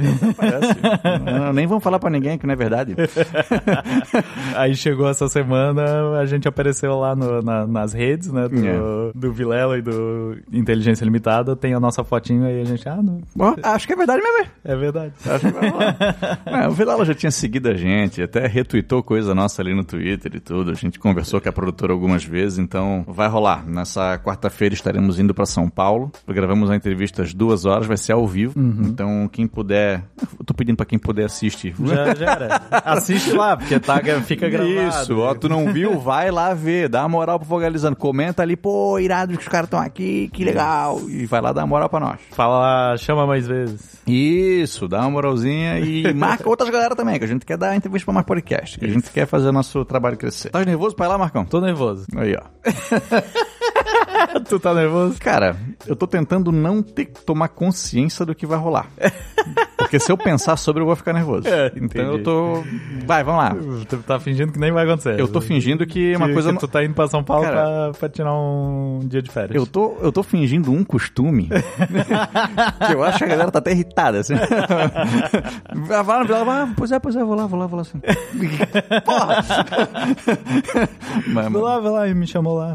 Não, 1.24 1.46
não, 1.46 1.52
nem 1.52 1.66
vamos 1.66 1.82
falar 1.82 1.98
pra 1.98 2.10
ninguém 2.10 2.38
que 2.38 2.46
não 2.46 2.52
é 2.52 2.56
verdade. 2.56 2.94
Aí 4.56 4.74
chegou 4.74 5.08
essa 5.08 5.28
semana, 5.28 6.18
a 6.18 6.26
gente 6.26 6.46
apareceu 6.46 6.98
lá 6.98 7.14
no, 7.14 7.42
na, 7.42 7.66
nas 7.66 7.92
redes, 7.92 8.32
né, 8.32 8.48
do, 8.48 8.66
é. 8.66 9.12
do 9.14 9.32
Vilela 9.32 9.78
e 9.78 9.82
do 9.82 10.36
Inteligência 10.52 11.04
Limitada, 11.04 11.56
tem 11.56 11.74
a 11.74 11.80
nossa 11.80 12.04
fotinho 12.04 12.44
aí, 12.44 12.60
a 12.60 12.64
gente, 12.64 12.88
ah, 12.88 13.00
não... 13.02 13.20
Bom, 13.34 13.54
acho 13.62 13.86
que 13.86 13.92
é 13.92 13.96
verdade 13.96 14.22
mesmo. 14.22 14.50
É 14.64 14.76
verdade. 14.76 15.12
Acho 15.26 15.46
que 15.46 15.52
vai 15.52 15.68
rolar. 15.68 15.96
é, 16.46 16.68
o 16.68 16.72
Vilela 16.72 17.04
já 17.04 17.14
tinha 17.14 17.30
seguido 17.30 17.68
a 17.68 17.74
gente, 17.74 18.22
até 18.22 18.46
retweetou 18.46 19.02
coisa 19.02 19.34
nossa 19.34 19.62
ali 19.62 19.74
no 19.74 19.84
Twitter 19.84 20.32
e 20.36 20.40
tudo, 20.40 20.70
a 20.70 20.74
gente 20.74 20.98
conversou 20.98 21.40
com 21.40 21.48
a 21.48 21.52
produtora 21.52 21.92
algumas 21.92 22.24
vezes, 22.24 22.58
então 22.58 23.04
vai 23.06 23.28
rolar. 23.28 23.66
Nessa 23.66 24.18
quarta-feira 24.18 24.74
estaremos 24.74 25.18
indo 25.18 25.34
pra 25.34 25.46
São 25.46 25.68
Paulo, 25.68 25.89
gravamos 26.28 26.70
a 26.70 26.76
entrevista 26.76 27.22
às 27.22 27.34
duas 27.34 27.64
horas, 27.64 27.86
vai 27.86 27.96
ser 27.96 28.12
ao 28.12 28.26
vivo, 28.26 28.58
uhum. 28.58 28.82
então 28.84 29.28
quem 29.30 29.46
puder, 29.46 30.02
eu 30.38 30.44
tô 30.44 30.54
pedindo 30.54 30.76
pra 30.76 30.86
quem 30.86 30.98
puder 30.98 31.24
assistir. 31.24 31.74
Já, 31.78 32.14
já 32.14 32.32
era. 32.32 32.62
Assiste 32.70 33.32
lá, 33.32 33.56
porque 33.56 33.78
tá, 33.78 34.00
fica 34.24 34.48
gravado. 34.48 34.88
Isso, 34.88 35.18
ó, 35.18 35.34
tu 35.34 35.48
não 35.48 35.72
viu, 35.72 35.98
vai 35.98 36.30
lá 36.30 36.54
ver, 36.54 36.88
dá 36.88 37.02
uma 37.02 37.08
moral 37.08 37.38
pro 37.38 37.50
Vogalizando, 37.50 37.96
comenta 37.96 38.42
ali, 38.42 38.56
pô, 38.56 38.98
irado 38.98 39.32
que 39.32 39.42
os 39.42 39.48
caras 39.48 39.66
estão 39.66 39.80
aqui, 39.80 40.28
que 40.32 40.44
legal, 40.44 41.00
e 41.08 41.26
vai 41.26 41.40
lá 41.40 41.52
dar 41.52 41.62
uma 41.62 41.66
moral 41.66 41.88
pra 41.88 42.00
nós. 42.00 42.20
Fala, 42.30 42.96
chama 42.96 43.26
mais 43.26 43.46
vezes. 43.46 44.00
Isso, 44.06 44.88
dá 44.88 45.00
uma 45.00 45.10
moralzinha 45.10 45.78
e 45.80 46.12
marca 46.14 46.48
outras 46.48 46.70
galera 46.70 46.94
também, 46.94 47.18
que 47.18 47.24
a 47.24 47.28
gente 47.28 47.44
quer 47.44 47.56
dar 47.56 47.76
entrevista 47.76 48.04
pra 48.04 48.14
mais 48.14 48.26
podcast, 48.26 48.78
que 48.78 48.84
a 48.84 48.88
gente 48.88 49.10
quer 49.10 49.26
fazer 49.26 49.50
nosso 49.52 49.84
trabalho 49.84 50.16
crescer. 50.16 50.50
Tá 50.50 50.64
nervoso 50.64 50.96
ir 50.98 51.06
lá, 51.06 51.18
Marcão? 51.18 51.44
Tô 51.44 51.60
nervoso. 51.60 52.06
Aí, 52.16 52.34
ó. 52.34 52.42
tu 54.48 54.58
tá 54.58 54.74
nervoso? 54.74 55.18
Cara, 55.20 55.56
eu 55.86 55.96
tô 55.96 56.06
tentando 56.06 56.52
não 56.52 56.82
ter 56.82 57.06
tomar 57.06 57.48
consciência 57.48 58.24
do 58.24 58.34
que 58.34 58.46
vai 58.46 58.58
rolar. 58.58 58.90
Porque 59.80 59.98
se 59.98 60.12
eu 60.12 60.16
pensar 60.16 60.56
sobre, 60.56 60.82
eu 60.82 60.86
vou 60.86 60.94
ficar 60.94 61.12
nervoso. 61.12 61.48
É, 61.48 61.72
então 61.76 62.02
eu 62.02 62.22
tô. 62.22 62.62
Vai, 63.06 63.24
vamos 63.24 63.42
lá. 63.42 63.56
Tu 63.88 63.96
tá 63.98 64.20
fingindo 64.20 64.52
que 64.52 64.58
nem 64.58 64.70
vai 64.70 64.84
acontecer. 64.84 65.18
Eu 65.18 65.26
tô 65.26 65.40
fingindo 65.40 65.86
que, 65.86 66.14
uma 66.16 66.32
coisa. 66.32 66.52
Que 66.52 66.58
tu 66.58 66.68
tá 66.68 66.84
indo 66.84 66.94
pra 66.94 67.08
São 67.08 67.24
Paulo 67.24 67.44
Cara, 67.44 67.90
pra, 67.90 67.92
pra, 67.98 68.08
tirar 68.08 68.34
um 68.34 69.00
dia 69.04 69.22
de 69.22 69.30
férias. 69.30 69.54
Eu 69.54 69.66
tô, 69.66 69.96
eu 70.00 70.12
tô 70.12 70.22
fingindo 70.22 70.70
um 70.72 70.84
costume. 70.84 71.48
que 72.86 72.92
eu 72.92 73.02
acho 73.02 73.18
que 73.18 73.24
a 73.24 73.28
galera 73.28 73.50
tá 73.50 73.58
até 73.58 73.72
irritada, 73.72 74.20
assim. 74.20 74.34
vai 75.74 76.04
lá, 76.04 76.42
lá, 76.42 76.72
pois 76.76 76.92
é, 76.92 76.98
pois 76.98 77.16
é, 77.16 77.24
vou 77.24 77.34
lá, 77.34 77.46
vou 77.46 77.58
lá, 77.58 77.66
vou 77.66 77.76
lá. 77.76 77.82
Assim. 77.82 78.00
Porra! 79.04 79.44
Mas, 81.26 81.52
vou 81.52 81.62
lá, 81.62 81.78
vou 81.78 81.92
lá, 81.92 82.08
e 82.08 82.14
me 82.14 82.26
chamou 82.26 82.56
lá. 82.56 82.74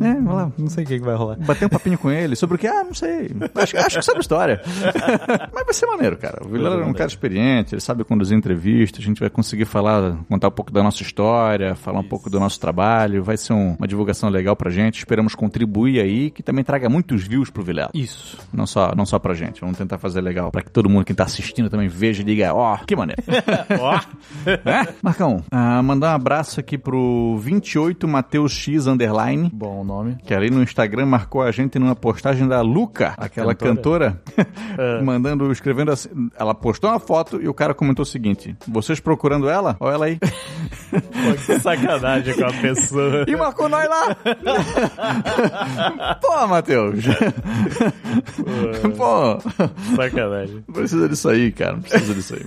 É, 0.00 0.14
vou 0.20 0.34
lá. 0.34 0.52
Não 0.56 0.68
sei 0.68 0.84
o 0.84 0.86
que, 0.86 0.98
que 0.98 1.04
vai 1.04 1.14
rolar. 1.14 1.36
Bater 1.38 1.66
um 1.66 1.68
papinho 1.68 1.98
com 1.98 2.10
ele 2.10 2.36
sobre 2.36 2.56
o 2.56 2.58
que? 2.58 2.66
Ah, 2.66 2.84
não 2.84 2.94
sei. 2.94 3.30
Acho, 3.54 3.76
acho 3.78 3.98
que 3.98 4.04
sabe 4.04 4.18
a 4.18 4.20
história. 4.20 4.62
Mas 5.52 5.64
vai 5.64 5.74
ser 5.74 5.86
maneiro, 5.86 6.16
cara. 6.16 6.40
O 6.44 6.48
Vilela 6.48 6.82
é 6.82 6.84
um 6.84 6.92
cara 6.92 7.08
experiente, 7.08 7.74
ele 7.74 7.80
sabe 7.80 8.04
conduzir 8.04 8.36
entrevistas, 8.36 9.00
a 9.00 9.04
gente 9.04 9.20
vai 9.20 9.30
conseguir 9.30 9.64
falar, 9.64 10.16
contar 10.28 10.48
um 10.48 10.52
pouco 10.52 10.70
da 10.70 10.82
nossa 10.82 11.02
história, 11.02 11.74
falar 11.74 11.98
Isso. 11.98 12.06
um 12.06 12.08
pouco 12.08 12.28
do 12.28 12.38
nosso 12.38 12.60
trabalho, 12.60 13.22
vai 13.22 13.36
ser 13.36 13.52
um, 13.52 13.74
uma 13.78 13.86
divulgação 13.86 14.28
legal 14.28 14.54
pra 14.54 14.70
gente, 14.70 14.98
esperamos 14.98 15.34
contribuir 15.34 16.00
aí, 16.00 16.30
que 16.30 16.42
também 16.42 16.64
traga 16.64 16.88
muitos 16.88 17.26
views 17.26 17.50
pro 17.50 17.62
Vilela. 17.62 17.90
Isso. 17.94 18.38
Não 18.52 18.66
só, 18.66 18.92
não 18.94 19.06
só 19.06 19.18
pra 19.18 19.34
gente, 19.34 19.60
vamos 19.60 19.78
tentar 19.78 19.98
fazer 19.98 20.20
legal, 20.20 20.50
pra 20.50 20.62
que 20.62 20.70
todo 20.70 20.88
mundo 20.88 21.04
que 21.04 21.14
tá 21.14 21.24
assistindo 21.24 21.70
também 21.70 21.88
veja 21.88 22.22
e 22.22 22.24
diga, 22.24 22.54
ó, 22.54 22.74
oh, 22.74 22.84
que 22.84 22.94
maneiro. 22.94 23.22
Ó. 23.80 24.00
é? 24.46 24.94
Marcão, 25.02 25.42
uh, 25.52 25.82
mandar 25.82 26.12
um 26.12 26.14
abraço 26.14 26.60
aqui 26.60 26.76
pro 26.76 27.38
28 27.38 28.06
Mateus 28.06 28.52
X 28.52 28.86
Underline. 28.86 29.50
Bom 29.52 29.84
nome. 29.84 30.16
Que 30.24 30.34
ali 30.34 30.50
no 30.50 30.62
Instagram 30.62 31.06
marcou 31.06 31.42
a 31.42 31.50
gente 31.50 31.78
numa 31.78 31.94
postagem 31.94 32.46
da 32.46 32.60
Luca, 32.60 33.14
aquela 33.16 33.54
cantora, 33.54 33.74
cantora 33.74 34.22
é. 34.78 35.02
mandando, 35.02 35.50
escrevendo 35.52 35.92
assim, 35.92 36.08
ela 36.38 36.54
postou 36.54 36.90
uma 36.90 36.98
foto 36.98 37.40
e 37.40 37.48
o 37.48 37.54
cara 37.54 37.72
comentou 37.74 38.02
o 38.02 38.06
seguinte: 38.06 38.54
vocês 38.66 39.00
procurando 39.00 39.48
ela? 39.48 39.76
Olha 39.80 39.94
ela 39.94 40.06
aí. 40.06 40.18
Pô, 40.18 41.34
que 41.46 41.60
sacanagem 41.60 42.34
com 42.34 42.44
a 42.44 42.52
pessoa. 42.52 43.24
E 43.26 43.36
marcou 43.36 43.68
nós 43.68 43.88
lá. 43.88 44.14
Pô, 46.20 46.46
Matheus. 46.46 47.04
Pô. 48.96 49.38
Sacanagem. 49.96 50.62
Precisa 50.72 51.08
disso 51.08 51.28
aí, 51.28 51.50
cara. 51.52 51.76
Precisa 51.78 52.14
disso 52.14 52.34
aí. 52.34 52.44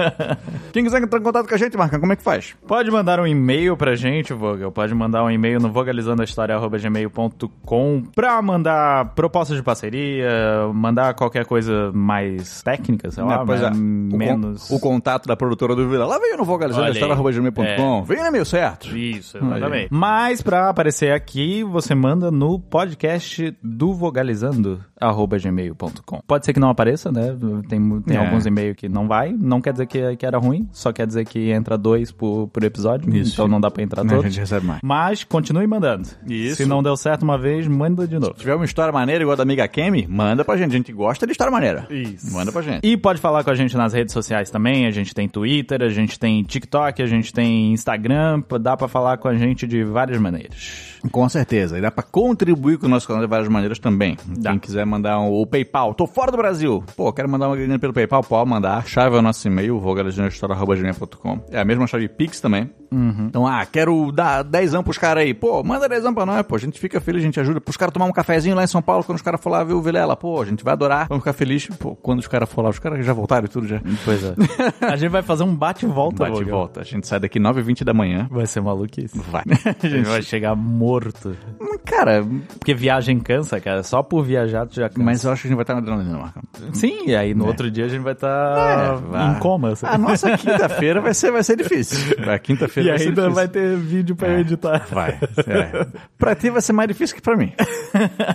Quem 0.72 0.84
quiser 0.84 1.02
entrar 1.02 1.18
em 1.18 1.22
contato 1.22 1.48
com 1.48 1.54
a 1.54 1.58
gente, 1.58 1.76
Marca, 1.76 1.98
como 1.98 2.12
é 2.12 2.16
que 2.16 2.22
faz? 2.22 2.54
Pode 2.66 2.90
mandar 2.90 3.20
um 3.20 3.26
e-mail 3.26 3.76
pra 3.76 3.94
gente, 3.94 4.32
Vogel. 4.32 4.72
Pode 4.72 4.94
mandar 4.94 5.22
um 5.24 5.30
e-mail 5.30 5.60
no 5.60 5.70
vogalizandoahistoria.gmail.com 5.70 8.02
pra 8.14 8.40
mandar 8.42 9.14
propostas 9.14 9.56
de 9.56 9.62
parceria, 9.62 10.28
mandar 10.72 11.14
qualquer 11.14 11.44
coisa 11.44 11.90
mais 11.92 12.62
técnica, 12.62 12.89
sei 13.10 13.24
lá, 13.24 13.44
pois 13.44 13.62
é. 13.62 13.70
menos... 13.70 14.70
O, 14.70 14.76
o, 14.76 14.80
contato 14.80 15.26
da 15.26 15.36
produtora 15.36 15.74
do 15.74 15.88
Vila. 15.88 16.06
Lá 16.06 16.18
veio 16.18 16.36
no 16.36 16.44
vogalizandoahistoria.gmail.com. 16.44 17.62
É. 17.62 18.02
Vem 18.02 18.24
no 18.24 18.32
meu 18.32 18.44
certo. 18.44 18.96
Isso, 18.96 19.36
exatamente. 19.36 19.88
Mas 19.90 20.42
pra 20.42 20.68
aparecer 20.68 21.12
aqui, 21.12 21.62
você 21.64 21.94
manda 21.94 22.30
no 22.30 22.58
podcast 22.58 23.56
do 23.62 23.94
Vogalizando 23.94 24.80
gmail.com. 25.00 26.20
Pode 26.26 26.44
ser 26.44 26.52
que 26.52 26.60
não 26.60 26.68
apareça, 26.68 27.10
né? 27.10 27.36
Tem, 27.68 28.00
tem 28.02 28.16
é. 28.16 28.20
alguns 28.20 28.44
e-mails 28.46 28.76
que 28.76 28.88
não 28.88 29.08
vai. 29.08 29.32
Não 29.32 29.60
quer 29.60 29.72
dizer 29.72 29.86
que, 29.86 30.16
que 30.16 30.26
era 30.26 30.38
ruim, 30.38 30.68
só 30.72 30.92
quer 30.92 31.06
dizer 31.06 31.24
que 31.24 31.50
entra 31.50 31.78
dois 31.78 32.12
por, 32.12 32.48
por 32.48 32.62
episódio. 32.62 33.14
Isso. 33.14 33.32
Então 33.32 33.48
não 33.48 33.60
dá 33.60 33.70
pra 33.70 33.82
entrar 33.82 34.04
todos. 34.04 34.24
A 34.24 34.28
gente 34.28 34.40
recebe 34.40 34.66
mais. 34.66 34.80
Mas 34.82 35.24
continue 35.24 35.66
mandando. 35.66 36.08
Isso. 36.26 36.56
Se 36.56 36.66
não 36.66 36.82
deu 36.82 36.96
certo 36.96 37.22
uma 37.22 37.38
vez, 37.38 37.66
manda 37.66 38.06
de 38.06 38.18
novo. 38.18 38.34
Se 38.34 38.40
tiver 38.40 38.54
uma 38.54 38.64
história 38.64 38.92
maneira 38.92 39.22
igual 39.22 39.34
a 39.34 39.36
da 39.36 39.42
amiga 39.42 39.66
Kemi, 39.66 40.06
manda 40.06 40.44
pra 40.44 40.56
gente. 40.56 40.70
A 40.70 40.76
gente 40.76 40.92
gosta 40.92 41.26
de 41.26 41.32
história 41.32 41.50
maneira. 41.50 41.86
Isso. 41.90 42.32
Manda 42.32 42.52
pra 42.52 42.62
gente. 42.62 42.79
E 42.82 42.96
pode 42.96 43.20
falar 43.20 43.44
com 43.44 43.50
a 43.50 43.54
gente 43.54 43.76
nas 43.76 43.92
redes 43.92 44.12
sociais 44.12 44.50
também. 44.50 44.86
A 44.86 44.90
gente 44.90 45.14
tem 45.14 45.28
Twitter, 45.28 45.82
a 45.82 45.88
gente 45.88 46.18
tem 46.18 46.42
TikTok, 46.42 47.02
a 47.02 47.06
gente 47.06 47.32
tem 47.32 47.72
Instagram. 47.72 48.42
Dá 48.60 48.76
pra 48.76 48.88
falar 48.88 49.18
com 49.18 49.28
a 49.28 49.34
gente 49.34 49.66
de 49.66 49.84
várias 49.84 50.18
maneiras. 50.20 50.98
Com 51.10 51.28
certeza. 51.28 51.78
E 51.78 51.80
dá 51.80 51.90
pra 51.90 52.02
contribuir 52.02 52.78
com 52.78 52.86
o 52.86 52.88
nosso 52.88 53.06
canal 53.06 53.22
de 53.22 53.28
várias 53.28 53.48
maneiras 53.48 53.78
também. 53.78 54.16
Dá. 54.26 54.50
Quem 54.50 54.58
quiser 54.58 54.84
mandar 54.86 55.20
um, 55.20 55.30
o 55.30 55.46
PayPal, 55.46 55.94
tô 55.94 56.06
fora 56.06 56.30
do 56.30 56.36
Brasil. 56.36 56.82
Pô, 56.96 57.12
quero 57.12 57.28
mandar 57.28 57.48
uma 57.48 57.56
grana 57.56 57.78
pelo 57.78 57.92
PayPal, 57.92 58.22
pode 58.22 58.48
mandar. 58.48 58.78
A 58.78 58.82
chave 58.82 59.16
é 59.16 59.18
o 59.18 59.22
nosso 59.22 59.46
e-mail, 59.46 59.78
vogalisinahistória.com. 59.78 61.40
É 61.50 61.60
a 61.60 61.64
mesma 61.64 61.86
chave 61.86 62.08
Pix 62.08 62.40
também. 62.40 62.70
Então, 62.92 63.46
ah, 63.46 63.64
quero 63.64 64.10
dar 64.10 64.42
10 64.42 64.74
anos 64.74 64.84
pros 64.84 64.98
caras 64.98 65.22
aí. 65.22 65.32
Pô, 65.32 65.62
manda 65.62 65.88
10 65.88 66.06
anos 66.06 66.14
pra 66.14 66.26
nós, 66.26 66.42
pô. 66.42 66.56
A 66.56 66.58
gente 66.58 66.78
fica 66.80 67.00
feliz, 67.00 67.22
a 67.22 67.24
gente 67.24 67.38
ajuda. 67.38 67.60
Pros 67.60 67.76
caras 67.76 67.92
tomar 67.92 68.06
um 68.06 68.12
cafezinho 68.12 68.56
lá 68.56 68.64
em 68.64 68.66
São 68.66 68.82
Paulo, 68.82 69.04
quando 69.04 69.16
os 69.16 69.22
caras 69.22 69.40
for 69.40 69.50
lá 69.50 69.62
ver 69.62 69.74
o 69.74 69.82
Vilela. 69.82 70.16
Pô, 70.16 70.42
a 70.42 70.44
gente 70.44 70.64
vai 70.64 70.72
adorar, 70.72 71.06
vamos 71.08 71.22
ficar 71.22 71.32
feliz. 71.32 71.66
Pô, 71.78 71.94
quando 71.94 72.18
os 72.18 72.26
caras 72.26 72.50
for 72.50 72.62
lá, 72.62 72.69
os 72.70 72.78
caras 72.78 73.04
já 73.04 73.12
voltaram 73.12 73.44
e 73.46 73.48
tudo 73.48 73.66
já. 73.66 73.80
Pois 74.04 74.22
é. 74.24 74.34
a 74.86 74.96
gente 74.96 75.10
vai 75.10 75.22
fazer 75.22 75.44
um 75.44 75.54
bate-volta, 75.54 76.24
Bate 76.24 76.30
e 76.30 76.38
Logan. 76.40 76.50
volta. 76.50 76.80
A 76.80 76.84
gente 76.84 77.06
sai 77.06 77.20
daqui 77.20 77.38
9h20 77.38 77.84
da 77.84 77.92
manhã. 77.94 78.26
Vai 78.30 78.46
ser 78.46 78.60
maluquice. 78.60 79.18
Vai. 79.30 79.42
A 79.82 79.86
gente 79.88 80.06
vai 80.06 80.22
chegar 80.22 80.54
morto. 80.54 81.36
Cara, 81.84 82.24
Porque 82.58 82.74
viagem 82.74 83.18
cansa, 83.20 83.60
cara. 83.60 83.82
Só 83.82 84.02
por 84.02 84.24
viajar 84.24 84.66
tu 84.66 84.76
já 84.76 84.88
cansa. 84.88 85.02
mas 85.02 85.24
eu 85.24 85.32
acho 85.32 85.42
que 85.42 85.48
a 85.48 85.50
gente 85.50 85.56
vai 85.56 85.62
estar 85.64 85.74
na 85.74 85.80
adrenalina, 85.80 86.18
Marco. 86.18 86.40
Sim, 86.72 87.04
e 87.08 87.16
aí 87.16 87.34
no 87.34 87.46
outro 87.46 87.70
dia 87.70 87.84
a 87.86 87.88
gente 87.88 88.02
vai 88.02 88.12
estar 88.12 89.00
É, 89.14 89.30
em 89.30 89.38
coma. 89.38 89.72
assim. 89.72 89.86
A 89.86 89.96
nossa 89.98 90.30
quinta-feira 90.38 91.00
vai 91.00 91.14
ser, 91.14 91.30
vai 91.32 91.42
ser 91.42 91.56
difícil. 91.56 91.98
A 92.30 92.38
quinta-feira 92.38 92.88
E 92.88 92.90
vai 92.92 92.98
ser 92.98 93.08
ainda 93.08 93.22
difícil. 93.22 93.34
vai 93.34 93.48
ter 93.48 93.76
vídeo 93.76 94.14
pra 94.16 94.28
eu 94.28 94.38
editar. 94.40 94.86
Vai. 94.90 95.18
É. 95.46 95.86
Pra 96.18 96.34
ti 96.34 96.50
vai 96.50 96.60
ser 96.62 96.72
mais 96.72 96.88
difícil 96.88 97.16
que 97.16 97.22
pra 97.22 97.36
mim. 97.36 97.52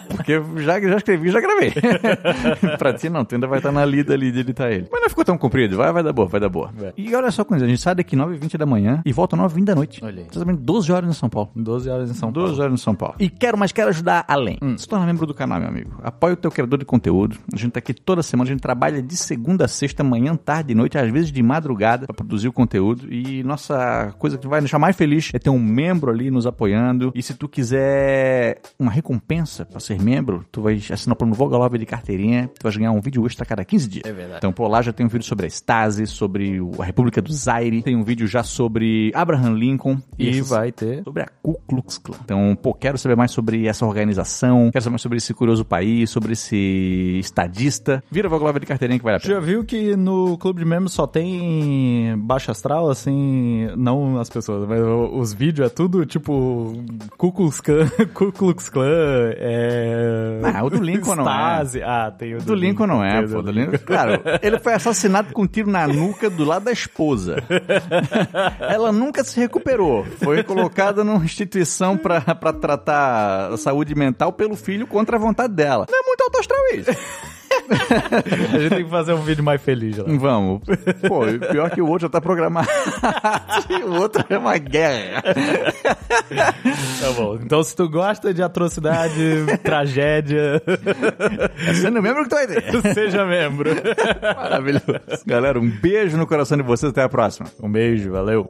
Porque 0.09 0.33
eu 0.33 0.45
já, 0.59 0.79
já 0.79 0.97
escrevi, 0.97 1.29
já 1.31 1.39
gravei. 1.39 1.73
pra 2.77 2.93
ti 2.93 3.09
não, 3.09 3.23
tu 3.23 3.35
ainda 3.35 3.47
vai 3.47 3.59
estar 3.59 3.71
na 3.71 3.85
lida 3.85 4.13
ali 4.13 4.24
de 4.31 4.39
editar 4.39 4.71
ele. 4.71 4.87
Mas 4.91 5.01
não 5.01 5.09
ficou 5.09 5.25
tão 5.25 5.37
comprido, 5.37 5.77
vai, 5.77 5.91
vai 5.91 6.03
dar 6.03 6.13
boa, 6.13 6.27
vai 6.27 6.39
dar 6.39 6.49
boa. 6.49 6.71
Vai. 6.75 6.93
E 6.97 7.13
olha 7.15 7.31
só, 7.31 7.43
coisa, 7.43 7.65
a 7.65 7.67
gente 7.67 7.81
sai 7.81 7.95
daqui 7.95 8.15
9h20 8.15 8.57
da 8.57 8.65
manhã 8.65 9.01
e 9.05 9.11
volta 9.11 9.35
9h20 9.35 9.63
da 9.63 9.75
noite. 9.75 10.03
Olha 10.03 10.21
aí. 10.21 10.27
Exatamente 10.31 10.61
12 10.61 10.91
horas 10.91 11.09
em 11.09 11.13
São 11.13 11.29
Paulo. 11.29 11.51
12 11.55 11.89
horas 11.89 12.09
em 12.09 12.13
São 12.13 12.31
Paulo. 12.31 12.47
12 12.47 12.61
horas 12.61 12.73
em 12.73 12.83
São 12.83 12.95
Paulo. 12.95 13.15
E 13.19 13.29
quero, 13.29 13.57
mas 13.57 13.71
quero 13.71 13.89
ajudar 13.89 14.25
além. 14.27 14.57
Se 14.77 14.87
torna 14.87 15.05
membro 15.05 15.25
do 15.25 15.33
canal, 15.33 15.59
meu 15.59 15.69
amigo. 15.69 15.99
Apoie 16.03 16.33
o 16.33 16.37
teu 16.37 16.51
criador 16.51 16.79
de 16.79 16.85
conteúdo. 16.85 17.37
A 17.53 17.57
gente 17.57 17.71
tá 17.71 17.79
aqui 17.79 17.93
toda 17.93 18.21
semana, 18.23 18.49
a 18.49 18.53
gente 18.53 18.61
trabalha 18.61 19.01
de 19.01 19.15
segunda 19.15 19.65
a 19.65 19.67
sexta, 19.67 20.03
manhã, 20.03 20.35
tarde 20.35 20.73
e 20.73 20.75
noite, 20.75 20.97
às 20.97 21.11
vezes 21.11 21.31
de 21.31 21.41
madrugada, 21.41 22.05
pra 22.05 22.15
produzir 22.15 22.47
o 22.47 22.53
conteúdo. 22.53 23.11
E 23.11 23.43
nossa 23.43 24.13
coisa 24.17 24.37
que 24.37 24.47
vai 24.47 24.59
nos 24.59 24.65
deixar 24.65 24.79
mais 24.79 24.95
feliz 24.95 25.31
é 25.33 25.39
ter 25.39 25.49
um 25.49 25.59
membro 25.59 26.11
ali 26.11 26.29
nos 26.29 26.45
apoiando. 26.45 27.11
E 27.15 27.21
se 27.21 27.33
tu 27.33 27.47
quiser 27.47 28.61
uma 28.79 28.91
recompensa 28.91 29.65
pra 29.65 29.79
ser 29.79 30.01
membro, 30.01 30.45
tu 30.51 30.61
vai 30.61 30.75
assinar 30.75 31.13
o 31.13 31.15
plano 31.15 31.33
Vogalove 31.33 31.77
de 31.77 31.85
carteirinha, 31.85 32.49
tu 32.59 32.63
vai 32.63 32.73
ganhar 32.73 32.91
um 32.91 33.01
vídeo 33.01 33.25
extra 33.25 33.43
a 33.43 33.45
cada 33.45 33.63
15 33.63 33.87
dias. 33.87 34.05
É 34.05 34.11
verdade. 34.15 34.37
Então, 34.37 34.51
pô, 34.51 34.67
lá 34.67 34.81
já 34.81 34.91
tem 34.93 35.05
um 35.05 35.09
vídeo 35.09 35.25
sobre 35.25 35.45
a 35.45 35.49
Stasi, 35.49 36.07
sobre 36.07 36.59
a 36.79 36.83
República 36.83 37.21
do 37.21 37.31
Zaire, 37.33 37.81
tem 37.83 37.95
um 37.95 38.03
vídeo 38.03 38.25
já 38.27 38.41
sobre 38.43 39.11
Abraham 39.13 39.53
Lincoln. 39.53 39.97
E 40.17 40.29
esses- 40.29 40.49
vai 40.49 40.71
ter. 40.71 41.03
sobre 41.03 41.23
a 41.23 41.27
Ku 41.41 41.59
Klux 41.67 41.97
Klan. 41.97 42.17
Então, 42.23 42.57
pô, 42.61 42.73
quero 42.73 42.97
saber 42.97 43.15
mais 43.15 43.31
sobre 43.31 43.67
essa 43.67 43.85
organização, 43.85 44.69
quero 44.71 44.83
saber 44.83 44.93
mais 44.93 45.01
sobre 45.01 45.17
esse 45.17 45.33
curioso 45.33 45.63
país, 45.65 46.09
sobre 46.09 46.33
esse 46.33 47.17
estadista. 47.19 48.03
Vira 48.09 48.29
Voglove 48.29 48.59
de 48.59 48.65
carteirinha 48.65 48.97
que 48.99 49.03
vale 49.05 49.17
a 49.17 49.19
Já 49.19 49.39
viu 49.39 49.63
que 49.63 49.95
no 49.95 50.37
clube 50.37 50.59
de 50.59 50.65
membros 50.65 50.93
só 50.93 51.05
tem 51.07 52.15
baixa 52.17 52.51
astral, 52.51 52.89
assim, 52.89 53.67
não 53.77 54.19
as 54.19 54.29
pessoas, 54.29 54.67
mas 54.67 54.79
os 54.81 55.33
vídeos 55.33 55.67
é 55.67 55.69
tudo 55.69 56.05
tipo 56.05 56.73
Ku 57.17 57.31
Klux 57.31 57.59
Klan, 57.61 57.87
Ku 58.13 58.31
Klux 58.31 58.69
Klan 58.69 58.85
é... 59.37 60.41
Ah, 60.43 60.63
o 60.63 60.69
do 60.69 60.81
Lincoln 60.81 61.15
não 61.15 61.23
é. 61.23 61.25
Stasi. 61.25 61.81
Ah, 61.83 62.11
tem 62.17 62.35
o 62.35 62.39
Do 62.41 62.53
Lincoln 62.55 62.87
não 62.87 63.03
é, 63.03 63.25
pô. 63.27 63.41
Do 63.41 63.51
Lincoln, 63.51 63.77
claro, 64.05 64.39
ele 64.41 64.59
foi 64.59 64.73
assassinado 64.73 65.33
com 65.33 65.43
um 65.43 65.47
tiro 65.47 65.69
na 65.69 65.87
nuca 65.87 66.29
do 66.29 66.43
lado 66.43 66.65
da 66.65 66.71
esposa. 66.71 67.37
Ela 68.59 68.91
nunca 68.91 69.23
se 69.23 69.39
recuperou. 69.39 70.05
Foi 70.23 70.43
colocada 70.43 71.03
numa 71.03 71.23
instituição 71.23 71.97
pra 71.97 72.21
tratar 72.53 73.53
a 73.53 73.57
saúde 73.57 73.95
mental 73.95 74.31
pelo 74.33 74.55
filho 74.55 74.87
contra 74.87 75.17
a 75.17 75.19
vontade 75.19 75.53
dela. 75.53 75.85
Não 75.89 75.99
é 75.99 76.05
muito 76.05 76.21
alto 76.21 76.39
astral 76.39 76.59
isso. 76.73 76.91
A 77.69 78.59
gente 78.59 78.69
tem 78.69 78.83
que 78.83 78.89
fazer 78.89 79.13
um 79.13 79.21
vídeo 79.21 79.43
mais 79.43 79.61
feliz 79.61 79.97
lá. 79.97 80.05
Vamos. 80.07 80.61
Pô, 81.07 81.27
e 81.27 81.39
pior 81.39 81.69
que 81.69 81.81
o 81.81 81.87
outro 81.87 82.03
já 82.03 82.09
tá 82.09 82.21
programado. 82.21 82.67
o 83.87 83.93
outro 84.01 84.23
é 84.29 84.37
uma 84.37 84.57
guerra. 84.57 85.21
Tá 85.23 87.11
bom. 87.15 87.35
Então 87.41 87.63
se 87.63 87.75
tu 87.75 87.89
gosta 87.89 88.33
de 88.33 88.43
atrocidade, 88.43 89.45
tragédia, 89.63 90.61
É 91.67 91.73
sendo 91.73 92.01
membro 92.01 92.23
que 92.23 92.29
tu 92.29 92.35
vai 92.35 92.47
ter. 92.47 92.63
seja 92.93 93.25
membro. 93.25 93.71
Maravilhoso. 94.21 94.85
Galera, 95.25 95.59
um 95.59 95.69
beijo 95.69 96.17
no 96.17 96.27
coração 96.27 96.57
de 96.57 96.63
vocês. 96.63 96.91
Até 96.91 97.03
a 97.03 97.09
próxima. 97.09 97.47
Um 97.61 97.71
beijo, 97.71 98.11
valeu. 98.11 98.47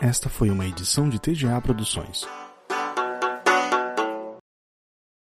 Esta 0.00 0.28
foi 0.28 0.50
uma 0.50 0.66
edição 0.66 1.08
de 1.08 1.18
TGA 1.18 1.60
Produções. 1.60 2.26